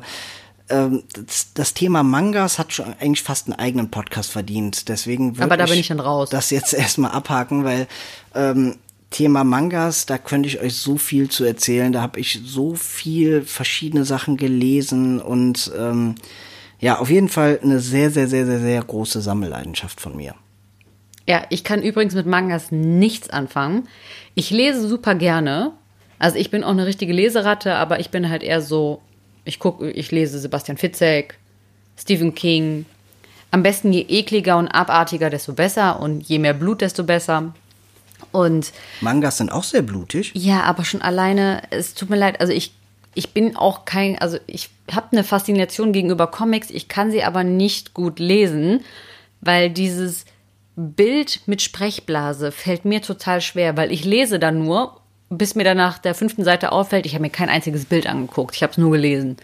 ähm, 0.68 1.04
das, 1.14 1.54
das 1.54 1.72
Thema 1.72 2.02
Mangas 2.02 2.58
hat 2.58 2.74
schon 2.74 2.92
eigentlich 3.00 3.22
fast 3.22 3.46
einen 3.46 3.58
eigenen 3.58 3.90
Podcast 3.90 4.30
verdient. 4.30 4.90
Deswegen 4.90 5.36
würde 5.36 5.44
Aber 5.44 5.56
da 5.56 5.64
bin 5.64 5.78
ich 5.78 5.88
dann 5.88 6.00
raus. 6.00 6.28
das 6.28 6.50
jetzt 6.50 6.74
erstmal 6.74 7.12
abhaken, 7.12 7.64
weil 7.64 7.86
ähm, 8.34 8.76
Thema 9.08 9.42
Mangas, 9.42 10.04
da 10.04 10.18
könnte 10.18 10.50
ich 10.50 10.60
euch 10.60 10.76
so 10.76 10.98
viel 10.98 11.30
zu 11.30 11.44
erzählen. 11.44 11.94
Da 11.94 12.02
habe 12.02 12.20
ich 12.20 12.42
so 12.44 12.74
viel 12.74 13.40
verschiedene 13.40 14.04
Sachen 14.04 14.36
gelesen 14.36 15.18
und 15.18 15.72
ähm, 15.74 16.16
ja, 16.78 16.98
auf 16.98 17.08
jeden 17.08 17.30
Fall 17.30 17.58
eine 17.62 17.80
sehr, 17.80 18.10
sehr, 18.10 18.28
sehr, 18.28 18.44
sehr, 18.44 18.60
sehr 18.60 18.82
große 18.82 19.22
Sammelleidenschaft 19.22 19.98
von 19.98 20.14
mir. 20.14 20.34
Ja, 21.26 21.44
ich 21.50 21.64
kann 21.64 21.82
übrigens 21.82 22.14
mit 22.14 22.26
Mangas 22.26 22.72
nichts 22.72 23.30
anfangen. 23.30 23.88
Ich 24.34 24.50
lese 24.50 24.86
super 24.88 25.14
gerne. 25.14 25.72
Also 26.18 26.38
ich 26.38 26.50
bin 26.50 26.64
auch 26.64 26.70
eine 26.70 26.86
richtige 26.86 27.12
Leseratte, 27.12 27.74
aber 27.74 28.00
ich 28.00 28.10
bin 28.10 28.28
halt 28.28 28.42
eher 28.42 28.60
so, 28.60 29.02
ich 29.44 29.58
gucke, 29.58 29.90
ich 29.90 30.10
lese 30.10 30.38
Sebastian 30.38 30.78
Fitzek, 30.78 31.38
Stephen 31.96 32.34
King. 32.34 32.86
Am 33.50 33.62
besten 33.62 33.92
je 33.92 34.06
ekliger 34.08 34.56
und 34.56 34.68
abartiger, 34.68 35.30
desto 35.30 35.52
besser 35.52 36.00
und 36.00 36.22
je 36.22 36.38
mehr 36.38 36.54
Blut, 36.54 36.80
desto 36.80 37.04
besser. 37.04 37.52
Und 38.30 38.72
Mangas 39.00 39.38
sind 39.38 39.52
auch 39.52 39.64
sehr 39.64 39.82
blutig. 39.82 40.32
ja, 40.34 40.62
aber 40.62 40.84
schon 40.84 41.02
alleine, 41.02 41.62
es 41.70 41.94
tut 41.94 42.08
mir 42.08 42.16
leid, 42.16 42.40
also 42.40 42.52
ich, 42.52 42.72
ich 43.14 43.30
bin 43.30 43.56
auch 43.56 43.84
kein, 43.84 44.18
also 44.18 44.38
ich 44.46 44.70
habe 44.90 45.08
eine 45.12 45.24
Faszination 45.24 45.92
gegenüber 45.92 46.28
Comics, 46.28 46.70
ich 46.70 46.88
kann 46.88 47.10
sie 47.10 47.24
aber 47.24 47.44
nicht 47.44 47.94
gut 47.94 48.18
lesen, 48.18 48.80
weil 49.40 49.70
dieses 49.70 50.24
Bild 50.90 51.40
mit 51.46 51.62
Sprechblase 51.62 52.52
fällt 52.52 52.84
mir 52.84 53.02
total 53.02 53.40
schwer, 53.40 53.76
weil 53.76 53.92
ich 53.92 54.04
lese 54.04 54.38
dann 54.38 54.64
nur, 54.64 55.00
bis 55.28 55.54
mir 55.54 55.64
dann 55.64 55.76
nach 55.76 55.98
der 55.98 56.14
fünften 56.14 56.44
Seite 56.44 56.72
auffällt, 56.72 57.06
ich 57.06 57.14
habe 57.14 57.22
mir 57.22 57.30
kein 57.30 57.48
einziges 57.48 57.84
Bild 57.86 58.06
angeguckt, 58.06 58.54
ich 58.54 58.62
habe 58.62 58.72
es 58.72 58.78
nur 58.78 58.90
gelesen. 58.90 59.36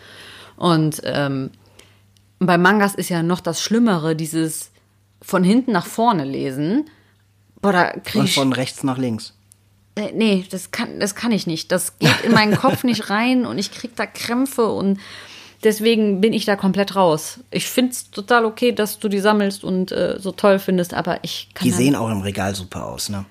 Und 0.57 1.01
ähm, 1.05 1.51
bei 2.39 2.59
Mangas 2.59 2.95
ist 2.95 3.09
ja 3.09 3.23
noch 3.23 3.41
das 3.41 3.63
Schlimmere, 3.63 4.17
dieses 4.17 4.71
von 5.23 5.45
hinten 5.45 5.73
nach 5.73 5.87
vorne 5.87 6.25
lesen. 6.25 6.89
Boah, 7.61 7.73
da 7.73 7.91
krieg 7.91 8.21
Und 8.21 8.25
ich 8.27 8.35
von 8.35 8.53
rechts 8.53 8.83
nach 8.83 8.99
links. 8.99 9.35
äh, 9.97 10.13
nee, 10.13 10.45
das 10.51 10.71
kann, 10.71 11.01
das 11.01 11.15
kann 11.15 11.33
ich 11.33 11.47
nicht. 11.47 11.73
Das 11.73 11.99
geht 11.99 12.21
in 12.23 12.33
meinen 12.33 12.57
Kopf 12.57 12.85
nicht 12.85 13.11
rein 13.11 13.47
und 13.47 13.59
ich 13.59 13.73
krieg 13.73 13.97
da 13.97 14.07
Krämpfe 14.07 14.69
und 14.69 14.99
deswegen 15.65 16.21
bin 16.21 16.33
ich 16.33 16.45
da 16.45 16.57
komplett 16.57 16.97
raus. 16.97 17.41
Ich 17.51 17.67
find's 17.69 18.11
total 18.11 18.45
okay, 18.45 18.73
dass 18.73 18.99
du 18.99 19.09
die 19.09 19.19
sammelst 19.19 19.65
und 19.65 19.93
äh, 19.93 20.17
so 20.19 20.33
toll 20.33 20.59
findest, 20.59 20.95
aber 20.95 21.19
ich 21.23 21.49
kann 21.55 21.65
Die 21.65 21.71
da- 21.71 21.77
sehen 21.77 21.95
auch 21.97 22.11
im 22.11 22.21
Regal 22.21 22.55
super 22.55 22.87
aus, 22.87 23.09
ne? 23.09 23.25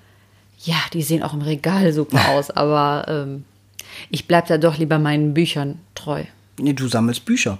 ja, 0.64 0.76
die 0.92 1.02
sehen 1.02 1.22
auch 1.22 1.34
im 1.34 1.42
Regal 1.42 1.92
super 1.92 2.28
aus, 2.30 2.50
aber 2.50 3.04
ähm, 3.08 3.44
ich 4.10 4.26
bleib 4.26 4.46
da 4.48 4.58
doch 4.58 4.76
lieber 4.76 4.98
meinen 4.98 5.32
Büchern 5.32 5.78
treu. 5.94 6.24
Nee, 6.58 6.72
du 6.72 6.88
sammelst 6.88 7.24
Bücher. 7.24 7.58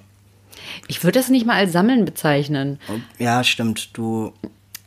Ich 0.89 1.03
würde 1.05 1.19
das 1.21 1.29
nicht 1.29 1.47
mal 1.47 1.55
als 1.57 1.73
Sammeln 1.73 2.05
bezeichnen. 2.05 2.81
Ja, 3.19 3.45
stimmt. 3.45 3.97
Du. 3.97 4.33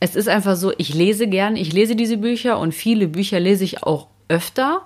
Es 0.02 0.16
ist 0.18 0.28
einfach 0.28 0.58
so, 0.58 0.74
ich 0.78 0.94
lese 0.94 1.28
gern, 1.28 1.56
ich 1.56 1.72
lese 1.72 1.96
diese 1.96 2.18
Bücher 2.18 2.60
und 2.60 2.74
viele 2.74 3.08
Bücher 3.08 3.40
lese 3.40 3.64
ich 3.64 3.84
auch 3.84 4.08
öfter, 4.28 4.82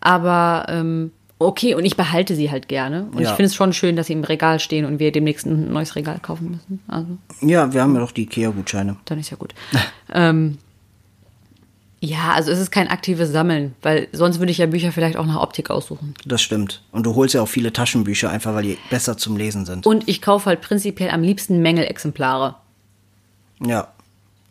aber 0.00 0.64
ähm, 0.68 1.12
okay, 1.38 1.74
und 1.74 1.84
ich 1.84 1.96
behalte 1.96 2.34
sie 2.34 2.50
halt 2.50 2.68
gerne. 2.68 3.04
Und 3.12 3.20
Ja. 3.20 3.30
ich 3.30 3.36
finde 3.36 3.44
es 3.46 3.54
schon 3.54 3.72
schön, 3.72 3.96
dass 3.96 4.06
sie 4.06 4.12
im 4.14 4.24
Regal 4.24 4.60
stehen 4.60 4.84
und 4.84 4.98
wir 4.98 5.12
demnächst 5.12 5.46
ein 5.46 5.72
neues 5.72 5.96
Regal 5.96 6.18
kaufen 6.20 6.52
müssen. 6.52 6.80
Also, 6.88 7.18
Ja, 7.40 7.72
wir 7.72 7.82
haben 7.82 7.94
ja 7.94 8.00
doch 8.00 8.12
die 8.12 8.22
IKEA-Gutscheine. 8.22 8.96
dann 9.04 9.18
ist 9.18 9.30
ja 9.30 9.36
gut. 9.36 9.54
ähm, 10.12 10.58
ja, 12.00 12.32
also 12.34 12.50
es 12.52 12.58
ist 12.58 12.70
kein 12.70 12.88
aktives 12.88 13.30
Sammeln, 13.30 13.74
weil 13.80 14.08
sonst 14.12 14.38
würde 14.38 14.52
ich 14.52 14.58
ja 14.58 14.66
Bücher 14.66 14.92
vielleicht 14.92 15.16
auch 15.16 15.24
nach 15.24 15.40
Optik 15.40 15.70
aussuchen. 15.70 16.14
Das 16.26 16.42
stimmt. 16.42 16.82
Und 16.92 17.06
du 17.06 17.14
holst 17.14 17.34
ja 17.34 17.40
auch 17.40 17.48
viele 17.48 17.72
Taschenbücher 17.72 18.28
einfach, 18.28 18.54
weil 18.54 18.62
die 18.64 18.78
besser 18.90 19.16
zum 19.16 19.36
Lesen 19.38 19.64
sind. 19.64 19.86
Und 19.86 20.06
ich 20.06 20.20
kaufe 20.20 20.46
halt 20.46 20.60
prinzipiell 20.60 21.08
am 21.10 21.22
liebsten 21.22 21.62
Mängelexemplare. 21.62 22.56
Ja. 23.64 23.88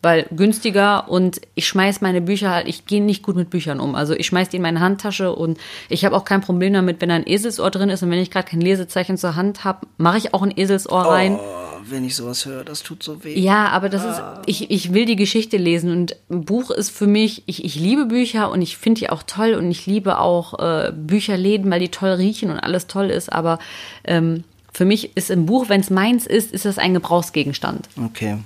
Weil 0.03 0.27
günstiger 0.31 1.09
und 1.09 1.39
ich 1.55 1.65
schmeiß 1.65 2.01
meine 2.01 2.21
Bücher 2.21 2.51
halt, 2.51 2.67
ich 2.67 2.85
gehe 2.85 3.01
nicht 3.01 3.23
gut 3.23 3.37
mit 3.37 3.49
Büchern 3.49 3.79
um. 3.79 3.95
Also 3.95 4.13
ich 4.13 4.27
schmeiß 4.27 4.49
die 4.49 4.57
in 4.57 4.61
meine 4.61 4.81
Handtasche 4.81 5.33
und 5.33 5.57
ich 5.87 6.03
habe 6.03 6.15
auch 6.15 6.25
kein 6.25 6.41
Problem 6.41 6.73
damit, 6.73 6.99
wenn 6.99 7.07
da 7.07 7.15
ein 7.15 7.25
Eselsohr 7.25 7.71
drin 7.71 7.89
ist 7.89 8.03
und 8.03 8.11
wenn 8.11 8.19
ich 8.19 8.29
gerade 8.29 8.47
kein 8.47 8.59
Lesezeichen 8.59 9.17
zur 9.17 9.37
Hand 9.37 9.63
habe, 9.63 9.87
mache 9.97 10.17
ich 10.17 10.33
auch 10.33 10.43
ein 10.43 10.55
Eselsohr 10.55 11.05
rein. 11.05 11.39
Oh, 11.39 11.63
wenn 11.89 12.03
ich 12.03 12.17
sowas 12.17 12.45
höre, 12.45 12.65
das 12.65 12.83
tut 12.83 13.01
so 13.01 13.23
weh. 13.23 13.39
Ja, 13.39 13.69
aber 13.69 13.87
das 13.87 14.03
ist, 14.03 14.21
ich, 14.45 14.69
ich 14.71 14.93
will 14.93 15.05
die 15.05 15.15
Geschichte 15.15 15.55
lesen 15.55 15.89
und 15.89 16.17
ein 16.29 16.43
Buch 16.43 16.69
ist 16.69 16.89
für 16.89 17.07
mich, 17.07 17.43
ich, 17.45 17.63
ich 17.63 17.75
liebe 17.75 18.05
Bücher 18.05 18.51
und 18.51 18.61
ich 18.61 18.75
finde 18.75 18.99
die 18.99 19.09
auch 19.09 19.23
toll 19.23 19.53
und 19.53 19.71
ich 19.71 19.85
liebe 19.85 20.19
auch 20.19 20.59
äh, 20.59 20.91
Bücherläden, 20.91 21.71
weil 21.71 21.79
die 21.79 21.89
toll 21.89 22.11
riechen 22.11 22.51
und 22.51 22.59
alles 22.59 22.87
toll 22.87 23.09
ist, 23.09 23.31
aber 23.31 23.57
ähm, 24.03 24.43
für 24.73 24.83
mich 24.83 25.15
ist 25.15 25.31
ein 25.31 25.45
Buch, 25.45 25.69
wenn 25.69 25.79
es 25.79 25.89
meins 25.89 26.27
ist, 26.27 26.51
ist 26.51 26.65
das 26.65 26.77
ein 26.77 26.93
Gebrauchsgegenstand. 26.93 27.87
Okay. 28.03 28.37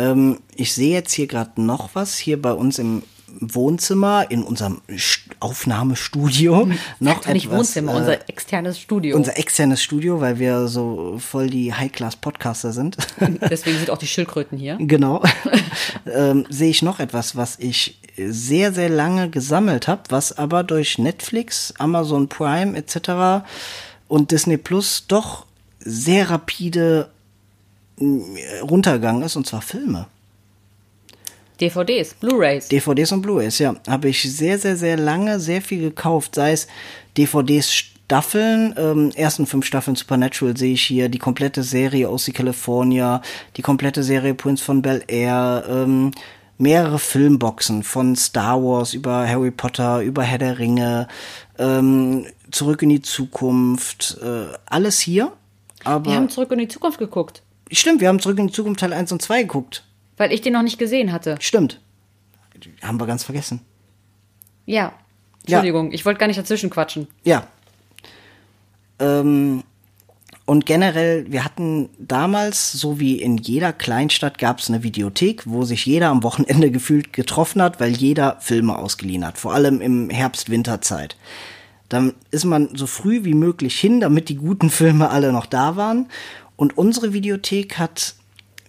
Ähm, 0.00 0.38
ich 0.56 0.72
sehe 0.72 0.92
jetzt 0.94 1.12
hier 1.12 1.26
gerade 1.26 1.60
noch 1.62 1.90
was 1.94 2.16
hier 2.16 2.40
bei 2.40 2.52
uns 2.52 2.78
im 2.78 3.02
Wohnzimmer, 3.38 4.28
in 4.30 4.42
unserem 4.42 4.80
St- 4.90 5.20
Aufnahmestudio. 5.38 6.68
noch 6.98 7.12
Sagt 7.14 7.26
ja 7.26 7.32
nicht 7.32 7.44
etwas, 7.46 7.58
Wohnzimmer, 7.58 7.92
äh, 7.94 7.96
unser 7.96 8.28
externes 8.28 8.80
Studio. 8.80 9.16
unser 9.16 9.38
externes 9.38 9.82
Studio, 9.82 10.20
weil 10.20 10.38
wir 10.40 10.66
so 10.66 11.18
voll 11.18 11.48
die 11.48 11.72
High-Class-Podcaster 11.72 12.72
sind. 12.72 12.96
Deswegen 13.50 13.78
sind 13.78 13.90
auch 13.90 13.98
die 13.98 14.08
Schildkröten 14.08 14.58
hier. 14.58 14.76
genau. 14.80 15.22
ähm, 16.12 16.44
sehe 16.48 16.70
ich 16.70 16.82
noch 16.82 16.98
etwas, 16.98 17.36
was 17.36 17.56
ich 17.60 17.98
sehr, 18.16 18.72
sehr 18.72 18.88
lange 18.88 19.30
gesammelt 19.30 19.86
habe, 19.86 20.02
was 20.08 20.36
aber 20.36 20.64
durch 20.64 20.98
Netflix, 20.98 21.72
Amazon 21.78 22.28
Prime 22.28 22.76
etc. 22.76 23.44
und 24.08 24.32
Disney 24.32 24.56
Plus 24.56 25.04
doch 25.06 25.46
sehr 25.78 26.30
rapide 26.30 27.08
runtergegangen 28.62 29.22
ist, 29.22 29.36
und 29.36 29.46
zwar 29.46 29.62
Filme. 29.62 30.06
DVDs, 31.60 32.14
Blu-rays. 32.14 32.68
DVDs 32.68 33.12
und 33.12 33.22
Blu-rays, 33.22 33.58
ja. 33.58 33.74
Habe 33.86 34.08
ich 34.08 34.22
sehr, 34.22 34.58
sehr, 34.58 34.76
sehr 34.76 34.96
lange 34.96 35.38
sehr 35.40 35.60
viel 35.60 35.80
gekauft. 35.80 36.34
Sei 36.34 36.52
es 36.52 36.66
DVDs 37.18 37.70
Staffeln, 37.70 38.74
ähm, 38.76 39.12
ersten 39.14 39.46
fünf 39.46 39.66
Staffeln 39.66 39.94
Supernatural 39.94 40.56
sehe 40.56 40.72
ich 40.72 40.82
hier, 40.82 41.08
die 41.08 41.18
komplette 41.18 41.62
Serie 41.62 42.10
OC 42.10 42.32
California, 42.34 43.22
die 43.56 43.62
komplette 43.62 44.02
Serie 44.02 44.34
Prince 44.34 44.64
von 44.64 44.82
Bel 44.82 45.04
Air, 45.06 45.64
ähm, 45.68 46.10
mehrere 46.58 46.98
Filmboxen 46.98 47.82
von 47.82 48.16
Star 48.16 48.60
Wars 48.62 48.94
über 48.94 49.28
Harry 49.28 49.50
Potter, 49.50 50.00
über 50.00 50.22
Herr 50.24 50.38
der 50.38 50.58
Ringe, 50.58 51.08
ähm, 51.58 52.26
Zurück 52.50 52.82
in 52.82 52.88
die 52.88 53.00
Zukunft, 53.00 54.18
äh, 54.22 54.46
alles 54.66 54.98
hier. 54.98 55.32
Aber 55.84 56.04
wir 56.04 56.16
haben 56.16 56.28
zurück 56.28 56.50
in 56.50 56.58
die 56.58 56.68
Zukunft 56.68 56.98
geguckt, 56.98 57.42
stimmt, 57.72 58.00
wir 58.00 58.08
haben 58.08 58.20
Zurück 58.20 58.38
in 58.38 58.48
die 58.48 58.52
Zukunft 58.52 58.80
Teil 58.80 58.92
1 58.92 59.12
und 59.12 59.22
2 59.22 59.42
geguckt. 59.42 59.84
weil 60.16 60.32
ich 60.32 60.40
den 60.40 60.52
noch 60.52 60.62
nicht 60.62 60.78
gesehen 60.78 61.12
hatte. 61.12 61.36
Stimmt. 61.40 61.80
Haben 62.82 63.00
wir 63.00 63.06
ganz 63.06 63.24
vergessen. 63.24 63.60
Ja. 64.66 64.92
Entschuldigung, 65.42 65.92
ich 65.92 66.04
wollte 66.04 66.20
gar 66.20 66.26
nicht 66.26 66.38
dazwischen 66.38 66.68
quatschen. 66.70 67.08
Ja. 67.24 67.46
Ähm, 68.98 69.64
und 70.44 70.66
generell, 70.66 71.30
wir 71.30 71.44
hatten 71.44 71.88
damals, 71.98 72.72
so 72.72 72.98
wie 72.98 73.22
in 73.22 73.38
jeder 73.38 73.72
Kleinstadt, 73.72 74.38
gab 74.38 74.58
es 74.58 74.68
eine 74.68 74.82
Videothek, 74.82 75.44
wo 75.46 75.64
sich 75.64 75.86
jeder 75.86 76.08
am 76.08 76.22
Wochenende 76.22 76.70
gefühlt 76.72 77.12
getroffen 77.12 77.62
hat, 77.62 77.80
weil 77.80 77.92
jeder 77.92 78.36
Filme 78.40 78.76
ausgeliehen 78.76 79.24
hat. 79.24 79.38
Vor 79.38 79.54
allem 79.54 79.80
im 79.80 80.10
Herbst-Winterzeit. 80.10 81.16
Dann 81.88 82.14
ist 82.30 82.44
man 82.44 82.76
so 82.76 82.86
früh 82.86 83.24
wie 83.24 83.34
möglich 83.34 83.78
hin, 83.78 84.00
damit 84.00 84.28
die 84.28 84.36
guten 84.36 84.70
Filme 84.70 85.10
alle 85.10 85.32
noch 85.32 85.46
da 85.46 85.76
waren. 85.76 86.06
Und 86.60 86.76
unsere 86.76 87.14
Videothek 87.14 87.78
hat 87.78 88.16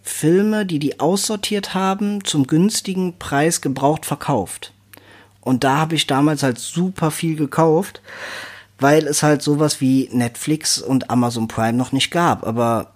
Filme, 0.02 0.66
die 0.66 0.80
die 0.80 1.02
aussortiert 1.02 1.74
haben, 1.74 2.24
zum 2.24 2.48
günstigen 2.48 3.18
Preis 3.20 3.60
gebraucht 3.60 4.06
verkauft. 4.06 4.72
Und 5.42 5.66
da 5.66 5.80
habe 5.80 5.96
ich 5.96 6.08
damals 6.08 6.42
halt 6.42 6.58
super 6.58 7.12
viel 7.12 7.36
gekauft, 7.36 8.02
weil 8.80 9.08
es 9.08 9.24
halt 9.24 9.42
sowas 9.42 9.82
wie 9.82 10.08
Netflix 10.14 10.82
und 10.82 11.10
Amazon 11.10 11.50
Prime 11.50 11.74
noch 11.74 11.92
nicht 11.92 12.12
gab. 12.12 12.48
Aber 12.48 12.94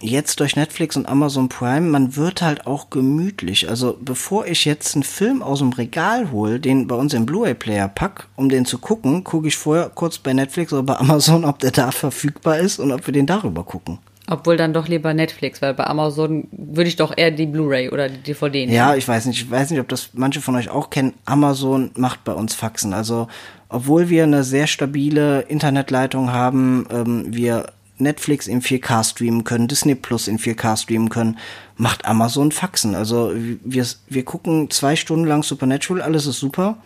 jetzt 0.00 0.38
durch 0.38 0.54
Netflix 0.54 0.96
und 0.96 1.08
Amazon 1.08 1.48
Prime, 1.48 1.90
man 1.90 2.14
wird 2.14 2.40
halt 2.40 2.68
auch 2.68 2.88
gemütlich. 2.88 3.68
Also 3.68 3.98
bevor 4.00 4.46
ich 4.46 4.64
jetzt 4.64 4.94
einen 4.94 5.02
Film 5.02 5.42
aus 5.42 5.58
dem 5.58 5.72
Regal 5.72 6.30
hole, 6.30 6.60
den 6.60 6.86
bei 6.86 6.94
uns 6.94 7.14
im 7.14 7.26
Blu-ray-Player 7.26 7.88
pack, 7.88 8.28
um 8.36 8.48
den 8.48 8.64
zu 8.64 8.78
gucken, 8.78 9.24
gucke 9.24 9.48
ich 9.48 9.56
vorher 9.56 9.90
kurz 9.92 10.18
bei 10.18 10.32
Netflix 10.32 10.72
oder 10.72 10.84
bei 10.84 10.96
Amazon, 11.00 11.44
ob 11.44 11.58
der 11.58 11.72
da 11.72 11.90
verfügbar 11.90 12.58
ist 12.58 12.78
und 12.78 12.92
ob 12.92 13.08
wir 13.08 13.12
den 13.12 13.26
darüber 13.26 13.64
gucken. 13.64 13.98
Obwohl 14.28 14.56
dann 14.56 14.72
doch 14.72 14.88
lieber 14.88 15.14
Netflix, 15.14 15.62
weil 15.62 15.74
bei 15.74 15.86
Amazon 15.86 16.48
würde 16.50 16.88
ich 16.88 16.96
doch 16.96 17.16
eher 17.16 17.30
die 17.30 17.46
Blu-ray 17.46 17.90
oder 17.90 18.08
die 18.08 18.18
DVD 18.18 18.66
nehmen. 18.66 18.72
Ja, 18.72 18.96
ich 18.96 19.06
weiß 19.06 19.26
nicht, 19.26 19.40
ich 19.40 19.50
weiß 19.50 19.70
nicht, 19.70 19.78
ob 19.78 19.88
das 19.88 20.10
manche 20.14 20.40
von 20.40 20.56
euch 20.56 20.68
auch 20.68 20.90
kennen. 20.90 21.14
Amazon 21.24 21.92
macht 21.96 22.24
bei 22.24 22.32
uns 22.32 22.54
Faxen. 22.54 22.92
Also, 22.92 23.28
obwohl 23.68 24.08
wir 24.08 24.24
eine 24.24 24.42
sehr 24.42 24.66
stabile 24.66 25.42
Internetleitung 25.42 26.32
haben, 26.32 26.88
ähm, 26.90 27.26
wir 27.28 27.66
Netflix 27.98 28.48
in 28.48 28.62
4K 28.62 29.04
streamen 29.04 29.44
können, 29.44 29.68
Disney 29.68 29.94
Plus 29.94 30.26
in 30.26 30.38
4K 30.38 30.76
streamen 30.76 31.08
können, 31.08 31.38
macht 31.76 32.04
Amazon 32.04 32.50
Faxen. 32.50 32.96
Also, 32.96 33.32
wir, 33.32 33.86
wir 34.08 34.24
gucken 34.24 34.70
zwei 34.70 34.96
Stunden 34.96 35.26
lang 35.26 35.44
Supernatural, 35.44 36.02
alles 36.02 36.26
ist 36.26 36.40
super. 36.40 36.78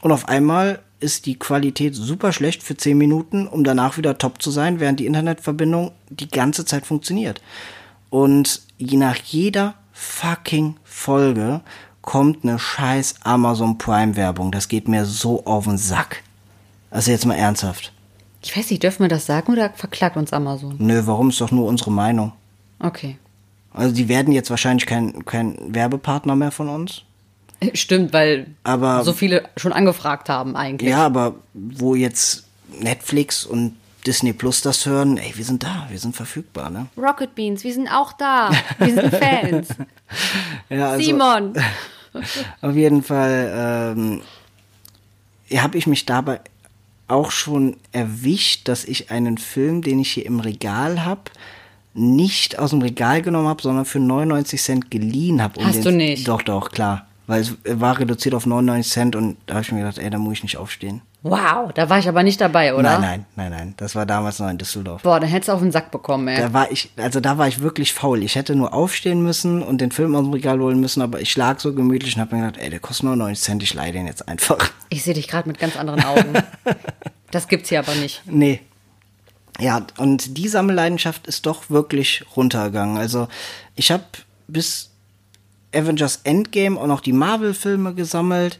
Und 0.00 0.10
auf 0.10 0.28
einmal 0.28 0.80
ist 1.00 1.26
die 1.26 1.38
Qualität 1.38 1.94
super 1.94 2.32
schlecht 2.32 2.62
für 2.62 2.76
10 2.76 2.96
Minuten, 2.96 3.46
um 3.46 3.64
danach 3.64 3.96
wieder 3.96 4.18
top 4.18 4.40
zu 4.42 4.50
sein, 4.50 4.80
während 4.80 5.00
die 5.00 5.06
Internetverbindung 5.06 5.92
die 6.10 6.28
ganze 6.28 6.64
Zeit 6.64 6.86
funktioniert. 6.86 7.40
Und 8.10 8.62
je 8.76 8.96
nach 8.96 9.16
jeder 9.16 9.74
fucking 9.92 10.76
Folge 10.84 11.60
kommt 12.02 12.44
eine 12.44 12.58
scheiß 12.58 13.16
Amazon 13.22 13.78
Prime 13.78 14.16
Werbung. 14.16 14.52
Das 14.52 14.68
geht 14.68 14.88
mir 14.88 15.04
so 15.04 15.44
auf 15.44 15.64
den 15.64 15.78
Sack. 15.78 16.22
Also 16.90 17.10
jetzt 17.10 17.26
mal 17.26 17.34
ernsthaft. 17.34 17.92
Ich 18.42 18.56
weiß 18.56 18.70
nicht, 18.70 18.82
dürfen 18.82 19.04
wir 19.04 19.08
das 19.08 19.26
sagen 19.26 19.52
oder 19.52 19.70
verklagt 19.70 20.16
uns 20.16 20.32
Amazon? 20.32 20.76
Nö, 20.78 21.02
warum 21.04 21.28
ist 21.28 21.40
doch 21.40 21.50
nur 21.50 21.66
unsere 21.66 21.92
Meinung? 21.92 22.32
Okay. 22.78 23.18
Also 23.72 23.94
die 23.94 24.08
werden 24.08 24.32
jetzt 24.32 24.50
wahrscheinlich 24.50 24.86
kein, 24.86 25.24
kein 25.24 25.56
Werbepartner 25.74 26.34
mehr 26.34 26.50
von 26.50 26.68
uns. 26.68 27.02
Stimmt, 27.74 28.12
weil 28.12 28.46
Aber- 28.64 29.04
so 29.04 29.12
viele 29.12 29.44
schon 29.56 29.72
angefragt 29.72 30.28
haben 30.28 30.56
eigentlich. 30.56 30.90
Ja, 30.90 31.04
aber 31.06 31.34
wo 31.52 31.94
jetzt 31.94 32.44
Netflix 32.78 33.44
und 33.44 33.76
Disney 34.06 34.32
Plus 34.32 34.62
das 34.62 34.86
hören, 34.86 35.18
ey, 35.18 35.32
wir 35.36 35.44
sind 35.44 35.62
da, 35.62 35.86
wir 35.90 35.98
sind 35.98 36.16
verfügbar, 36.16 36.70
ne? 36.70 36.86
Rocket 36.96 37.34
Beans, 37.34 37.64
wir 37.64 37.74
sind 37.74 37.88
auch 37.88 38.12
da. 38.14 38.50
Wir 38.78 38.94
sind 38.94 39.14
Fans. 39.14 39.68
Ja, 40.68 40.90
also 40.90 41.04
Simon. 41.04 41.52
auf 42.62 42.74
jeden 42.74 43.04
Fall 43.04 43.94
ähm, 43.96 44.22
ja, 45.48 45.62
habe 45.62 45.78
ich 45.78 45.86
mich 45.86 46.06
dabei 46.06 46.40
auch 47.06 47.30
schon 47.30 47.76
erwischt, 47.92 48.68
dass 48.68 48.84
ich 48.84 49.10
einen 49.10 49.36
Film, 49.38 49.82
den 49.82 50.00
ich 50.00 50.12
hier 50.12 50.26
im 50.26 50.40
Regal 50.40 51.04
habe, 51.04 51.22
nicht 51.92 52.58
aus 52.58 52.70
dem 52.70 52.82
Regal 52.82 53.20
genommen 53.22 53.48
habe, 53.48 53.62
sondern 53.62 53.84
für 53.84 53.98
99 53.98 54.62
Cent 54.62 54.90
geliehen 54.90 55.42
habe. 55.42 55.64
Hast 55.64 55.84
du 55.84 55.90
nicht? 55.90 56.26
Doch, 56.28 56.42
doch, 56.42 56.70
klar. 56.70 57.06
Weil 57.30 57.42
es 57.42 57.54
war 57.64 57.96
reduziert 57.96 58.34
auf 58.34 58.44
99 58.44 58.92
Cent 58.92 59.14
und 59.14 59.36
da 59.46 59.54
habe 59.54 59.62
ich 59.62 59.70
mir 59.70 59.78
gedacht, 59.78 59.98
ey, 59.98 60.10
da 60.10 60.18
muss 60.18 60.32
ich 60.32 60.42
nicht 60.42 60.56
aufstehen. 60.56 61.00
Wow, 61.22 61.72
da 61.72 61.88
war 61.88 62.00
ich 62.00 62.08
aber 62.08 62.24
nicht 62.24 62.40
dabei, 62.40 62.74
oder? 62.74 62.98
Nein, 62.98 63.00
nein, 63.00 63.26
nein, 63.36 63.50
nein. 63.52 63.74
Das 63.76 63.94
war 63.94 64.04
damals 64.04 64.40
noch 64.40 64.48
in 64.48 64.58
Düsseldorf. 64.58 65.02
Boah, 65.02 65.20
dann 65.20 65.28
hättest 65.28 65.48
du 65.48 65.52
auf 65.52 65.60
den 65.60 65.70
Sack 65.70 65.92
bekommen, 65.92 66.26
ey. 66.26 66.40
Da 66.40 66.52
war 66.52 66.72
ich, 66.72 66.90
also 66.96 67.20
da 67.20 67.38
war 67.38 67.46
ich 67.46 67.60
wirklich 67.60 67.92
faul. 67.94 68.24
Ich 68.24 68.34
hätte 68.34 68.56
nur 68.56 68.74
aufstehen 68.74 69.22
müssen 69.22 69.62
und 69.62 69.80
den 69.80 69.92
Film 69.92 70.16
aus 70.16 70.24
dem 70.24 70.32
Regal 70.32 70.58
holen 70.58 70.80
müssen, 70.80 71.02
aber 71.02 71.20
ich 71.20 71.36
lag 71.36 71.60
so 71.60 71.72
gemütlich 71.72 72.16
und 72.16 72.20
habe 72.20 72.34
mir 72.34 72.46
gedacht, 72.46 72.60
ey, 72.60 72.68
der 72.68 72.80
kostet 72.80 73.04
nur 73.04 73.14
90 73.14 73.44
Cent, 73.44 73.62
ich 73.62 73.74
leih 73.74 73.92
den 73.92 74.06
jetzt 74.06 74.26
einfach. 74.26 74.58
Ich 74.92 75.04
sehe 75.04 75.14
dich 75.14 75.28
gerade 75.28 75.46
mit 75.46 75.60
ganz 75.60 75.76
anderen 75.76 76.02
Augen. 76.02 76.32
das 77.30 77.46
gibt's 77.46 77.68
hier 77.68 77.78
aber 77.78 77.94
nicht. 77.94 78.22
Nee. 78.26 78.58
Ja, 79.60 79.86
und 79.98 80.36
die 80.36 80.48
Sammelleidenschaft 80.48 81.28
ist 81.28 81.46
doch 81.46 81.70
wirklich 81.70 82.24
runtergegangen. 82.34 82.96
Also 82.96 83.28
ich 83.76 83.92
habe 83.92 84.02
bis 84.48 84.89
Avengers 85.74 86.20
Endgame 86.24 86.78
auch 86.80 86.86
noch 86.86 87.00
die 87.00 87.12
Marvel-Filme 87.12 87.94
gesammelt. 87.94 88.58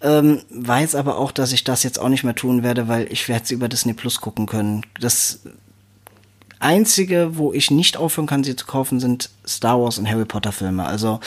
Ähm, 0.00 0.42
weiß 0.50 0.94
aber 0.94 1.18
auch, 1.18 1.32
dass 1.32 1.52
ich 1.52 1.64
das 1.64 1.82
jetzt 1.82 1.98
auch 2.00 2.08
nicht 2.08 2.22
mehr 2.24 2.34
tun 2.34 2.62
werde, 2.62 2.86
weil 2.88 3.10
ich 3.12 3.28
werde 3.28 3.46
sie 3.46 3.54
über 3.54 3.68
Disney 3.68 3.94
Plus 3.94 4.20
gucken 4.20 4.46
können. 4.46 4.82
Das 5.00 5.40
Einzige, 6.60 7.36
wo 7.38 7.52
ich 7.52 7.70
nicht 7.70 7.96
aufhören 7.96 8.26
kann, 8.26 8.42
sie 8.42 8.56
zu 8.56 8.66
kaufen, 8.66 8.98
sind 8.98 9.30
Star 9.46 9.80
Wars 9.80 9.98
und 9.98 10.08
Harry 10.10 10.24
Potter 10.24 10.50
Filme. 10.50 10.84
Also 10.84 11.20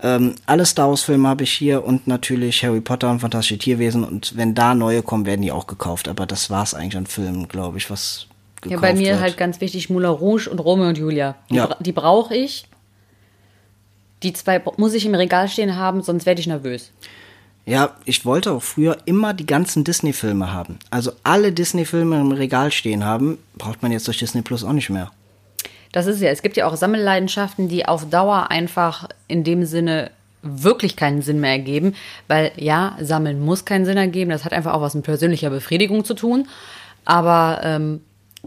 ähm, 0.00 0.36
alle 0.46 0.64
Star 0.64 0.88
Wars 0.88 1.02
Filme 1.02 1.26
habe 1.28 1.42
ich 1.42 1.50
hier 1.52 1.84
und 1.84 2.06
natürlich 2.06 2.62
Harry 2.64 2.80
Potter 2.80 3.10
und 3.10 3.18
Fantastische 3.18 3.58
Tierwesen. 3.58 4.04
Und 4.04 4.36
wenn 4.36 4.54
da 4.54 4.74
neue 4.76 5.02
kommen, 5.02 5.26
werden 5.26 5.42
die 5.42 5.50
auch 5.50 5.66
gekauft. 5.66 6.06
Aber 6.06 6.26
das 6.26 6.48
war's 6.50 6.74
eigentlich 6.74 6.96
an 6.96 7.06
Filmen, 7.06 7.48
glaube 7.48 7.78
ich, 7.78 7.90
was 7.90 8.26
gekauft 8.60 8.72
Ja, 8.72 8.78
bei 8.80 8.94
mir 8.94 9.10
wird. 9.14 9.20
halt 9.20 9.36
ganz 9.36 9.60
wichtig 9.60 9.90
Moulin 9.90 10.10
Rouge 10.10 10.48
und 10.48 10.60
Romeo 10.60 10.88
und 10.88 10.98
Julia. 10.98 11.34
Die, 11.50 11.56
Ja. 11.56 11.66
bra 11.66 11.76
die 11.80 11.92
brauche 11.92 12.36
ich. 12.36 12.67
Die 14.22 14.32
zwei 14.32 14.60
muss 14.76 14.94
ich 14.94 15.06
im 15.06 15.14
Regal 15.14 15.48
stehen 15.48 15.76
haben, 15.76 16.02
sonst 16.02 16.26
werde 16.26 16.40
ich 16.40 16.46
nervös. 16.46 16.90
Ja, 17.66 17.96
ich 18.06 18.24
wollte 18.24 18.52
auch 18.52 18.62
früher 18.62 18.96
immer 19.04 19.34
die 19.34 19.44
ganzen 19.44 19.84
Disney-Filme 19.84 20.52
haben. 20.52 20.78
Also 20.90 21.12
alle 21.22 21.52
Disney-Filme 21.52 22.18
im 22.18 22.32
Regal 22.32 22.72
stehen 22.72 23.04
haben, 23.04 23.38
braucht 23.58 23.82
man 23.82 23.92
jetzt 23.92 24.06
durch 24.06 24.18
Disney 24.18 24.40
Plus 24.40 24.64
auch 24.64 24.72
nicht 24.72 24.88
mehr. 24.88 25.10
Das 25.92 26.06
ist 26.06 26.20
ja, 26.20 26.30
es 26.30 26.42
gibt 26.42 26.56
ja 26.56 26.66
auch 26.66 26.76
Sammelleidenschaften, 26.76 27.68
die 27.68 27.86
auf 27.86 28.08
Dauer 28.08 28.50
einfach 28.50 29.08
in 29.26 29.44
dem 29.44 29.64
Sinne 29.66 30.10
wirklich 30.42 30.96
keinen 30.96 31.22
Sinn 31.22 31.40
mehr 31.40 31.50
ergeben, 31.50 31.94
weil 32.26 32.52
ja, 32.56 32.96
sammeln 33.00 33.44
muss 33.44 33.64
keinen 33.64 33.84
Sinn 33.84 33.96
ergeben, 33.96 34.30
das 34.30 34.44
hat 34.44 34.52
einfach 34.52 34.72
auch 34.72 34.80
was 34.80 34.94
mit 34.94 35.04
persönlicher 35.04 35.50
Befriedigung 35.50 36.04
zu 36.04 36.14
tun, 36.14 36.48
aber 37.04 37.60
ähm, 37.64 38.00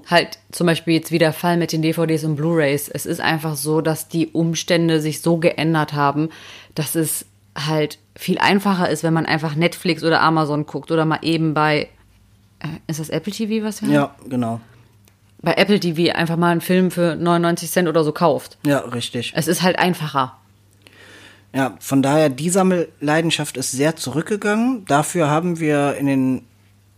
halt 0.10 0.40
zum 0.52 0.68
Beispiel 0.68 0.96
jetzt 0.96 1.12
wie 1.12 1.18
der 1.18 1.34
Fall 1.34 1.58
mit 1.58 1.72
den 1.72 1.82
DVDs 1.82 2.24
und 2.24 2.36
Blu-rays, 2.36 2.90
es 2.90 3.06
ist 3.06 3.22
einfach 3.22 3.56
so, 3.56 3.82
dass 3.82 4.08
die 4.08 4.28
Umstände 4.28 5.02
sich 5.02 5.22
so 5.22 5.38
geändert 5.38 5.94
haben, 5.94 6.30
dass 6.76 6.96
es 6.96 7.26
halt 7.56 7.98
viel 8.16 8.38
einfacher 8.38 8.90
ist, 8.90 9.04
wenn 9.04 9.14
man 9.14 9.26
einfach 9.26 9.56
Netflix 9.56 10.04
oder 10.04 10.22
Amazon 10.22 10.66
guckt 10.66 10.92
oder 10.92 11.06
mal 11.06 11.20
eben 11.22 11.54
bei, 11.54 11.90
äh, 12.60 12.68
ist 12.88 13.00
das 13.00 13.10
Apple 13.10 13.34
TV, 13.34 13.66
was 13.66 13.82
wir 13.82 13.88
haben? 13.88 13.96
Ja, 13.96 14.16
genau. 14.30 14.62
Bei 15.42 15.54
Apple 15.56 15.80
TV 15.80 16.14
einfach 16.14 16.38
mal 16.38 16.52
einen 16.52 16.62
Film 16.62 16.92
für 16.92 17.16
99 17.16 17.70
Cent 17.70 17.90
oder 17.90 18.04
so 18.04 18.12
kauft. 18.12 18.58
Ja, 18.66 18.80
richtig. 18.80 19.34
Es 19.36 19.48
ist 19.48 19.64
halt 19.64 19.80
einfacher. 19.80 20.38
Ja, 21.54 21.76
von 21.80 22.02
daher, 22.02 22.30
die 22.30 22.50
Sammelleidenschaft 22.50 23.58
ist 23.58 23.72
sehr 23.72 23.96
zurückgegangen. 23.96 24.86
Dafür 24.86 25.30
haben 25.30 25.60
wir 25.60 25.96
in 25.98 26.06
den 26.06 26.42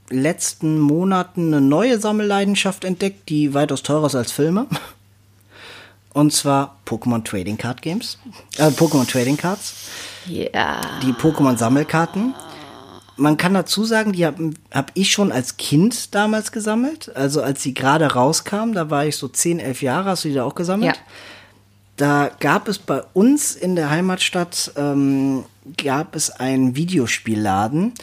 letzten 0.10 0.80
Monaten 0.80 1.48
eine 1.54 1.62
neue 1.62 2.00
Sammelleidenschaft 2.00 2.84
entdeckt, 2.84 3.30
die 3.30 3.54
weitaus 3.54 3.84
teurer 3.84 4.08
ist 4.08 4.16
als 4.16 4.32
Filme. 4.32 4.68
Und 6.14 6.32
zwar 6.32 6.80
Pokémon 6.86 7.24
Trading 7.24 7.58
Card 7.58 7.82
Games. 7.82 8.20
Äh, 8.58 8.68
Pokémon 8.68 9.10
Trading 9.10 9.38
Cards. 9.38 9.74
Ja. 10.26 10.80
die 11.02 11.12
Pokémon-Sammelkarten. 11.12 12.34
Man 13.18 13.38
kann 13.38 13.54
dazu 13.54 13.84
sagen, 13.84 14.14
die 14.14 14.26
habe 14.26 14.54
hab 14.72 14.92
ich 14.94 15.12
schon 15.12 15.32
als 15.32 15.58
Kind 15.58 16.16
damals 16.16 16.52
gesammelt. 16.52 17.16
Also 17.16 17.42
als 17.42 17.62
sie 17.62 17.74
gerade 17.74 18.14
rauskam, 18.14 18.74
da 18.74 18.90
war 18.90 19.06
ich 19.06 19.18
so 19.18 19.28
10, 19.28 19.60
11 19.60 19.82
Jahre, 19.82 20.10
hast 20.12 20.24
du 20.24 20.30
die 20.30 20.36
da 20.36 20.46
auch 20.46 20.56
gesammelt? 20.56 20.96
Ja. 20.96 21.02
Da 21.98 22.32
gab 22.40 22.68
es 22.68 22.80
bei 22.80 23.04
uns 23.14 23.56
in 23.56 23.76
der 23.76 23.90
Heimatstadt, 23.90 24.72
ähm, 24.78 25.46
gab 25.84 26.16
es 26.16 26.32
einen 26.32 26.76
Videospielladen 26.76 27.94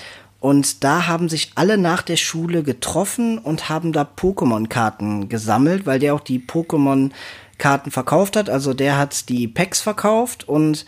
und 0.40 0.82
da 0.82 1.06
haben 1.06 1.28
sich 1.28 1.52
alle 1.54 1.76
nach 1.76 2.00
der 2.00 2.16
Schule 2.16 2.62
getroffen 2.62 3.38
und 3.38 3.68
haben 3.68 3.92
da 3.92 4.02
Pokémon-Karten 4.02 5.28
gesammelt, 5.28 5.84
weil 5.84 5.98
der 5.98 6.14
auch 6.14 6.20
die 6.20 6.38
Pokémon-Karten 6.38 7.90
verkauft 7.90 8.36
hat. 8.36 8.48
Also 8.48 8.72
der 8.72 8.96
hat 8.96 9.28
die 9.28 9.46
Packs 9.46 9.82
verkauft 9.82 10.48
und 10.48 10.86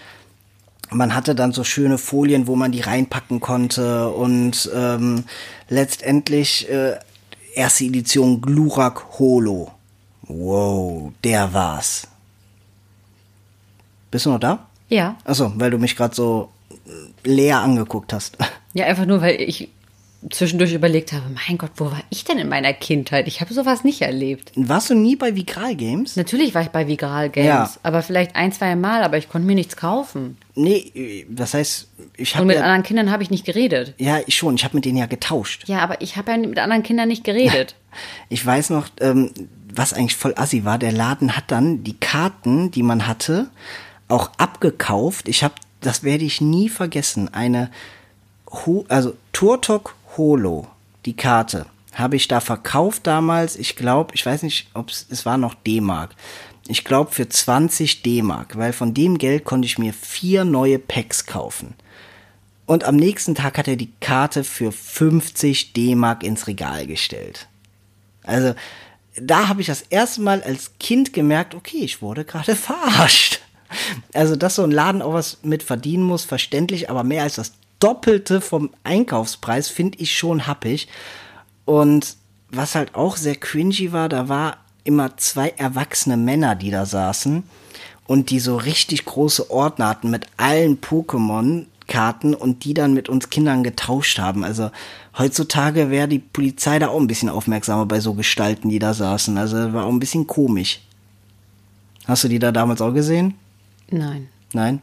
man 0.91 1.15
hatte 1.15 1.35
dann 1.35 1.53
so 1.53 1.65
schöne 1.65 1.99
Folien, 1.99 2.47
wo 2.47 2.57
man 2.57 2.73
die 2.73 2.81
reinpacken 2.81 3.41
konnte 3.41 4.09
und 4.09 4.71
ähm, 4.75 5.25
letztendlich 5.69 6.69
äh, 6.71 6.99
erste 7.55 7.85
Edition 7.85 8.41
Glurak 8.41 9.19
Holo. 9.19 9.71
Wow, 10.23 11.13
der 11.25 11.53
war's. 11.53 12.09
Bist 14.11 14.25
du 14.25 14.31
noch 14.31 14.41
da? 14.41 14.67
Ja. 14.89 15.17
Achso, 15.25 15.53
weil 15.57 15.71
du 15.71 15.79
mich 15.79 15.95
gerade 15.95 16.15
so 16.15 16.51
äh, 16.71 17.29
leer 17.29 17.61
angeguckt 17.61 18.15
hast. 18.15 18.39
Ja, 18.75 18.87
einfach 18.87 19.07
nur, 19.07 19.21
weil 19.21 19.41
ich 19.41 19.69
zwischendurch 20.31 20.73
überlegt 20.73 21.13
habe, 21.13 21.25
mein 21.49 21.59
Gott, 21.59 21.73
wo 21.77 21.87
war 21.87 22.01
ich 22.11 22.25
denn 22.25 22.39
in 22.39 22.49
meiner 22.49 22.73
Kindheit? 22.73 23.27
Ich 23.27 23.41
habe 23.41 23.53
sowas 23.53 23.83
nicht 23.83 24.03
erlebt. 24.03 24.53
Warst 24.55 24.89
du 24.89 24.95
nie 24.95 25.17
bei 25.17 25.35
Vigral 25.35 25.75
Games? 25.75 26.15
Natürlich 26.15 26.55
war 26.55 26.63
ich 26.63 26.69
bei 26.69 26.87
Vigral 26.87 27.29
Games, 27.29 27.47
Ja. 27.49 27.71
aber 27.83 28.03
vielleicht 28.03 28.37
ein, 28.37 28.53
zwei 28.53 28.77
Mal, 28.77 29.03
aber 29.03 29.19
ich 29.19 29.29
konnte 29.29 29.49
mir 29.49 29.57
nichts 29.57 29.77
kaufen. 29.77 30.39
Nee, 30.55 31.27
das 31.29 31.55
heißt, 31.55 31.89
ich 32.17 32.31
Und 32.35 32.37
habe 32.37 32.47
mit 32.47 32.57
ja, 32.57 32.63
anderen 32.63 32.85
Kindern 32.85 33.11
habe 33.11 33.25
ich 33.25 33.31
nicht 33.31 33.45
geredet. 33.45 33.95
ja, 33.99 34.21
ich 34.25 34.37
schon, 34.37 34.55
ich 34.55 34.63
habe 34.65 34.77
mit 34.77 34.85
denen 34.85 34.97
ja 34.99 35.07
getauscht. 35.07 35.65
Ja, 35.67 35.81
aber 35.81 36.01
ich 36.01 36.17
habe 36.17 36.31
ja 36.31 36.39
mit 36.39 36.59
anderen 36.61 36.85
Kindern 36.85 37.09
nicht 37.09 37.25
geredet. 37.25 37.75
Ich 38.29 38.47
weiß 38.47 38.71
noch, 38.71 38.87
ähm, 39.01 39.33
was 39.75 39.93
eigentlich 39.93 40.15
voll 40.17 40.35
assi 40.37 40.65
war, 40.65 40.79
der 40.79 40.93
Laden 40.93 41.37
hat 41.37 41.45
dann 41.51 41.83
die 41.83 41.99
Karten, 41.99 42.71
die 42.71 42.85
man 42.85 43.09
hatte, 43.09 43.51
auch 44.07 44.31
abgekauft. 44.39 45.27
Ich 45.29 45.43
habe, 45.43 45.55
das 45.81 46.05
werde 46.05 46.25
ich 46.25 46.41
nie 46.41 46.69
vergessen, 46.69 47.33
eine, 47.35 47.71
Ho 48.53 48.85
also 48.89 49.17
Turtok 49.33 49.95
Holo, 50.17 50.67
die 51.07 51.17
Karte, 51.17 51.67
habe 51.95 52.17
ich 52.17 52.29
da 52.29 52.41
verkauft 52.41 53.07
damals. 53.07 53.57
Ich 53.57 53.77
glaube, 53.77 54.15
ich 54.15 54.25
weiß 54.25 54.43
nicht, 54.43 54.69
ob 54.75 54.91
es, 54.91 55.27
war 55.27 55.39
noch 55.39 55.55
D-Mark. 55.55 56.15
Ich 56.69 56.85
glaube 56.85 57.11
für 57.11 57.29
20 57.29 58.03
D-Mark, 58.03 58.57
weil 58.57 58.73
von 58.73 58.95
dem 58.95 59.19
Geld 59.19 59.45
konnte 59.45 59.67
ich 59.67 59.79
mir 59.79 59.93
vier 59.93 60.45
neue 60.45 60.79
Packs 60.79 61.27
kaufen. 61.27 61.75
Und 62.67 62.85
am 62.85 62.97
nächsten 62.97 63.35
Tag 63.35 63.59
hat 63.59 63.69
er 63.69 63.77
die 63.77 63.93
Karte 64.01 64.45
für 64.45 64.71
50 64.71 65.73
D-Mark 65.73 66.23
ins 66.23 66.47
Regal 66.47 66.87
gestellt. 66.87 67.49
Also, 68.23 68.55
da 69.21 69.49
habe 69.49 69.61
ich 69.61 69.67
das 69.67 69.83
erste 69.83 70.23
Mal 70.23 70.43
als 70.43 70.73
Kind 70.79 71.13
gemerkt, 71.13 71.55
okay, 71.55 71.81
ich 71.83 72.01
wurde 72.01 72.25
gerade 72.25 72.55
verarscht. 72.57 73.41
Also, 74.15 74.37
dass 74.37 74.55
so 74.55 74.63
ein 74.63 74.71
Laden 74.71 75.03
auch 75.03 75.15
was 75.15 75.39
mit 75.43 75.63
verdienen 75.63 76.05
muss, 76.05 76.25
verständlich, 76.25 76.89
aber 76.89 77.05
mehr 77.05 77.25
als 77.25 77.35
das 77.35 77.53
Doppelte 77.83 78.41
vom 78.41 78.71
Einkaufspreis 78.85 79.69
finde 79.69 79.99
ich 79.99 80.17
schon 80.17 80.47
happig. 80.47 80.89
Und 81.65 82.17
was 82.51 82.75
halt 82.75 82.95
auch 82.95 83.17
sehr 83.17 83.37
cringy 83.37 83.93
war, 83.93 84.09
da 84.09 84.29
war 84.29 84.59
immer 84.85 85.17
zwei 85.17 85.49
erwachsene 85.51 86.17
Männer, 86.17 86.55
die 86.55 86.71
da 86.71 86.87
saßen 86.87 87.43
und 88.07 88.31
die 88.31 88.41
so 88.41 88.57
richtig 88.57 89.05
große 89.05 89.51
Ordner 89.51 89.89
hatten 89.89 90.11
mit 90.11 90.27
allen 90.37 90.81
Pokémon-Karten 90.81 92.35
und 92.35 92.65
die 92.65 92.75
dann 92.75 92.95
mit 92.95 93.09
uns 93.09 93.31
Kindern 93.31 93.65
getauscht 93.65 94.19
haben. 94.19 94.45
Also 94.45 94.71
heutzutage 95.17 95.91
wäre 95.91 96.09
die 96.09 96.19
Polizei 96.19 96.79
da 96.79 96.89
auch 96.89 97.01
ein 97.01 97.07
bisschen 97.07 97.29
aufmerksamer 97.29 97.87
bei 97.87 98.01
so 98.01 98.15
Gestalten, 98.15 98.69
die 98.69 98.79
da 98.79 98.95
saßen. 98.95 99.39
Also 99.39 99.73
war 99.73 99.87
auch 99.87 99.93
ein 99.93 100.01
bisschen 100.01 100.27
komisch. 100.27 100.81
Hast 102.07 102.25
du 102.25 102.29
die 102.29 102.39
da 102.39 102.53
damals 102.53 102.81
auch 102.81 102.93
gesehen? 102.93 103.35
Nein. 103.91 104.29
Nein? 104.53 104.83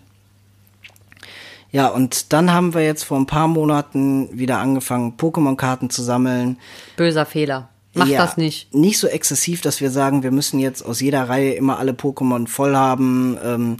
Ja, 1.71 1.87
und 1.87 2.33
dann 2.33 2.51
haben 2.51 2.73
wir 2.73 2.83
jetzt 2.83 3.03
vor 3.03 3.17
ein 3.17 3.27
paar 3.27 3.47
Monaten 3.47 4.29
wieder 4.37 4.57
angefangen, 4.57 5.15
Pokémon-Karten 5.17 5.89
zu 5.89 6.01
sammeln. 6.01 6.57
Böser 6.95 7.25
Fehler. 7.25 7.69
Mach 7.93 8.07
Ja, 8.07 8.19
das 8.19 8.37
nicht. 8.37 8.73
Nicht 8.73 8.99
so 8.99 9.07
exzessiv, 9.07 9.61
dass 9.61 9.81
wir 9.81 9.91
sagen, 9.91 10.23
wir 10.23 10.31
müssen 10.31 10.59
jetzt 10.59 10.83
aus 10.83 10.99
jeder 10.99 11.27
Reihe 11.29 11.53
immer 11.53 11.79
alle 11.79 11.91
Pokémon 11.91 12.47
voll 12.47 12.75
haben. 12.75 13.37
Ähm, 13.43 13.77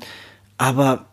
aber 0.57 1.05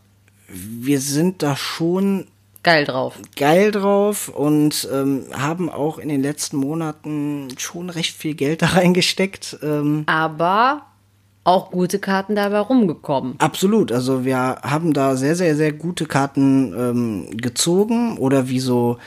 wir 0.49 1.01
sind 1.01 1.43
da 1.43 1.57
schon 1.57 2.27
geil 2.63 2.85
drauf. 2.85 3.15
geil 3.37 3.71
drauf 3.71 4.29
und 4.29 4.89
ähm, 4.93 5.27
haben 5.33 5.71
auch 5.71 5.99
in 5.99 6.09
den 6.09 6.23
letzten 6.23 6.57
Monaten 6.57 7.49
schon 7.59 7.91
recht 7.91 8.17
viel 8.17 8.35
Geld 8.35 8.63
da 8.63 8.67
reingesteckt. 8.75 9.59
Ähm, 9.63 10.05
Aber 10.07 10.83
auch 11.47 11.71
gute 11.71 11.99
Karten 11.99 12.35
dabei 12.35 12.59
rumgekommen. 12.59 13.35
absolut. 13.39 13.93
Also 13.93 14.25
wir 14.25 14.37
haben 14.37 14.93
da 14.93 15.17
sehr, 15.17 15.37
sehr, 15.37 15.57
sehr 15.57 15.73
gute 15.73 16.07
Karten 16.07 16.75
ähm, 16.77 17.37
gezogen 17.37 18.19
oder 18.19 18.49
wie 18.49 18.61
so 18.61 18.99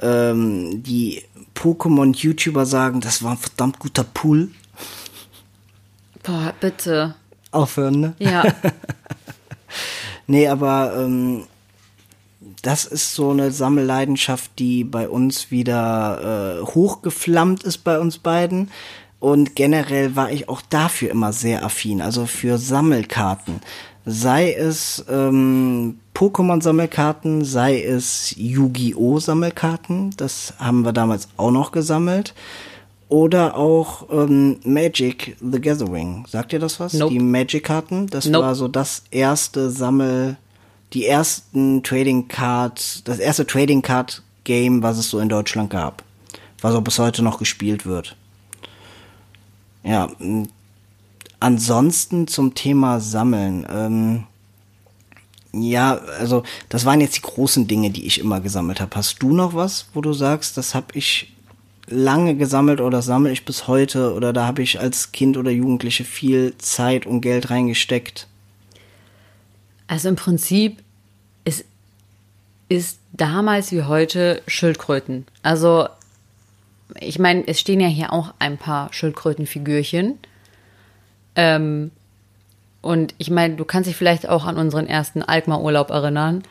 ähm, 0.00 0.82
die 0.82 1.22
Pokémon-YouTuber 1.54 2.66
sagen, 2.66 3.00
das 3.00 3.22
war 3.22 3.32
ein 3.32 3.38
verdammt 3.38 3.78
guter 3.78 4.04
Pool. 4.04 4.50
Boah, 6.22 6.52
bitte. 6.60 7.14
Aufhören, 7.50 8.00
ne? 8.00 8.14
Ja. 8.18 8.44
Nee, 10.26 10.48
aber 10.48 10.94
ähm, 10.96 11.44
das 12.62 12.86
ist 12.86 13.14
so 13.14 13.30
eine 13.30 13.50
Sammelleidenschaft, 13.50 14.58
die 14.58 14.84
bei 14.84 15.08
uns 15.08 15.50
wieder 15.50 16.60
äh, 16.60 16.64
hochgeflammt 16.64 17.62
ist 17.62 17.78
bei 17.78 17.98
uns 17.98 18.18
beiden. 18.18 18.70
Und 19.24 19.56
generell 19.56 20.16
war 20.16 20.30
ich 20.30 20.50
auch 20.50 20.60
dafür 20.60 21.10
immer 21.10 21.32
sehr 21.32 21.64
affin, 21.64 22.02
also 22.02 22.26
für 22.26 22.58
Sammelkarten. 22.58 23.60
Sei 24.04 24.52
es 24.52 25.02
ähm, 25.08 25.98
Pokémon-Sammelkarten, 26.14 27.42
sei 27.42 27.82
es 27.82 28.34
Yu-Gi-Oh! 28.36 29.18
Sammelkarten, 29.20 30.10
das 30.18 30.52
haben 30.58 30.84
wir 30.84 30.92
damals 30.92 31.28
auch 31.38 31.50
noch 31.52 31.72
gesammelt. 31.72 32.34
Oder 33.08 33.56
auch 33.56 34.10
ähm, 34.12 34.60
Magic 34.62 35.38
the 35.40 35.58
Gathering. 35.58 36.26
Sagt 36.28 36.52
ihr 36.52 36.58
das 36.58 36.78
was? 36.78 36.92
Nope. 36.92 37.14
Die 37.14 37.18
Magic-Karten, 37.18 38.08
das 38.08 38.26
Nope. 38.26 38.44
war 38.44 38.54
so 38.54 38.68
das 38.68 39.04
erste 39.10 39.70
Sammel, 39.70 40.36
die 40.92 41.06
ersten 41.06 41.82
Trading 41.82 42.28
Card, 42.28 43.08
das 43.08 43.20
erste 43.20 43.46
Trading 43.46 43.80
Card 43.80 44.22
Game, 44.44 44.82
was 44.82 44.98
es 44.98 45.08
so 45.08 45.18
in 45.18 45.30
Deutschland 45.30 45.70
gab. 45.70 46.02
Was 46.60 46.74
auch 46.74 46.82
bis 46.82 46.98
heute 46.98 47.22
noch 47.22 47.38
gespielt 47.38 47.86
wird. 47.86 48.16
Ja, 49.84 50.10
ansonsten 51.40 52.26
zum 52.26 52.54
Thema 52.54 53.00
Sammeln. 53.00 53.66
Ähm, 53.70 54.24
ja, 55.52 55.96
also 56.18 56.42
das 56.68 56.84
waren 56.84 57.00
jetzt 57.00 57.16
die 57.16 57.22
großen 57.22 57.68
Dinge, 57.68 57.90
die 57.90 58.06
ich 58.06 58.18
immer 58.18 58.40
gesammelt 58.40 58.80
habe. 58.80 58.96
Hast 58.96 59.22
du 59.22 59.34
noch 59.34 59.54
was, 59.54 59.86
wo 59.94 60.00
du 60.00 60.12
sagst, 60.12 60.56
das 60.56 60.74
habe 60.74 60.86
ich 60.94 61.32
lange 61.86 62.34
gesammelt 62.34 62.80
oder 62.80 63.02
sammle 63.02 63.30
ich 63.30 63.44
bis 63.44 63.68
heute 63.68 64.14
oder 64.14 64.32
da 64.32 64.46
habe 64.46 64.62
ich 64.62 64.80
als 64.80 65.12
Kind 65.12 65.36
oder 65.36 65.50
Jugendliche 65.50 66.04
viel 66.04 66.56
Zeit 66.58 67.06
und 67.06 67.20
Geld 67.20 67.50
reingesteckt? 67.50 68.26
Also 69.86 70.08
im 70.08 70.16
Prinzip 70.16 70.82
ist, 71.44 71.66
ist 72.70 72.98
damals 73.12 73.70
wie 73.70 73.82
heute 73.82 74.42
Schildkröten. 74.46 75.26
Also 75.42 75.88
ich 77.00 77.18
meine, 77.18 77.46
es 77.46 77.60
stehen 77.60 77.80
ja 77.80 77.88
hier 77.88 78.12
auch 78.12 78.34
ein 78.38 78.58
paar 78.58 78.92
Schildkrötenfigürchen. 78.92 80.18
Ähm, 81.36 81.90
und 82.80 83.14
ich 83.18 83.30
meine, 83.30 83.56
du 83.56 83.64
kannst 83.64 83.88
dich 83.88 83.96
vielleicht 83.96 84.28
auch 84.28 84.44
an 84.44 84.58
unseren 84.58 84.86
ersten 84.86 85.22
Alkmaar-Urlaub 85.22 85.90
erinnern. 85.90 86.42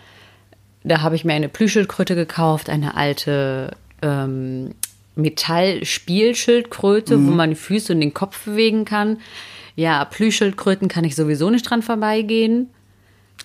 Da 0.84 1.02
habe 1.02 1.16
ich 1.16 1.24
mir 1.24 1.34
eine 1.34 1.50
Plüschschildkröte 1.50 2.16
gekauft, 2.16 2.70
eine 2.70 2.98
alte 2.98 3.78
ähm, 4.02 4.74
Metallspielschildkröte, 5.16 7.26
wo 7.26 7.32
man 7.32 7.52
die 7.52 7.56
Füße 7.56 7.94
und 7.94 8.02
den 8.02 8.14
Kopf 8.14 8.46
bewegen 8.46 8.84
kann. 8.84 9.20
Ja, 9.76 10.04
Plüschschildkröten 10.06 10.88
kann 10.88 11.04
ich 11.04 11.16
sowieso 11.16 11.50
nicht 11.50 11.70
dran 11.70 11.82
vorbeigehen. 11.82 12.70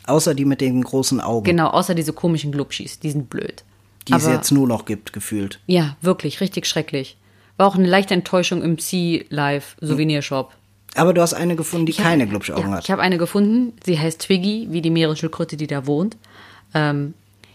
Außer 0.07 0.35
die 0.35 0.45
mit 0.45 0.61
den 0.61 0.83
großen 0.83 1.21
Augen, 1.21 1.45
Genau, 1.45 1.69
außer 1.69 1.95
diese 1.95 2.13
komischen 2.13 2.53
Glubschis, 2.53 2.99
die 2.99 3.11
sind 3.11 3.31
blöd. 3.31 3.65
Die 4.09 4.15
es 4.15 4.25
aber- 4.25 4.35
jetzt 4.35 4.51
nur 4.51 4.67
noch 4.67 4.85
gibt, 4.85 5.13
gefühlt. 5.13 5.61
Ja, 5.67 5.97
wirklich, 6.01 6.41
richtig 6.41 6.67
schrecklich. 6.67 7.17
War 7.57 7.67
auch 7.67 7.77
eine 7.77 7.89
leichte 7.89 8.15
Enttäuschung 8.15 8.63
im 8.63 8.79
Sea 8.79 9.25
Life 9.31 9.77
Souvenirshop. 9.81 10.53
Aber 10.95 11.13
du 11.13 11.21
hast 11.21 11.35
eine 11.35 11.57
gefunden, 11.57 11.87
die 11.87 11.93
keine 11.93 12.27
Glubschaugen 12.27 12.71
ja, 12.71 12.77
hat. 12.77 12.85
Ich 12.85 12.91
habe 12.91 13.03
eine 13.03 13.19
gefunden, 13.19 13.73
sie 13.85 13.99
heißt 13.99 14.21
Twiggy, 14.23 14.69
wie 14.71 14.83
die 14.83 14.91
Meeresschildkröte, 14.91 15.57
die 15.57 15.67
da 15.67 15.87
wohnt. 15.87 16.17
Ähm, 16.75 17.15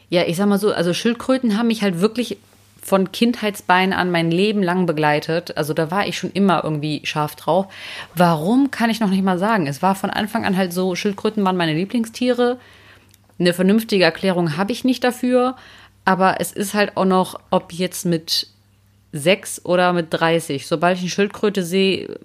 ja, 0.09 0.23
ich 0.23 0.37
sag 0.37 0.47
mal 0.47 0.59
so, 0.59 0.71
also 0.71 0.93
Schildkröten 0.93 1.57
haben 1.57 1.67
mich 1.67 1.81
halt 1.81 1.99
wirklich 1.99 2.37
von 2.81 3.11
Kindheitsbeinen 3.11 3.93
an 3.93 4.11
mein 4.11 4.29
Leben 4.29 4.61
lang 4.61 4.85
begleitet. 4.85 5.55
Also 5.57 5.73
da 5.73 5.89
war 5.89 6.05
ich 6.05 6.17
schon 6.17 6.31
immer 6.31 6.63
irgendwie 6.63 7.01
scharf 7.05 7.35
drauf. 7.35 7.67
Warum, 8.13 8.71
kann 8.71 8.89
ich 8.89 8.99
noch 8.99 9.09
nicht 9.09 9.23
mal 9.23 9.39
sagen. 9.39 9.67
Es 9.67 9.81
war 9.81 9.95
von 9.95 10.09
Anfang 10.09 10.45
an 10.45 10.57
halt 10.57 10.73
so, 10.73 10.95
Schildkröten 10.95 11.43
waren 11.45 11.57
meine 11.57 11.73
Lieblingstiere. 11.73 12.59
Eine 13.39 13.53
vernünftige 13.53 14.03
Erklärung 14.03 14.57
habe 14.57 14.73
ich 14.73 14.83
nicht 14.83 15.03
dafür. 15.03 15.55
Aber 16.05 16.41
es 16.41 16.51
ist 16.51 16.73
halt 16.73 16.97
auch 16.97 17.05
noch, 17.05 17.39
ob 17.49 17.71
jetzt 17.71 18.05
mit 18.05 18.47
sechs 19.11 19.63
oder 19.63 19.93
mit 19.93 20.07
30. 20.11 20.67
Sobald 20.67 20.97
ich 20.97 21.03
eine 21.03 21.09
Schildkröte 21.09 21.63
sehe, 21.63 22.19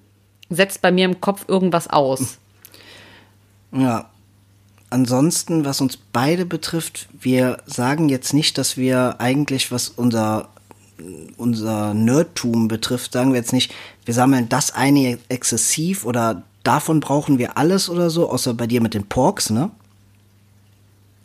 setzt 0.50 0.82
bei 0.82 0.90
mir 0.90 1.04
im 1.04 1.20
Kopf 1.20 1.44
irgendwas 1.48 1.88
aus. 1.88 2.38
Ja. 3.72 4.10
Ansonsten, 4.90 5.66
was 5.66 5.82
uns 5.82 5.98
beide 5.98 6.46
betrifft, 6.46 7.08
wir 7.20 7.58
sagen 7.66 8.08
jetzt 8.08 8.32
nicht, 8.32 8.56
dass 8.56 8.78
wir 8.78 9.16
eigentlich, 9.20 9.70
was 9.70 9.90
unser, 9.90 10.48
unser 11.36 11.92
Nerdtum 11.92 12.68
betrifft, 12.68 13.12
sagen 13.12 13.32
wir 13.32 13.38
jetzt 13.38 13.52
nicht, 13.52 13.74
wir 14.06 14.14
sammeln 14.14 14.48
das 14.48 14.74
eine 14.74 15.18
exzessiv 15.28 16.06
oder 16.06 16.42
davon 16.62 17.00
brauchen 17.00 17.38
wir 17.38 17.58
alles 17.58 17.90
oder 17.90 18.08
so, 18.08 18.30
außer 18.30 18.54
bei 18.54 18.66
dir 18.66 18.80
mit 18.80 18.94
den 18.94 19.06
Porks, 19.06 19.50
ne? 19.50 19.70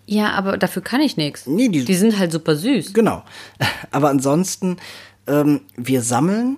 Ja, 0.05 0.31
aber 0.33 0.57
dafür 0.57 0.81
kann 0.81 1.01
ich 1.01 1.15
nichts. 1.17 1.45
Nee, 1.47 1.69
die- 1.69 1.85
die 1.85 1.95
sind 1.95 2.17
halt 2.19 2.31
super 2.31 2.55
süß. 2.55 2.93
Genau. 2.93 3.23
Aber 3.91 4.09
ansonsten, 4.09 4.77
ähm, 5.27 5.61
wir 5.77 6.01
sammeln 6.01 6.57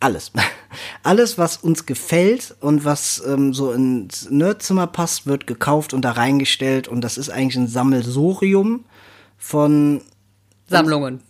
alles. 0.00 0.32
Alles, 1.02 1.38
was 1.38 1.56
uns 1.58 1.86
gefällt 1.86 2.54
und 2.60 2.84
was 2.84 3.22
ähm, 3.26 3.54
so 3.54 3.72
ins 3.72 4.28
Nerdzimmer 4.30 4.86
passt, 4.86 5.26
wird 5.26 5.46
gekauft 5.46 5.94
und 5.94 6.02
da 6.02 6.10
reingestellt. 6.12 6.86
Und 6.88 7.00
das 7.02 7.16
ist 7.16 7.30
eigentlich 7.30 7.56
ein 7.56 7.66
Sammelsurium 7.68 8.84
von 9.38 10.02
Sammlungen. 10.68 11.20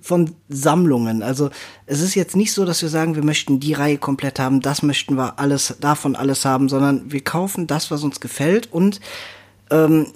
von 0.00 0.34
Sammlungen. 0.48 1.22
Also 1.22 1.50
es 1.86 2.00
ist 2.00 2.14
jetzt 2.14 2.34
nicht 2.34 2.52
so, 2.52 2.64
dass 2.64 2.80
wir 2.82 2.88
sagen, 2.88 3.14
wir 3.14 3.24
möchten 3.24 3.60
die 3.60 3.74
Reihe 3.74 3.98
komplett 3.98 4.38
haben, 4.38 4.60
das 4.60 4.82
möchten 4.82 5.16
wir 5.16 5.38
alles, 5.38 5.76
davon 5.80 6.16
alles 6.16 6.44
haben, 6.44 6.68
sondern 6.68 7.12
wir 7.12 7.22
kaufen 7.22 7.66
das, 7.66 7.90
was 7.90 8.02
uns 8.04 8.20
gefällt 8.20 8.72
und 8.72 9.00
ähm, 9.70 10.06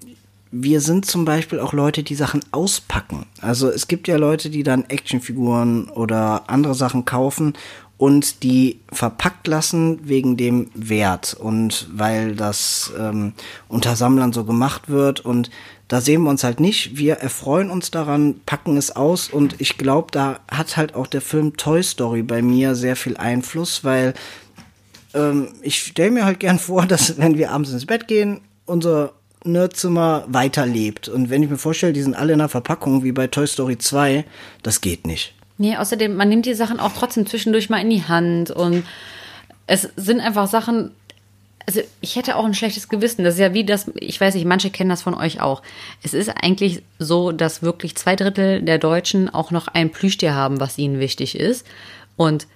wir 0.62 0.80
sind 0.80 1.06
zum 1.06 1.24
Beispiel 1.24 1.60
auch 1.60 1.72
Leute, 1.72 2.02
die 2.02 2.14
Sachen 2.14 2.40
auspacken. 2.52 3.26
Also 3.40 3.68
es 3.68 3.88
gibt 3.88 4.08
ja 4.08 4.16
Leute, 4.16 4.50
die 4.50 4.62
dann 4.62 4.84
Actionfiguren 4.84 5.88
oder 5.88 6.44
andere 6.48 6.74
Sachen 6.74 7.04
kaufen 7.04 7.54
und 7.98 8.42
die 8.42 8.80
verpackt 8.92 9.46
lassen 9.46 10.00
wegen 10.08 10.36
dem 10.36 10.70
Wert 10.74 11.34
und 11.34 11.88
weil 11.92 12.34
das 12.34 12.92
ähm, 12.98 13.32
unter 13.68 13.96
Sammlern 13.96 14.32
so 14.32 14.44
gemacht 14.44 14.88
wird 14.88 15.20
und 15.20 15.50
da 15.88 16.00
sehen 16.00 16.22
wir 16.22 16.30
uns 16.30 16.42
halt 16.42 16.58
nicht. 16.58 16.98
Wir 16.98 17.14
erfreuen 17.14 17.70
uns 17.70 17.92
daran, 17.92 18.40
packen 18.44 18.76
es 18.76 18.94
aus 18.94 19.28
und 19.28 19.54
ich 19.60 19.78
glaube, 19.78 20.08
da 20.10 20.40
hat 20.50 20.76
halt 20.76 20.94
auch 20.94 21.06
der 21.06 21.20
Film 21.20 21.56
Toy 21.56 21.82
Story 21.82 22.22
bei 22.22 22.42
mir 22.42 22.74
sehr 22.74 22.96
viel 22.96 23.16
Einfluss, 23.16 23.84
weil 23.84 24.12
ähm, 25.14 25.48
ich 25.62 25.78
stelle 25.78 26.10
mir 26.10 26.24
halt 26.24 26.40
gern 26.40 26.58
vor, 26.58 26.86
dass 26.86 27.18
wenn 27.18 27.38
wir 27.38 27.50
abends 27.50 27.70
ins 27.70 27.86
Bett 27.86 28.08
gehen, 28.08 28.40
unser 28.66 29.12
Nerdzimmer 29.46 30.24
weiterlebt. 30.28 31.08
Und 31.08 31.30
wenn 31.30 31.42
ich 31.42 31.50
mir 31.50 31.58
vorstelle, 31.58 31.92
die 31.92 32.02
sind 32.02 32.14
alle 32.14 32.32
in 32.32 32.40
einer 32.40 32.48
Verpackung 32.48 33.04
wie 33.04 33.12
bei 33.12 33.26
Toy 33.26 33.46
Story 33.46 33.78
2, 33.78 34.24
das 34.62 34.80
geht 34.80 35.06
nicht. 35.06 35.34
Nee, 35.58 35.76
außerdem, 35.76 36.14
man 36.16 36.28
nimmt 36.28 36.46
die 36.46 36.54
Sachen 36.54 36.80
auch 36.80 36.92
trotzdem 36.92 37.26
zwischendurch 37.26 37.70
mal 37.70 37.80
in 37.80 37.90
die 37.90 38.04
Hand 38.04 38.50
und 38.50 38.84
es 39.66 39.88
sind 39.96 40.20
einfach 40.20 40.46
Sachen, 40.48 40.92
also 41.66 41.80
ich 42.00 42.16
hätte 42.16 42.36
auch 42.36 42.44
ein 42.44 42.54
schlechtes 42.54 42.88
Gewissen. 42.88 43.24
Das 43.24 43.34
ist 43.34 43.40
ja 43.40 43.54
wie 43.54 43.64
das, 43.64 43.90
ich 43.96 44.20
weiß 44.20 44.34
nicht, 44.34 44.44
manche 44.44 44.70
kennen 44.70 44.90
das 44.90 45.02
von 45.02 45.14
euch 45.14 45.40
auch. 45.40 45.62
Es 46.02 46.14
ist 46.14 46.28
eigentlich 46.28 46.82
so, 46.98 47.32
dass 47.32 47.62
wirklich 47.62 47.96
zwei 47.96 48.16
Drittel 48.16 48.62
der 48.62 48.78
Deutschen 48.78 49.28
auch 49.28 49.50
noch 49.50 49.66
ein 49.68 49.90
Plüschtier 49.90 50.34
haben, 50.34 50.60
was 50.60 50.78
ihnen 50.78 51.00
wichtig 51.00 51.36
ist. 51.38 51.66
Und 52.16 52.46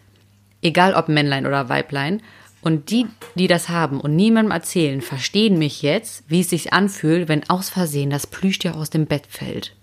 egal 0.62 0.95
ob 0.95 1.09
Männlein 1.09 1.47
oder 1.47 1.68
Weiblein. 1.68 2.22
Und 2.63 2.91
die, 2.91 3.07
die 3.35 3.47
das 3.47 3.69
haben 3.69 4.01
und 4.01 4.17
niemandem 4.17 4.53
erzählen, 4.53 5.01
verstehen 5.01 5.59
mich 5.59 5.83
jetzt, 5.83 6.25
wie 6.29 6.41
es 6.41 6.51
sich 6.51 6.73
anfühlt, 6.73 7.29
wenn 7.29 7.49
aus 7.49 7.71
Versehen 7.71 8.11
das 8.11 8.27
Plüschtier 8.27 8.77
aus 8.77 8.91
dem 8.91 9.07
Bett 9.07 9.27
fällt. 9.27 9.75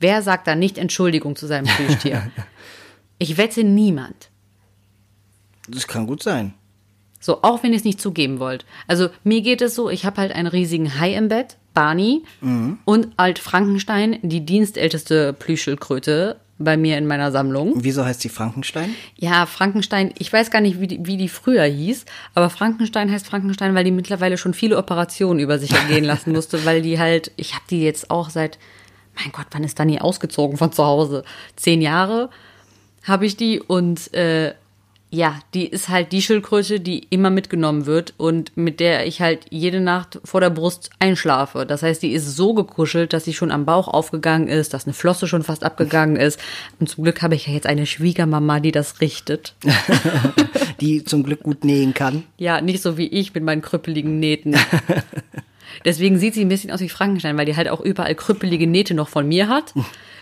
Wer 0.00 0.22
sagt 0.22 0.46
da 0.46 0.54
nicht 0.54 0.78
Entschuldigung 0.78 1.36
zu 1.36 1.46
seinem 1.46 1.66
Plüschtier? 1.66 2.30
ich 3.18 3.36
wette 3.36 3.64
niemand. 3.64 4.30
Das 5.68 5.86
kann 5.86 6.06
gut 6.06 6.22
sein. 6.22 6.54
So, 7.20 7.42
auch 7.42 7.62
wenn 7.62 7.72
ihr 7.72 7.78
es 7.78 7.84
nicht 7.84 8.00
zugeben 8.00 8.38
wollt. 8.38 8.66
Also 8.86 9.08
mir 9.22 9.40
geht 9.40 9.62
es 9.62 9.74
so, 9.74 9.88
ich 9.88 10.04
habe 10.04 10.18
halt 10.18 10.32
einen 10.32 10.46
riesigen 10.46 10.98
Hai 10.98 11.14
im 11.14 11.28
Bett, 11.28 11.56
Barney, 11.72 12.22
und 12.84 13.08
Alt 13.16 13.38
Frankenstein, 13.38 14.18
die 14.22 14.44
dienstälteste 14.44 15.32
Plüschschildkröte 15.32 16.38
bei 16.58 16.76
mir 16.76 16.98
in 16.98 17.06
meiner 17.06 17.32
Sammlung. 17.32 17.72
Wieso 17.76 18.04
heißt 18.04 18.22
die 18.22 18.28
Frankenstein? 18.28 18.94
Ja, 19.16 19.46
Frankenstein, 19.46 20.12
ich 20.18 20.32
weiß 20.32 20.50
gar 20.50 20.60
nicht, 20.60 20.80
wie 20.80 20.86
die, 20.86 21.06
wie 21.06 21.16
die 21.16 21.28
früher 21.28 21.64
hieß, 21.64 22.04
aber 22.34 22.48
Frankenstein 22.50 23.10
heißt 23.10 23.26
Frankenstein, 23.26 23.74
weil 23.74 23.84
die 23.84 23.90
mittlerweile 23.90 24.38
schon 24.38 24.54
viele 24.54 24.78
Operationen 24.78 25.40
über 25.40 25.58
sich 25.58 25.72
ergehen 25.72 26.04
lassen 26.04 26.32
musste, 26.34 26.64
weil 26.64 26.82
die 26.82 26.98
halt, 26.98 27.32
ich 27.36 27.54
habe 27.54 27.64
die 27.70 27.82
jetzt 27.82 28.10
auch 28.10 28.30
seit, 28.30 28.58
mein 29.16 29.32
Gott, 29.32 29.46
wann 29.50 29.64
ist 29.64 29.78
Dani 29.78 29.98
ausgezogen 29.98 30.56
von 30.56 30.72
zu 30.72 30.84
Hause? 30.84 31.24
Zehn 31.56 31.82
Jahre 31.82 32.30
habe 33.02 33.26
ich 33.26 33.36
die 33.36 33.60
und 33.60 34.12
äh, 34.14 34.54
ja, 35.14 35.38
die 35.54 35.66
ist 35.68 35.88
halt 35.88 36.10
die 36.10 36.22
Schildkröte, 36.22 36.80
die 36.80 37.06
immer 37.10 37.30
mitgenommen 37.30 37.86
wird 37.86 38.14
und 38.16 38.56
mit 38.56 38.80
der 38.80 39.06
ich 39.06 39.20
halt 39.20 39.46
jede 39.48 39.80
Nacht 39.80 40.18
vor 40.24 40.40
der 40.40 40.50
Brust 40.50 40.90
einschlafe. 40.98 41.66
Das 41.66 41.84
heißt, 41.84 42.02
die 42.02 42.12
ist 42.12 42.34
so 42.34 42.52
gekuschelt, 42.52 43.12
dass 43.12 43.24
sie 43.24 43.32
schon 43.32 43.52
am 43.52 43.64
Bauch 43.64 43.86
aufgegangen 43.86 44.48
ist, 44.48 44.74
dass 44.74 44.86
eine 44.86 44.92
Flosse 44.92 45.28
schon 45.28 45.44
fast 45.44 45.62
abgegangen 45.62 46.16
ist. 46.16 46.40
Und 46.80 46.88
zum 46.88 47.04
Glück 47.04 47.22
habe 47.22 47.36
ich 47.36 47.46
ja 47.46 47.52
jetzt 47.52 47.68
eine 47.68 47.86
Schwiegermama, 47.86 48.58
die 48.58 48.72
das 48.72 49.00
richtet. 49.00 49.54
die 50.80 51.04
zum 51.04 51.22
Glück 51.22 51.44
gut 51.44 51.64
nähen 51.64 51.94
kann. 51.94 52.24
Ja, 52.36 52.60
nicht 52.60 52.82
so 52.82 52.98
wie 52.98 53.06
ich 53.06 53.32
mit 53.34 53.44
meinen 53.44 53.62
krüppeligen 53.62 54.18
Nähten. 54.18 54.56
Deswegen 55.84 56.18
sieht 56.18 56.34
sie 56.34 56.44
ein 56.44 56.48
bisschen 56.48 56.72
aus 56.72 56.80
wie 56.80 56.88
Frankenstein, 56.88 57.36
weil 57.36 57.46
die 57.46 57.56
halt 57.56 57.68
auch 57.68 57.80
überall 57.80 58.16
krüppelige 58.16 58.66
Nähte 58.66 58.94
noch 58.94 59.08
von 59.08 59.28
mir 59.28 59.48
hat 59.48 59.74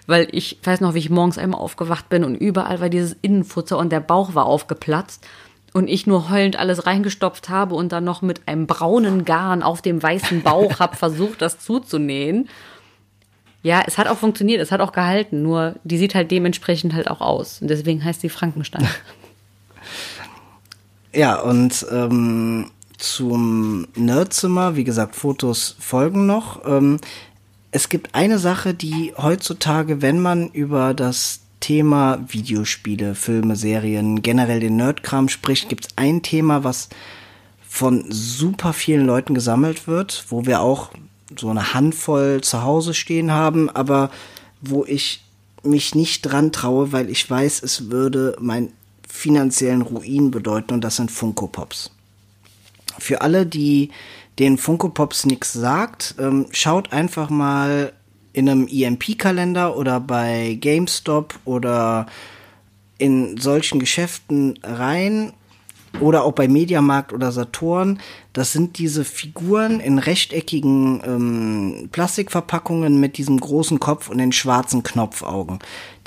weil 0.07 0.29
ich 0.33 0.59
weiß 0.63 0.81
noch, 0.81 0.95
wie 0.95 0.99
ich 0.99 1.11
morgens 1.11 1.39
einmal 1.39 1.61
aufgewacht 1.61 2.09
bin 2.09 2.25
und 2.25 2.35
überall 2.35 2.81
war 2.81 2.89
dieses 2.89 3.17
Innenfutter 3.23 3.79
und 3.79 3.93
der 3.93 4.01
Bauch 4.01 4.35
war 4.35 4.47
aufgeplatzt 4.47 5.27
und 5.73 5.89
ich 5.89 6.07
nur 6.07 6.31
heulend 6.31 6.57
alles 6.57 6.87
reingestopft 6.87 7.49
habe 7.49 7.75
und 7.75 7.93
dann 7.93 8.05
noch 8.05 8.23
mit 8.23 8.47
einem 8.47 8.67
braunen 8.67 9.25
Garn 9.25 9.63
auf 9.63 9.83
dem 9.83 10.03
weißen 10.03 10.43
Bauch 10.43 10.81
habe 10.81 10.97
versucht, 10.99 11.43
das 11.43 11.59
zuzunähen. 11.59 12.49
Ja, 13.63 13.83
es 13.87 13.97
hat 13.97 14.09
auch 14.09 14.19
funktioniert, 14.19 14.61
es 14.61 14.73
hat 14.73 14.81
auch 14.81 14.93
gehalten, 14.93 15.43
nur 15.43 15.77
die 15.85 15.99
sieht 15.99 16.15
halt 16.15 16.31
dementsprechend 16.31 16.95
halt 16.95 17.09
auch 17.09 17.21
aus. 17.21 17.63
Und 17.63 17.69
deswegen 17.69 18.05
heißt 18.05 18.21
sie 18.21 18.29
Frankenstein. 18.29 18.89
Ja, 21.15 21.41
und 21.41 21.87
ähm, 21.91 22.71
zum 22.97 23.87
Nerdzimmer, 23.95 24.77
wie 24.77 24.85
gesagt, 24.85 25.15
Fotos 25.15 25.77
folgen 25.79 26.27
noch. 26.27 26.65
Ähm, 26.67 27.01
es 27.73 27.89
gibt 27.89 28.15
eine 28.15 28.39
Sache, 28.39 28.75
die 28.75 29.15
heutzutage, 29.17 30.03
wenn 30.03 30.21
man 30.21 30.51
über 30.51 30.93
das 30.93 31.41
Thema 31.61 32.23
Videospiele, 32.29 33.15
Filme, 33.15 33.57
Serien, 33.57 34.21
generell 34.21 34.61
den 34.61 34.77
Nerdkram 34.77 35.29
spricht, 35.29 35.71
gibt 35.71 35.87
es 35.87 35.91
ein 35.97 36.23
Thema, 36.23 36.65
was 36.65 36.91
von 37.67 38.05
super 38.11 38.75
vielen 38.75 39.07
Leuten 39.07 39.33
gesammelt 39.33 39.89
wird, 39.89 40.27
wo 40.29 40.45
wir 40.45 40.61
auch 40.61 40.91
so 41.39 41.49
eine 41.49 41.73
Handvoll 41.73 42.43
zu 42.43 42.63
Hause 42.63 42.93
stehen 42.93 43.33
haben, 43.33 43.71
aber 43.71 44.11
wo 44.61 44.85
ich 44.85 45.25
mich 45.63 45.95
nicht 45.95 46.23
dran 46.23 46.53
traue, 46.53 46.93
weil 46.93 47.09
ich 47.09 47.29
weiß, 47.29 47.63
es 47.63 47.91
würde 47.91 48.37
meinen 48.39 48.73
finanziellen 49.09 49.81
Ruin 49.81 50.31
bedeuten 50.31 50.75
und 50.75 50.83
das 50.83 50.97
sind 50.97 51.11
Funko 51.11 51.47
Pops. 51.47 51.91
Für 52.99 53.23
alle, 53.23 53.47
die 53.47 53.91
den 54.39 54.59
Funko 54.59 54.89
Pops 54.89 55.27
nichts 55.27 55.53
sagt, 55.53 56.15
ähm, 56.19 56.47
schaut 56.51 56.93
einfach 56.93 57.31
mal 57.31 57.93
in 58.33 58.49
einem 58.49 58.67
EMP-Kalender 58.67 59.77
oder 59.77 60.01
bei 60.01 60.57
GameStop 60.61 61.39
oder 61.45 62.07
in 62.99 63.37
solchen 63.37 63.79
Geschäften 63.79 64.59
rein 64.63 65.33
oder 66.01 66.25
auch 66.25 66.33
bei 66.33 66.49
Mediamarkt 66.49 67.13
oder 67.13 67.33
Saturn. 67.33 68.01
Das 68.33 68.53
sind 68.53 68.79
diese 68.79 69.05
Figuren 69.05 69.81
in 69.81 69.99
rechteckigen 69.99 71.03
ähm, 71.05 71.89
Plastikverpackungen 71.93 72.99
mit 72.99 73.19
diesem 73.19 73.39
großen 73.39 73.79
Kopf 73.79 74.09
und 74.09 74.19
den 74.19 74.33
schwarzen 74.33 74.83
Knopfaugen. 74.83 75.59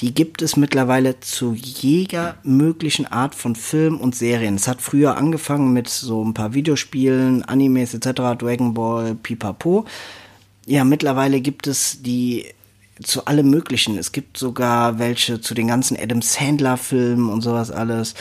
Die 0.02 0.14
gibt 0.14 0.42
es 0.42 0.58
mittlerweile 0.58 1.20
zu 1.20 1.54
jeder 1.54 2.36
möglichen 2.44 3.06
Art 3.06 3.36
von 3.36 3.56
Film 3.56 4.00
und 4.00 4.16
Serien. 4.16 4.56
Es 4.56 4.68
hat 4.68 4.82
früher 4.82 5.18
angefangen 5.18 5.72
mit 5.72 5.88
so 5.88 6.24
ein 6.24 6.34
paar 6.34 6.54
Videospielen, 6.54 7.44
Animes 7.44 7.94
etc., 7.94 8.38
Dragon 8.38 8.74
Ball, 8.74 9.16
Pipapo. 9.16 9.86
Ja, 10.66 10.84
mittlerweile 10.84 11.42
gibt 11.42 11.68
es 11.68 12.02
die 12.02 12.46
zu 13.04 13.26
allem 13.26 13.50
Möglichen. 13.50 13.98
Es 13.98 14.12
gibt 14.12 14.38
sogar 14.38 15.00
welche 15.00 15.42
zu 15.42 15.54
den 15.54 15.68
ganzen 15.68 15.98
Adam 15.98 16.22
Sandler 16.22 16.78
Filmen 16.78 17.30
und 17.30 17.42
sowas 17.42 17.72
alles. 17.72 18.16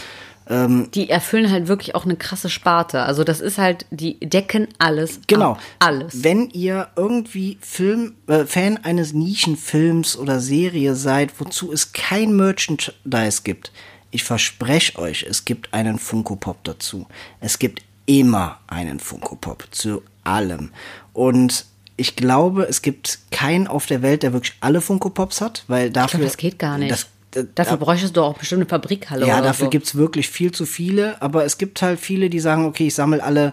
Ähm, 0.49 0.89
die 0.95 1.09
erfüllen 1.09 1.51
halt 1.51 1.69
wirklich 1.69 1.95
auch 1.95 2.05
eine 2.05 2.17
krasse 2.17 2.51
Sparte. 2.51 3.03
Also 3.03 3.25
das 3.25 3.41
ist 3.41 3.59
halt, 3.59 3.87
die 3.91 4.21
decken 4.21 4.69
alles. 4.79 5.21
Genau. 5.27 5.53
Ab, 5.53 5.61
alles. 5.79 6.23
Wenn 6.23 6.51
ihr 6.51 6.89
irgendwie 6.97 7.59
Film, 7.61 8.15
äh, 8.27 8.45
Fan 8.45 8.79
eines 8.79 9.13
Nischenfilms 9.13 10.17
oder 10.17 10.41
Serie 10.41 10.95
seid, 10.95 11.41
wozu 11.41 11.73
es 11.73 11.93
kein 11.93 12.37
Merchandise 12.37 13.43
gibt, 13.43 13.73
ich 14.11 14.25
verspreche 14.25 14.99
euch, 14.99 15.25
es 15.29 15.45
gibt 15.45 15.73
einen 15.73 15.99
Funko 15.99 16.37
Pop 16.37 16.63
dazu. 16.65 17.07
Es 17.41 17.59
gibt 17.59 17.83
immer 18.07 18.61
einen 18.67 19.01
Funko 19.01 19.37
Pop 19.37 19.67
zu 19.71 20.03
allem. 20.25 20.71
Und 21.13 21.67
ich 21.97 22.17
glaube, 22.17 22.65
es 22.65 22.83
gibt 22.83 23.19
keinen 23.31 23.67
auf 23.67 23.87
der 23.87 24.03
Welt, 24.03 24.23
der 24.23 24.33
wirklich 24.33 24.55
alle 24.61 24.81
Funko 24.81 25.11
Pops 25.11 25.41
hat, 25.41 25.65
weil 25.69 25.91
dafür. 25.91 26.07
Ich 26.07 26.11
glaube, 26.11 26.25
das 26.25 26.37
geht 26.37 26.59
gar 26.59 26.79
nicht. 26.79 26.91
Das 26.91 27.07
Dafür 27.55 27.76
bräuchtest 27.76 28.16
du 28.16 28.22
auch 28.22 28.39
bestimmt 28.39 28.61
eine 28.61 28.68
Fabrikhalle. 28.68 29.26
Ja, 29.26 29.41
dafür 29.41 29.66
so. 29.66 29.70
gibt 29.70 29.87
es 29.87 29.95
wirklich 29.97 30.28
viel 30.28 30.53
zu 30.53 30.66
viele, 30.66 31.20
aber 31.20 31.45
es 31.45 31.59
gibt 31.59 31.82
halt 31.82 31.99
viele, 31.99 32.30
die 32.30 32.41
sagen, 32.41 32.64
okay, 32.66 32.87
ich 32.87 32.95
sammle 32.95 33.22
alle 33.22 33.53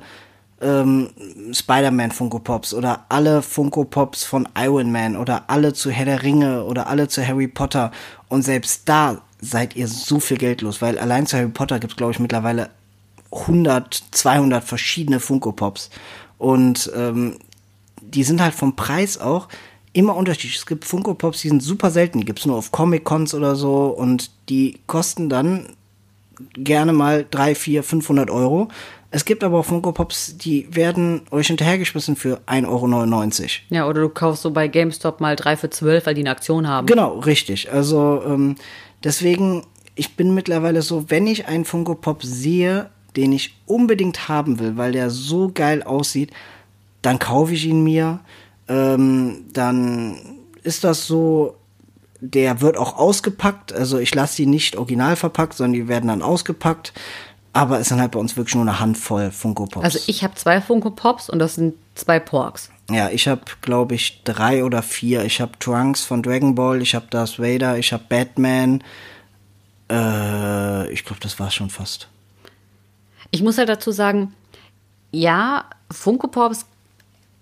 ähm, 0.62 1.10
Spider-Man 1.52 2.12
Funko 2.12 2.40
Pops 2.40 2.74
oder 2.74 3.06
alle 3.10 3.42
Funko 3.42 3.84
Pops 3.84 4.24
von 4.24 4.48
Iron 4.58 4.92
Man 4.92 5.18
oder 5.18 5.50
alle 5.50 5.74
zu 5.74 5.90
Herr 5.90 6.06
der 6.06 6.24
Ringe 6.24 6.64
oder 6.64 6.88
alle 6.88 7.08
zu 7.08 7.26
Harry 7.26 7.48
Potter. 7.48 7.92
Und 8.30 8.44
selbst 8.44 8.88
da 8.88 9.22
seid 9.42 9.76
ihr 9.76 9.88
so 9.88 10.20
viel 10.20 10.38
Geld 10.38 10.62
los, 10.62 10.82
weil 10.82 11.00
allein 11.00 11.26
zu 11.26 11.38
Harry 11.38 11.50
Potter 11.50 11.80
gibt 11.80 11.94
es, 11.94 11.98
glaube 11.98 12.14
ich, 12.14 12.20
mittlerweile 12.20 12.70
100, 13.32 14.04
200 14.12 14.64
verschiedene 14.64 15.20
Funko 15.20 15.52
Pops. 15.52 15.90
Und 16.38 16.92
ähm, 16.96 17.38
die 18.02 18.24
sind 18.24 18.42
halt 18.42 18.54
vom 18.54 18.76
Preis 18.76 19.18
auch 19.20 19.48
immer 19.94 20.16
unterschiedlich. 20.16 20.58
Es 20.58 20.66
gibt 20.66 20.86
Funko 20.86 21.14
Pops, 21.14 21.42
die 21.42 21.50
sind 21.50 21.62
super 21.62 21.92
selten, 21.92 22.20
die 22.20 22.26
gibt 22.26 22.40
es 22.40 22.46
nur 22.46 22.58
auf 22.58 22.72
Comic-Cons 22.72 23.34
oder 23.34 23.56
so 23.56 23.88
und 23.88 24.32
die 24.50 24.80
kosten 24.88 25.30
dann 25.30 25.68
gerne 26.56 26.94
mal 26.94 27.26
3, 27.30 27.56
4, 27.56 27.84
500 27.84 28.30
Euro. 28.30 28.70
Es 29.14 29.26
gibt 29.26 29.44
aber 29.44 29.60
auch 29.60 29.66
Funko 29.66 29.92
Pops, 29.92 30.38
die 30.38 30.74
werden 30.74 31.22
euch 31.32 31.48
hinterhergeschmissen 31.48 32.16
für 32.16 32.40
1,99 32.48 32.66
Euro. 32.68 33.50
Ja, 33.70 33.88
oder 33.88 34.02
du 34.02 34.10
kaufst 34.10 34.42
so 34.42 34.52
bei 34.52 34.70
GameStop 34.70 35.20
mal 35.20 35.36
3 35.36 35.58
für 35.58 35.70
12, 35.70 36.06
weil 36.06 36.16
die 36.16 36.22
eine 36.22 36.32
Aktion 36.32 36.68
haben. 36.68 36.88
Genau, 36.88 37.20
richtig. 37.20 37.72
Also 37.72 38.24
ähm, 38.26 38.56
deswegen, 39.04 39.64
ich 39.96 40.16
bin 40.16 40.34
mittlerweile 40.34 40.82
so, 40.82 41.10
wenn 41.10 41.28
ich 41.28 41.48
einen 41.48 41.66
Funko 41.66 41.96
Pop 41.96 42.24
sehe, 42.24 42.90
den 43.18 43.34
ich 43.34 43.58
unbedingt 43.66 44.30
haben 44.30 44.60
will, 44.60 44.78
weil 44.78 44.94
der 44.94 45.10
so 45.10 45.52
geil 45.54 45.84
aussieht, 45.84 46.32
dann 47.02 47.20
kaufe 47.20 47.54
ich 47.54 47.66
ihn 47.66 47.84
mir 47.84 48.22
ähm, 48.72 49.46
dann 49.52 50.18
ist 50.64 50.86
das 50.86 51.06
so, 51.06 51.58
der 52.22 52.62
wird 52.62 52.78
auch 52.78 52.98
ausgepackt. 52.98 53.74
Also 53.74 53.98
ich 53.98 54.16
lasse 54.16 54.38
die 54.38 54.46
nicht 54.46 54.78
original 54.78 55.18
verpackt, 55.18 55.56
sondern 55.56 55.74
die 55.74 55.88
werden 55.90 56.08
dann 56.08 56.22
ausgepackt. 56.22 56.94
Aber 57.54 57.80
es 57.80 57.90
sind 57.90 58.00
halt 58.00 58.12
bei 58.12 58.20
uns 58.20 58.38
wirklich 58.38 58.56
nur 58.56 58.64
eine 58.64 58.80
Handvoll 58.80 59.30
Funko 59.32 59.66
Pops. 59.66 59.84
Also 59.84 60.00
ich 60.08 60.24
habe 60.24 60.36
zwei 60.36 60.62
Funko 60.62 60.92
Pops 60.92 61.30
und 61.30 61.40
das 61.40 61.56
sind 61.56 61.74
zwei 61.96 62.20
Porks. 62.20 62.70
Ja, 62.90 63.10
ich 63.10 63.28
habe, 63.28 63.42
glaube 63.62 63.96
ich, 63.96 64.24
drei 64.24 64.64
oder 64.64 64.82
vier. 64.82 65.26
Ich 65.26 65.42
habe 65.42 65.52
Trunks 65.60 66.06
von 66.06 66.24
Dragon 66.24 66.56
Ball, 66.56 66.82
ich 66.82 66.96
habe 66.96 67.08
Darth 67.10 67.40
Vader, 67.40 67.78
ich 67.78 67.92
habe 67.92 68.04
Batman. 68.08 68.82
Äh, 69.92 70.90
ich 70.94 71.04
glaube, 71.04 71.20
das 71.22 71.40
war 71.42 71.52
schon 71.52 71.70
fast. 71.70 72.08
Ich 73.32 73.42
muss 73.42 73.58
halt 73.58 73.68
dazu 73.68 73.92
sagen, 73.92 74.34
ja, 75.12 75.66
Funko 75.92 76.28
Pops 76.28 76.66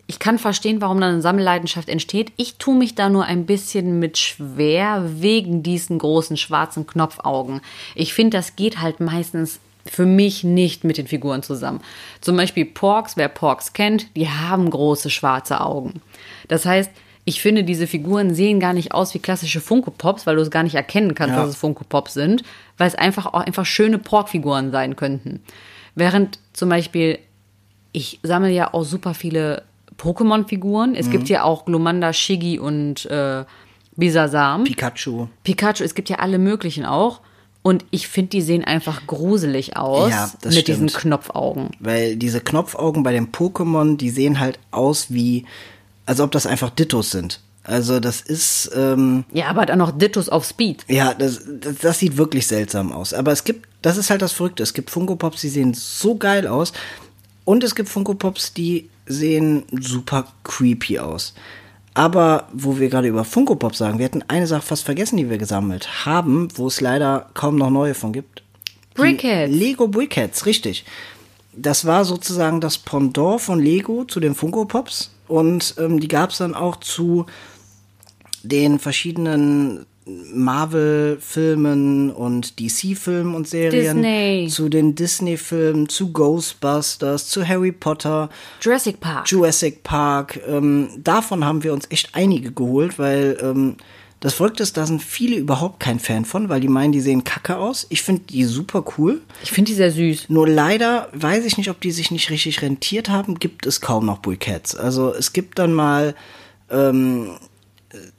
ich 0.10 0.18
kann 0.18 0.40
verstehen, 0.40 0.82
warum 0.82 1.00
dann 1.00 1.14
eine 1.14 1.22
Sammelleidenschaft 1.22 1.88
entsteht. 1.88 2.32
Ich 2.36 2.56
tue 2.56 2.76
mich 2.76 2.96
da 2.96 3.10
nur 3.10 3.26
ein 3.26 3.46
bisschen 3.46 4.00
mit 4.00 4.18
schwer 4.18 5.04
wegen 5.06 5.62
diesen 5.62 6.00
großen 6.00 6.36
schwarzen 6.36 6.88
Knopfaugen. 6.88 7.62
Ich 7.94 8.16
finde, 8.16 8.36
das 8.36 8.56
geht 8.56 8.82
halt 8.82 9.02
meistens 9.02 9.60
für 9.86 10.08
mich 10.08 10.44
nicht 10.44 10.84
mit 10.84 10.98
den 10.98 11.06
Figuren 11.06 11.44
zusammen. 11.44 11.82
Zum 12.22 12.36
Beispiel 12.38 12.66
Porks, 12.66 13.18
wer 13.18 13.28
Porks 13.28 13.74
kennt, 13.74 14.08
die 14.16 14.28
haben 14.28 14.72
große 14.72 15.12
schwarze 15.12 15.62
Augen. 15.62 16.02
Das 16.48 16.66
heißt, 16.66 16.90
ich 17.24 17.40
finde, 17.40 17.64
diese 17.64 17.86
Figuren 17.86 18.34
sehen 18.34 18.60
gar 18.60 18.74
nicht 18.74 18.96
aus 18.96 19.14
wie 19.14 19.20
klassische 19.20 19.62
Funko 19.62 19.92
Pops, 19.92 20.26
weil 20.26 20.38
du 20.38 20.42
es 20.42 20.50
gar 20.50 20.64
nicht 20.64 20.74
erkennen 20.74 21.14
kannst, 21.14 21.36
ja. 21.36 21.42
dass 21.42 21.52
es 21.52 21.58
Funko 21.58 21.84
Pops 21.88 22.16
sind, 22.16 22.42
weil 22.80 22.88
es 22.88 22.96
einfach 22.96 23.28
auch 23.28 23.42
einfach 23.42 23.68
schöne 23.68 24.00
Pork-Figuren 24.00 24.72
sein 24.72 24.96
könnten. 24.96 25.44
Während 25.94 26.40
zum 26.54 26.70
Beispiel, 26.70 27.20
ich 27.92 28.20
sammle 28.24 28.50
ja 28.50 28.74
auch 28.74 28.84
super 28.84 29.14
viele 29.14 29.69
Pokémon-Figuren. 30.00 30.96
Es 30.96 31.08
mhm. 31.08 31.12
gibt 31.12 31.30
ja 31.30 31.44
auch 31.44 31.66
Glomanda, 31.66 32.14
Shiggy 32.14 32.58
und 32.58 33.06
äh, 33.06 33.46
Bisasam. 33.96 34.64
Pikachu. 34.64 35.28
Pikachu, 35.44 35.84
es 35.84 35.94
gibt 35.94 36.10
ja 36.10 36.18
alle 36.18 36.40
möglichen 36.40 36.86
auch. 36.86 37.22
Und 37.62 37.86
ich 37.92 38.08
finde, 38.08 38.30
die 38.30 38.42
sehen 38.42 38.64
einfach 38.64 39.06
gruselig 39.06 39.76
aus 39.76 40.10
ja, 40.10 40.32
mit 40.44 40.54
stimmt. 40.54 40.68
diesen 40.70 40.88
Knopfaugen. 40.88 41.72
Weil 41.80 42.16
diese 42.16 42.40
Knopfaugen 42.40 43.04
bei 43.04 43.12
den 43.12 43.32
Pokémon, 43.32 43.98
die 43.98 44.10
sehen 44.10 44.40
halt 44.40 44.58
aus 44.72 45.08
wie, 45.10 45.46
als 46.06 46.22
ob 46.22 46.32
das 46.32 46.46
einfach 46.46 46.70
Dittos 46.70 47.12
sind. 47.12 47.42
Also 47.64 48.00
das 48.00 48.22
ist, 48.22 48.72
ähm, 48.76 49.26
Ja, 49.34 49.48
aber 49.48 49.66
dann 49.66 49.80
noch 49.80 49.92
Dittos 49.92 50.30
auf 50.30 50.46
Speed. 50.46 50.86
ja, 50.88 51.14
das, 51.14 51.42
das, 51.60 51.76
das 51.80 52.00
sieht 52.00 52.18
wirklich 52.18 52.48
seltsam 52.48 52.94
aus. 52.94 53.14
Aber 53.14 53.34
es 53.34 53.44
gibt, 53.44 53.68
das 53.82 53.98
ist 53.98 54.10
halt 54.10 54.22
das 54.22 54.32
Verrückte. 54.32 54.64
Es 54.64 54.74
gibt 54.74 54.90
Funko 54.90 55.18
Pops, 55.18 55.42
die 55.42 55.50
sehen 55.50 55.74
so 55.74 56.16
geil 56.16 56.48
aus. 56.48 56.72
Und 57.44 57.64
es 57.64 57.76
gibt 57.76 57.90
Funko 57.90 58.14
Pops, 58.14 58.54
die 58.54 58.90
sehen 59.10 59.64
super 59.72 60.26
creepy 60.44 61.00
aus. 61.00 61.34
Aber 61.94 62.48
wo 62.54 62.80
wir 62.80 62.88
gerade 62.88 63.10
über 63.10 63.26
Funko 63.26 63.56
Pop 63.56 63.76
sagen, 63.76 63.98
wir 63.98 64.06
hatten 64.06 64.24
eine 64.30 64.48
Sache 64.48 64.62
fast 64.62 64.86
vergessen, 64.86 65.18
die 65.18 65.30
wir 65.30 65.38
gesammelt 65.38 66.06
haben, 66.06 66.48
wo 66.56 66.68
es 66.68 66.80
leider 66.80 67.30
kaum 67.34 67.58
noch 67.58 67.70
neue 67.70 67.94
von 67.94 68.14
gibt. 68.14 68.44
Brickheads. 68.94 69.54
Lego 69.54 69.88
Brickheads, 69.88 70.46
richtig. 70.46 70.86
Das 71.54 71.86
war 71.86 72.06
sozusagen 72.06 72.62
das 72.62 72.78
Pendant 72.78 73.42
von 73.42 73.60
Lego 73.60 74.06
zu 74.06 74.20
den 74.20 74.36
Funko 74.36 74.66
Pops. 74.66 75.12
Und 75.28 75.76
ähm, 75.78 76.00
die 76.00 76.08
gab 76.08 76.30
es 76.30 76.38
dann 76.38 76.56
auch 76.56 76.78
zu 76.78 77.26
den 78.44 78.80
verschiedenen 78.80 79.86
Marvel-Filmen 80.34 82.12
und 82.12 82.60
DC-Filmen 82.60 83.36
und 83.36 83.48
Serien. 83.48 84.02
Disney. 84.02 84.48
Zu 84.50 84.70
den 84.70 84.96
Disney-Filmen, 84.96 85.90
zu 85.90 86.12
Ghostbusters, 86.12 87.28
zu 87.28 87.48
Harry 87.48 87.72
Potter. 87.72 88.30
Jurassic 88.62 89.00
Park. 89.00 89.30
Jurassic 89.30 89.84
Park. 89.84 90.40
Ähm, 90.48 90.90
davon 90.98 91.46
haben 91.46 91.64
wir 91.64 91.74
uns 91.74 91.88
echt 91.90 92.10
einige 92.14 92.52
geholt, 92.52 93.00
weil 93.00 93.38
ähm, 93.42 93.78
das 94.20 94.34
Verrückte 94.34 94.64
ist, 94.64 94.76
da 94.76 94.86
sind 94.86 95.02
viele 95.02 95.38
überhaupt 95.38 95.80
kein 95.80 96.00
Fan 96.00 96.26
von, 96.26 96.50
weil 96.50 96.60
die 96.60 96.68
meinen, 96.68 96.92
die 96.92 97.00
sehen 97.00 97.24
kacke 97.24 97.58
aus. 97.58 97.88
Ich 97.90 98.02
finde 98.02 98.24
die 98.30 98.44
super 98.44 98.84
cool. 98.98 99.22
ich 99.42 99.52
finde 99.52 99.72
die 99.72 99.76
sehr 99.76 99.92
süß. 99.92 100.30
Nur 100.30 100.48
leider 100.48 101.10
weiß 101.14 101.46
ich 101.46 101.58
nicht, 101.58 101.70
ob 101.70 101.80
die 101.80 101.92
sich 101.92 102.12
nicht 102.12 102.30
richtig 102.30 102.62
rentiert 102.62 103.08
haben, 103.08 103.40
gibt 103.40 103.66
es 103.66 103.80
kaum 103.80 104.06
noch 104.06 104.22
Brickheads. 104.22 104.76
Also 104.76 105.14
es 105.14 105.32
gibt 105.32 105.58
dann 105.58 105.72
mal 105.72 106.16
ähm, 106.70 107.38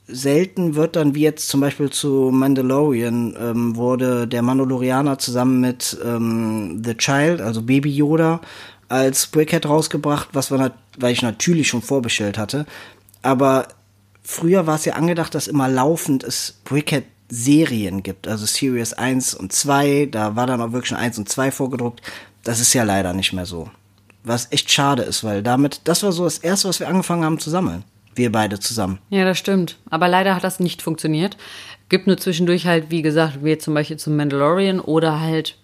selten 0.07 0.75
wird 0.75 0.95
dann, 0.95 1.15
wie 1.15 1.21
jetzt 1.21 1.47
zum 1.47 1.61
Beispiel 1.61 1.89
zu 1.89 2.29
Mandalorian, 2.31 3.35
ähm, 3.39 3.75
wurde 3.75 4.27
der 4.27 4.41
Mandalorianer 4.41 5.17
zusammen 5.17 5.61
mit 5.61 5.97
ähm, 6.03 6.81
The 6.83 6.95
Child, 6.95 7.41
also 7.41 7.61
Baby 7.61 7.89
Yoda, 7.89 8.41
als 8.89 9.27
Brickhead 9.27 9.65
rausgebracht, 9.65 10.29
was 10.33 10.51
wir 10.51 10.73
weil 10.97 11.13
ich 11.13 11.21
natürlich 11.21 11.69
schon 11.69 11.81
vorbestellt 11.81 12.37
hatte. 12.37 12.65
Aber 13.21 13.67
früher 14.23 14.67
war 14.67 14.75
es 14.75 14.85
ja 14.85 14.93
angedacht, 14.93 15.33
dass 15.33 15.47
immer 15.47 15.69
laufend 15.69 16.23
es 16.23 16.59
Brickhead 16.65 17.05
Serien 17.29 18.03
gibt, 18.03 18.27
also 18.27 18.45
Series 18.45 18.91
1 18.91 19.35
und 19.35 19.53
2, 19.53 20.09
da 20.11 20.35
war 20.35 20.47
dann 20.47 20.59
auch 20.61 20.73
wirklich 20.73 20.89
schon 20.89 20.97
1 20.97 21.17
und 21.17 21.29
2 21.29 21.51
vorgedruckt. 21.51 22.01
Das 22.43 22.59
ist 22.59 22.73
ja 22.73 22.83
leider 22.83 23.13
nicht 23.13 23.31
mehr 23.31 23.45
so. 23.45 23.69
Was 24.23 24.51
echt 24.51 24.69
schade 24.69 25.03
ist, 25.03 25.23
weil 25.23 25.41
damit, 25.41 25.81
das 25.85 26.03
war 26.03 26.11
so 26.11 26.25
das 26.25 26.39
erste, 26.39 26.67
was 26.67 26.81
wir 26.81 26.89
angefangen 26.89 27.23
haben 27.23 27.39
zu 27.39 27.49
sammeln. 27.49 27.85
Wir 28.21 28.31
beide 28.31 28.59
zusammen. 28.59 28.99
Ja, 29.09 29.25
das 29.25 29.39
stimmt. 29.39 29.77
Aber 29.89 30.07
leider 30.07 30.35
hat 30.35 30.43
das 30.43 30.59
nicht 30.59 30.83
funktioniert. 30.83 31.37
Gibt 31.89 32.05
nur 32.05 32.17
zwischendurch 32.17 32.67
halt, 32.67 32.91
wie 32.91 33.01
gesagt, 33.01 33.43
wie 33.43 33.57
zum 33.57 33.73
Beispiel 33.73 33.97
zum 33.97 34.15
Mandalorian 34.15 34.79
oder 34.79 35.19
halt 35.19 35.57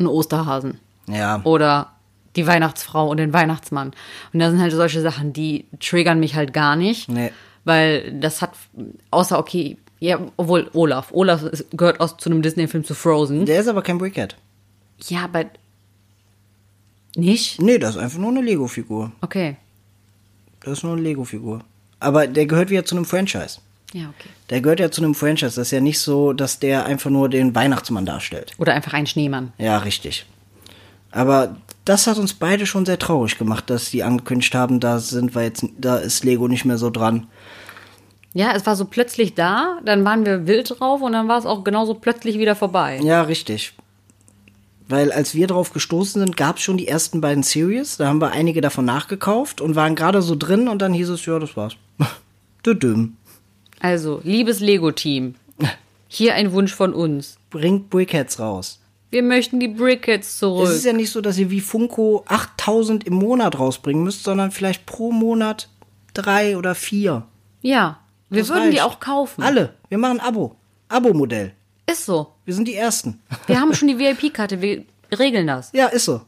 einen 0.00 0.08
Osterhasen. 0.08 0.80
Ja. 1.06 1.40
Oder 1.44 1.92
die 2.34 2.48
Weihnachtsfrau 2.48 3.08
und 3.08 3.18
den 3.18 3.32
Weihnachtsmann. 3.32 3.92
Und 4.32 4.40
da 4.40 4.50
sind 4.50 4.60
halt 4.60 4.72
solche 4.72 5.00
Sachen, 5.00 5.32
die 5.32 5.66
triggern 5.78 6.18
mich 6.18 6.34
halt 6.34 6.52
gar 6.52 6.74
nicht. 6.74 7.08
Nee. 7.08 7.30
Weil 7.64 8.12
das 8.18 8.42
hat, 8.42 8.54
außer 9.12 9.38
okay, 9.38 9.76
ja, 10.00 10.18
obwohl 10.36 10.68
Olaf. 10.72 11.12
Olaf 11.12 11.44
gehört 11.70 12.00
aus 12.00 12.16
zu 12.16 12.28
einem 12.28 12.42
Disney-Film 12.42 12.82
zu 12.82 12.94
Frozen. 12.94 13.46
Der 13.46 13.60
ist 13.60 13.68
aber 13.68 13.82
kein 13.82 13.98
Brickhead. 13.98 14.34
Ja, 15.06 15.26
aber 15.26 15.44
nicht? 17.14 17.62
Nee, 17.62 17.78
das 17.78 17.90
ist 17.90 18.02
einfach 18.02 18.18
nur 18.18 18.30
eine 18.30 18.42
Lego-Figur. 18.42 19.12
Okay. 19.20 19.56
Das 20.60 20.78
ist 20.78 20.82
nur 20.82 20.94
eine 20.94 21.02
Lego-Figur. 21.02 21.62
Aber 22.00 22.26
der 22.26 22.46
gehört 22.46 22.70
wieder 22.70 22.84
zu 22.84 22.96
einem 22.96 23.04
Franchise. 23.04 23.60
Ja, 23.92 24.04
okay. 24.04 24.28
Der 24.50 24.60
gehört 24.60 24.80
ja 24.80 24.90
zu 24.90 25.02
einem 25.02 25.14
Franchise. 25.14 25.56
Das 25.56 25.68
ist 25.68 25.70
ja 25.70 25.80
nicht 25.80 26.00
so, 26.00 26.32
dass 26.32 26.58
der 26.58 26.86
einfach 26.86 27.10
nur 27.10 27.28
den 27.28 27.54
Weihnachtsmann 27.54 28.06
darstellt. 28.06 28.52
Oder 28.58 28.74
einfach 28.74 28.92
ein 28.92 29.06
Schneemann. 29.06 29.52
Ja, 29.58 29.78
richtig. 29.78 30.26
Aber 31.12 31.56
das 31.84 32.06
hat 32.06 32.18
uns 32.18 32.34
beide 32.34 32.66
schon 32.66 32.86
sehr 32.86 32.98
traurig 32.98 33.36
gemacht, 33.36 33.68
dass 33.68 33.90
die 33.90 34.02
angekündigt 34.02 34.54
haben, 34.54 34.80
da 34.80 34.98
sind 34.98 35.34
wir 35.34 35.42
jetzt, 35.42 35.64
da 35.76 35.96
ist 35.96 36.24
Lego 36.24 36.46
nicht 36.46 36.64
mehr 36.64 36.78
so 36.78 36.90
dran. 36.90 37.26
Ja, 38.32 38.52
es 38.54 38.64
war 38.64 38.76
so 38.76 38.84
plötzlich 38.84 39.34
da, 39.34 39.80
dann 39.84 40.04
waren 40.04 40.24
wir 40.24 40.46
wild 40.46 40.78
drauf 40.78 41.02
und 41.02 41.12
dann 41.12 41.26
war 41.26 41.38
es 41.38 41.46
auch 41.46 41.64
genauso 41.64 41.94
plötzlich 41.94 42.38
wieder 42.38 42.54
vorbei. 42.54 43.00
Ja, 43.02 43.22
richtig. 43.22 43.74
Weil 44.90 45.12
als 45.12 45.34
wir 45.36 45.46
drauf 45.46 45.72
gestoßen 45.72 46.20
sind, 46.20 46.36
gab 46.36 46.56
es 46.56 46.62
schon 46.62 46.76
die 46.76 46.88
ersten 46.88 47.20
beiden 47.20 47.42
Series. 47.44 47.96
Da 47.96 48.08
haben 48.08 48.20
wir 48.20 48.32
einige 48.32 48.60
davon 48.60 48.84
nachgekauft 48.84 49.60
und 49.60 49.76
waren 49.76 49.94
gerade 49.94 50.20
so 50.20 50.34
drin 50.36 50.68
und 50.68 50.82
dann 50.82 50.92
hieß 50.92 51.08
es, 51.10 51.24
ja, 51.26 51.38
das 51.38 51.56
war's. 51.56 51.76
Düdüm. 52.66 53.16
Also, 53.78 54.20
liebes 54.24 54.60
Lego-Team, 54.60 55.36
hier 56.08 56.34
ein 56.34 56.52
Wunsch 56.52 56.74
von 56.74 56.92
uns. 56.92 57.38
Bringt 57.50 57.88
Brickheads 57.88 58.38
raus. 58.38 58.80
Wir 59.10 59.22
möchten 59.22 59.58
die 59.60 59.68
Brickheads 59.68 60.38
zurück. 60.38 60.68
Es 60.68 60.76
ist 60.76 60.84
ja 60.84 60.92
nicht 60.92 61.10
so, 61.10 61.20
dass 61.20 61.38
ihr 61.38 61.50
wie 61.50 61.60
Funko 61.60 62.24
8000 62.28 63.04
im 63.06 63.14
Monat 63.14 63.58
rausbringen 63.58 64.04
müsst, 64.04 64.22
sondern 64.24 64.50
vielleicht 64.50 64.86
pro 64.86 65.10
Monat 65.12 65.68
drei 66.14 66.56
oder 66.56 66.74
vier. 66.74 67.24
ja, 67.62 67.98
wir 68.28 68.42
Das 68.42 68.48
würden 68.50 68.70
die 68.70 68.76
reicht. 68.78 68.82
auch 68.88 69.00
kaufen. 69.00 69.42
Alle. 69.42 69.74
Wir 69.88 69.98
machen 69.98 70.20
ein 70.20 70.26
Abo. 70.26 70.54
Abo-Modell. 70.88 71.52
Ist 71.90 72.04
so. 72.06 72.28
Wir 72.50 72.56
sind 72.56 72.66
die 72.66 72.74
Ersten. 72.74 73.20
Wir 73.46 73.60
haben 73.60 73.72
schon 73.74 73.86
die 73.86 74.00
VIP-Karte, 74.00 74.60
wir 74.60 74.82
regeln 75.16 75.46
das. 75.46 75.70
Ja, 75.72 75.86
ist 75.86 76.06
so. 76.06 76.22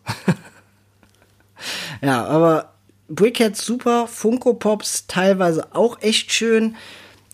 ja, 2.01 2.25
aber 2.25 2.75
Brickheads 3.09 3.67
super, 3.67 4.07
Funko 4.07 4.55
Pops 4.55 5.09
teilweise 5.09 5.75
auch 5.75 6.01
echt 6.01 6.33
schön, 6.33 6.77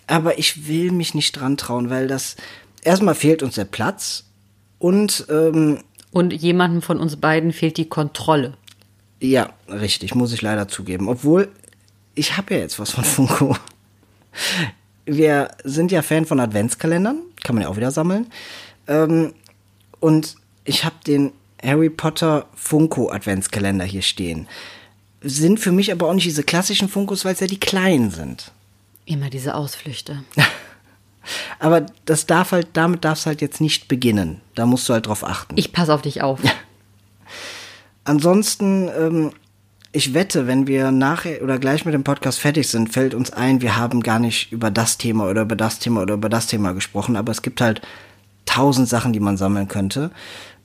aber 0.06 0.38
ich 0.38 0.68
will 0.68 0.90
mich 0.90 1.12
nicht 1.12 1.32
dran 1.32 1.58
trauen, 1.58 1.90
weil 1.90 2.08
das 2.08 2.36
erstmal 2.80 3.14
fehlt 3.14 3.42
uns 3.42 3.56
der 3.56 3.66
Platz 3.66 4.24
und 4.78 5.26
ähm, 5.28 5.80
Und 6.10 6.32
jemandem 6.32 6.80
von 6.80 6.98
uns 6.98 7.16
beiden 7.16 7.52
fehlt 7.52 7.76
die 7.76 7.90
Kontrolle. 7.90 8.54
ja, 9.20 9.50
richtig, 9.68 10.14
muss 10.14 10.32
ich 10.32 10.40
leider 10.40 10.66
zugeben. 10.66 11.10
Obwohl, 11.10 11.50
ich 12.14 12.38
habe 12.38 12.54
ja 12.54 12.60
jetzt 12.60 12.78
was 12.78 12.92
von 12.92 13.04
Funko. 13.04 13.54
Wir 15.04 15.50
sind 15.62 15.92
ja 15.92 16.00
Fan 16.00 16.24
von 16.24 16.40
Adventskalendern, 16.40 17.18
kann 17.44 17.54
man 17.54 17.64
ja 17.64 17.68
auch 17.68 17.76
wieder 17.76 17.90
sammeln. 17.90 18.28
Ähm, 18.88 19.34
und 20.00 20.36
ich 20.64 20.84
habe 20.84 20.96
den 21.06 21.32
Harry 21.62 21.90
Potter 21.90 22.46
Funko 22.54 23.10
Adventskalender 23.10 23.84
hier 23.84 24.02
stehen. 24.02 24.48
Sind 25.20 25.60
für 25.60 25.72
mich 25.72 25.92
aber 25.92 26.08
auch 26.08 26.14
nicht 26.14 26.26
diese 26.26 26.44
klassischen 26.44 26.88
Funkos, 26.88 27.24
weil 27.24 27.34
es 27.34 27.40
ja 27.40 27.46
die 27.46 27.60
kleinen 27.60 28.10
sind. 28.10 28.52
Immer 29.04 29.30
diese 29.30 29.54
Ausflüchte. 29.54 30.22
Aber 31.58 31.86
das 32.04 32.26
darf 32.26 32.52
halt, 32.52 32.68
damit 32.72 33.04
darf 33.04 33.18
es 33.18 33.26
halt 33.26 33.40
jetzt 33.42 33.60
nicht 33.60 33.88
beginnen. 33.88 34.40
Da 34.54 34.64
musst 34.66 34.88
du 34.88 34.94
halt 34.94 35.06
drauf 35.06 35.24
achten. 35.24 35.56
Ich 35.58 35.72
passe 35.72 35.92
auf 35.92 36.02
dich 36.02 36.22
auf. 36.22 36.40
Ansonsten, 38.04 38.88
ähm, 38.88 39.32
ich 39.92 40.14
wette, 40.14 40.46
wenn 40.46 40.66
wir 40.66 40.90
nachher 40.90 41.42
oder 41.42 41.58
gleich 41.58 41.84
mit 41.84 41.94
dem 41.94 42.04
Podcast 42.04 42.38
fertig 42.38 42.68
sind, 42.68 42.92
fällt 42.92 43.14
uns 43.14 43.30
ein, 43.30 43.60
wir 43.60 43.76
haben 43.76 44.02
gar 44.02 44.18
nicht 44.18 44.52
über 44.52 44.70
das 44.70 44.98
Thema 44.98 45.28
oder 45.28 45.42
über 45.42 45.56
das 45.56 45.78
Thema 45.78 46.02
oder 46.02 46.14
über 46.14 46.28
das 46.28 46.46
Thema 46.46 46.72
gesprochen, 46.72 47.16
aber 47.16 47.32
es 47.32 47.42
gibt 47.42 47.60
halt 47.60 47.82
tausend 48.48 48.88
Sachen, 48.88 49.12
die 49.12 49.20
man 49.20 49.36
sammeln 49.36 49.68
könnte. 49.68 50.10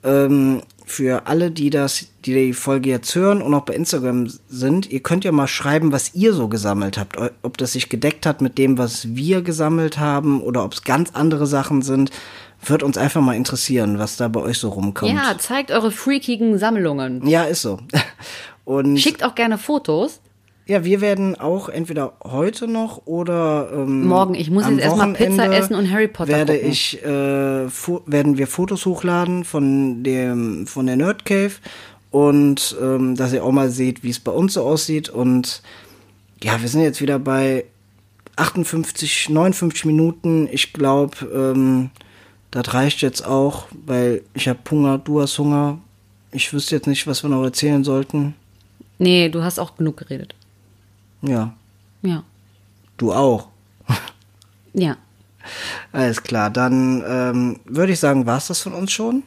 Ähm, 0.02 0.62
für 0.86 1.26
alle, 1.26 1.50
die 1.50 1.70
das, 1.70 2.06
die 2.24 2.34
die 2.34 2.52
Folge 2.52 2.90
jetzt 2.90 3.14
hören 3.14 3.40
und 3.40 3.54
auch 3.54 3.64
bei 3.64 3.74
Instagram 3.74 4.28
sind, 4.48 4.90
ihr 4.90 5.00
könnt 5.00 5.24
ja 5.24 5.32
mal 5.32 5.46
schreiben, 5.46 5.92
was 5.92 6.14
ihr 6.14 6.34
so 6.34 6.48
gesammelt 6.48 6.98
habt. 6.98 7.16
Ob 7.42 7.56
das 7.56 7.72
sich 7.72 7.88
gedeckt 7.88 8.26
hat 8.26 8.42
mit 8.42 8.58
dem, 8.58 8.76
was 8.76 9.14
wir 9.14 9.40
gesammelt 9.40 9.98
haben 9.98 10.42
oder 10.42 10.62
ob 10.64 10.74
es 10.74 10.84
ganz 10.84 11.10
andere 11.14 11.46
Sachen 11.46 11.80
sind. 11.82 12.10
Wird 12.66 12.82
uns 12.82 12.96
einfach 12.96 13.20
mal 13.20 13.34
interessieren, 13.34 13.98
was 13.98 14.16
da 14.16 14.28
bei 14.28 14.40
euch 14.40 14.58
so 14.58 14.70
rumkommt. 14.70 15.12
Ja, 15.12 15.36
zeigt 15.38 15.70
eure 15.70 15.90
freakigen 15.90 16.58
Sammlungen. 16.58 17.26
Ja, 17.26 17.44
ist 17.44 17.62
so. 17.62 17.78
Und 18.64 18.96
Schickt 18.98 19.22
auch 19.22 19.34
gerne 19.34 19.58
Fotos. 19.58 20.20
Ja, 20.66 20.84
wir 20.84 21.00
werden 21.00 21.38
auch 21.38 21.68
entweder 21.68 22.14
heute 22.24 22.66
noch 22.66 23.02
oder 23.06 23.70
ähm, 23.74 24.06
Morgen. 24.06 24.34
Ich 24.34 24.50
muss 24.50 24.66
jetzt 24.68 24.80
erstmal 24.80 25.12
Pizza 25.12 25.52
essen 25.52 25.74
und 25.74 25.90
Harry 25.90 26.08
Potter 26.08 26.32
werde 26.32 26.54
gucken. 26.54 26.70
ich 26.70 27.04
äh, 27.04 27.08
werden 27.08 28.38
wir 28.38 28.46
Fotos 28.46 28.86
hochladen 28.86 29.44
von 29.44 30.02
dem 30.02 30.66
von 30.66 30.86
der 30.86 30.96
Nerd 30.96 31.26
Cave 31.26 31.52
und 32.10 32.76
ähm, 32.80 33.14
dass 33.14 33.34
ihr 33.34 33.44
auch 33.44 33.52
mal 33.52 33.68
seht, 33.68 34.02
wie 34.02 34.10
es 34.10 34.20
bei 34.20 34.32
uns 34.32 34.54
so 34.54 34.62
aussieht 34.62 35.10
und 35.10 35.62
ja, 36.42 36.60
wir 36.60 36.68
sind 36.68 36.82
jetzt 36.82 37.00
wieder 37.00 37.18
bei 37.18 37.64
58, 38.36 39.28
59 39.30 39.84
Minuten. 39.84 40.48
Ich 40.50 40.72
glaube, 40.72 41.16
ähm, 41.34 41.90
das 42.50 42.74
reicht 42.74 43.02
jetzt 43.02 43.24
auch, 43.24 43.66
weil 43.86 44.22
ich 44.34 44.48
habe 44.48 44.58
Hunger, 44.70 44.98
du 44.98 45.20
hast 45.20 45.38
Hunger. 45.38 45.78
Ich 46.32 46.52
wüsste 46.52 46.76
jetzt 46.76 46.86
nicht, 46.86 47.06
was 47.06 47.22
wir 47.22 47.30
noch 47.30 47.42
erzählen 47.44 47.84
sollten. 47.84 48.34
Nee, 48.98 49.28
du 49.28 49.42
hast 49.42 49.58
auch 49.58 49.76
genug 49.76 49.96
geredet. 49.96 50.34
Ja, 51.26 51.54
Ja. 52.02 52.22
du 52.96 53.12
auch. 53.12 53.48
Ja. 54.72 54.96
Alles 55.92 56.22
klar, 56.22 56.50
dann 56.50 57.04
ähm, 57.06 57.60
würde 57.64 57.92
ich 57.92 58.00
sagen, 58.00 58.26
war's 58.26 58.48
das 58.48 58.60
von 58.60 58.72
uns 58.72 58.92
schon. 58.92 59.22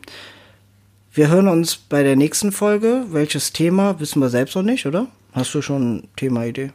Wir 1.13 1.29
hören 1.29 1.47
uns 1.47 1.77
bei 1.77 2.03
der 2.03 2.15
nächsten 2.15 2.51
Folge. 2.51 3.05
Welches 3.09 3.53
Thema 3.53 3.99
wissen 3.99 4.19
wir 4.19 4.29
selbst 4.29 4.55
noch 4.55 4.63
nicht, 4.63 4.85
oder? 4.85 5.07
Hast 5.33 5.53
du 5.53 5.61
schon 5.61 6.07
Thema-Idee? 6.15 6.71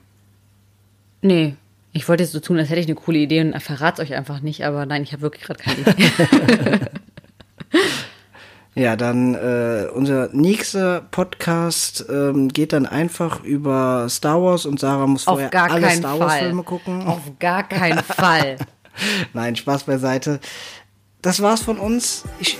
Nee. 1.20 1.54
Ich 1.92 2.08
wollte 2.08 2.22
jetzt 2.22 2.32
so 2.32 2.40
tun, 2.40 2.58
als 2.58 2.70
hätte 2.70 2.80
ich 2.80 2.86
eine 2.86 2.94
coole 2.94 3.18
Idee 3.18 3.42
und 3.42 3.60
verrate 3.60 4.00
es 4.02 4.08
euch 4.08 4.16
einfach 4.16 4.40
nicht, 4.40 4.64
aber 4.64 4.86
nein, 4.86 5.02
ich 5.02 5.12
habe 5.12 5.22
wirklich 5.22 5.44
gerade 5.44 5.62
keine 5.62 5.80
Idee. 5.80 6.10
Ja, 8.74 8.96
dann 8.96 9.34
äh, 9.34 9.86
unser 9.94 10.28
nächster 10.32 11.02
Podcast 11.10 12.06
ähm, 12.08 12.48
geht 12.48 12.72
dann 12.72 12.86
einfach 12.86 13.44
über 13.44 14.06
Star 14.08 14.42
Wars 14.42 14.64
und 14.64 14.80
Sarah 14.80 15.06
muss 15.06 15.24
vorher 15.24 15.50
gar 15.50 15.70
alle 15.70 15.90
Star 15.90 16.18
Wars 16.18 16.32
Fall. 16.32 16.40
Filme 16.40 16.62
gucken. 16.62 17.06
Auf 17.06 17.20
gar 17.38 17.68
keinen 17.68 17.98
Fall. 18.02 18.56
Nein, 19.34 19.56
Spaß 19.56 19.84
beiseite. 19.84 20.40
Das 21.20 21.42
war's 21.42 21.60
von 21.62 21.78
uns. 21.78 22.24
Ich 22.40 22.58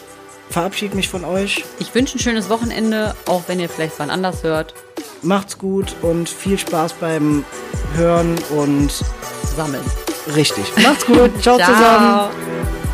verabschiede 0.50 0.94
mich 0.96 1.08
von 1.08 1.24
euch. 1.24 1.64
Ich 1.78 1.94
wünsche 1.94 2.18
ein 2.18 2.20
schönes 2.20 2.50
Wochenende, 2.50 3.14
auch 3.26 3.44
wenn 3.46 3.58
ihr 3.58 3.70
vielleicht 3.70 3.98
wann 3.98 4.10
anders 4.10 4.42
hört. 4.42 4.74
Macht's 5.22 5.56
gut 5.56 5.96
und 6.02 6.28
viel 6.28 6.58
Spaß 6.58 6.92
beim 6.94 7.44
Hören 7.96 8.34
und 8.50 8.92
Sammeln. 9.56 9.84
richtig. 10.34 10.64
Macht's 10.82 11.06
gut. 11.06 11.30
Ciao, 11.42 11.56
zusammen. 11.58 12.30
Ciao. 12.30 12.91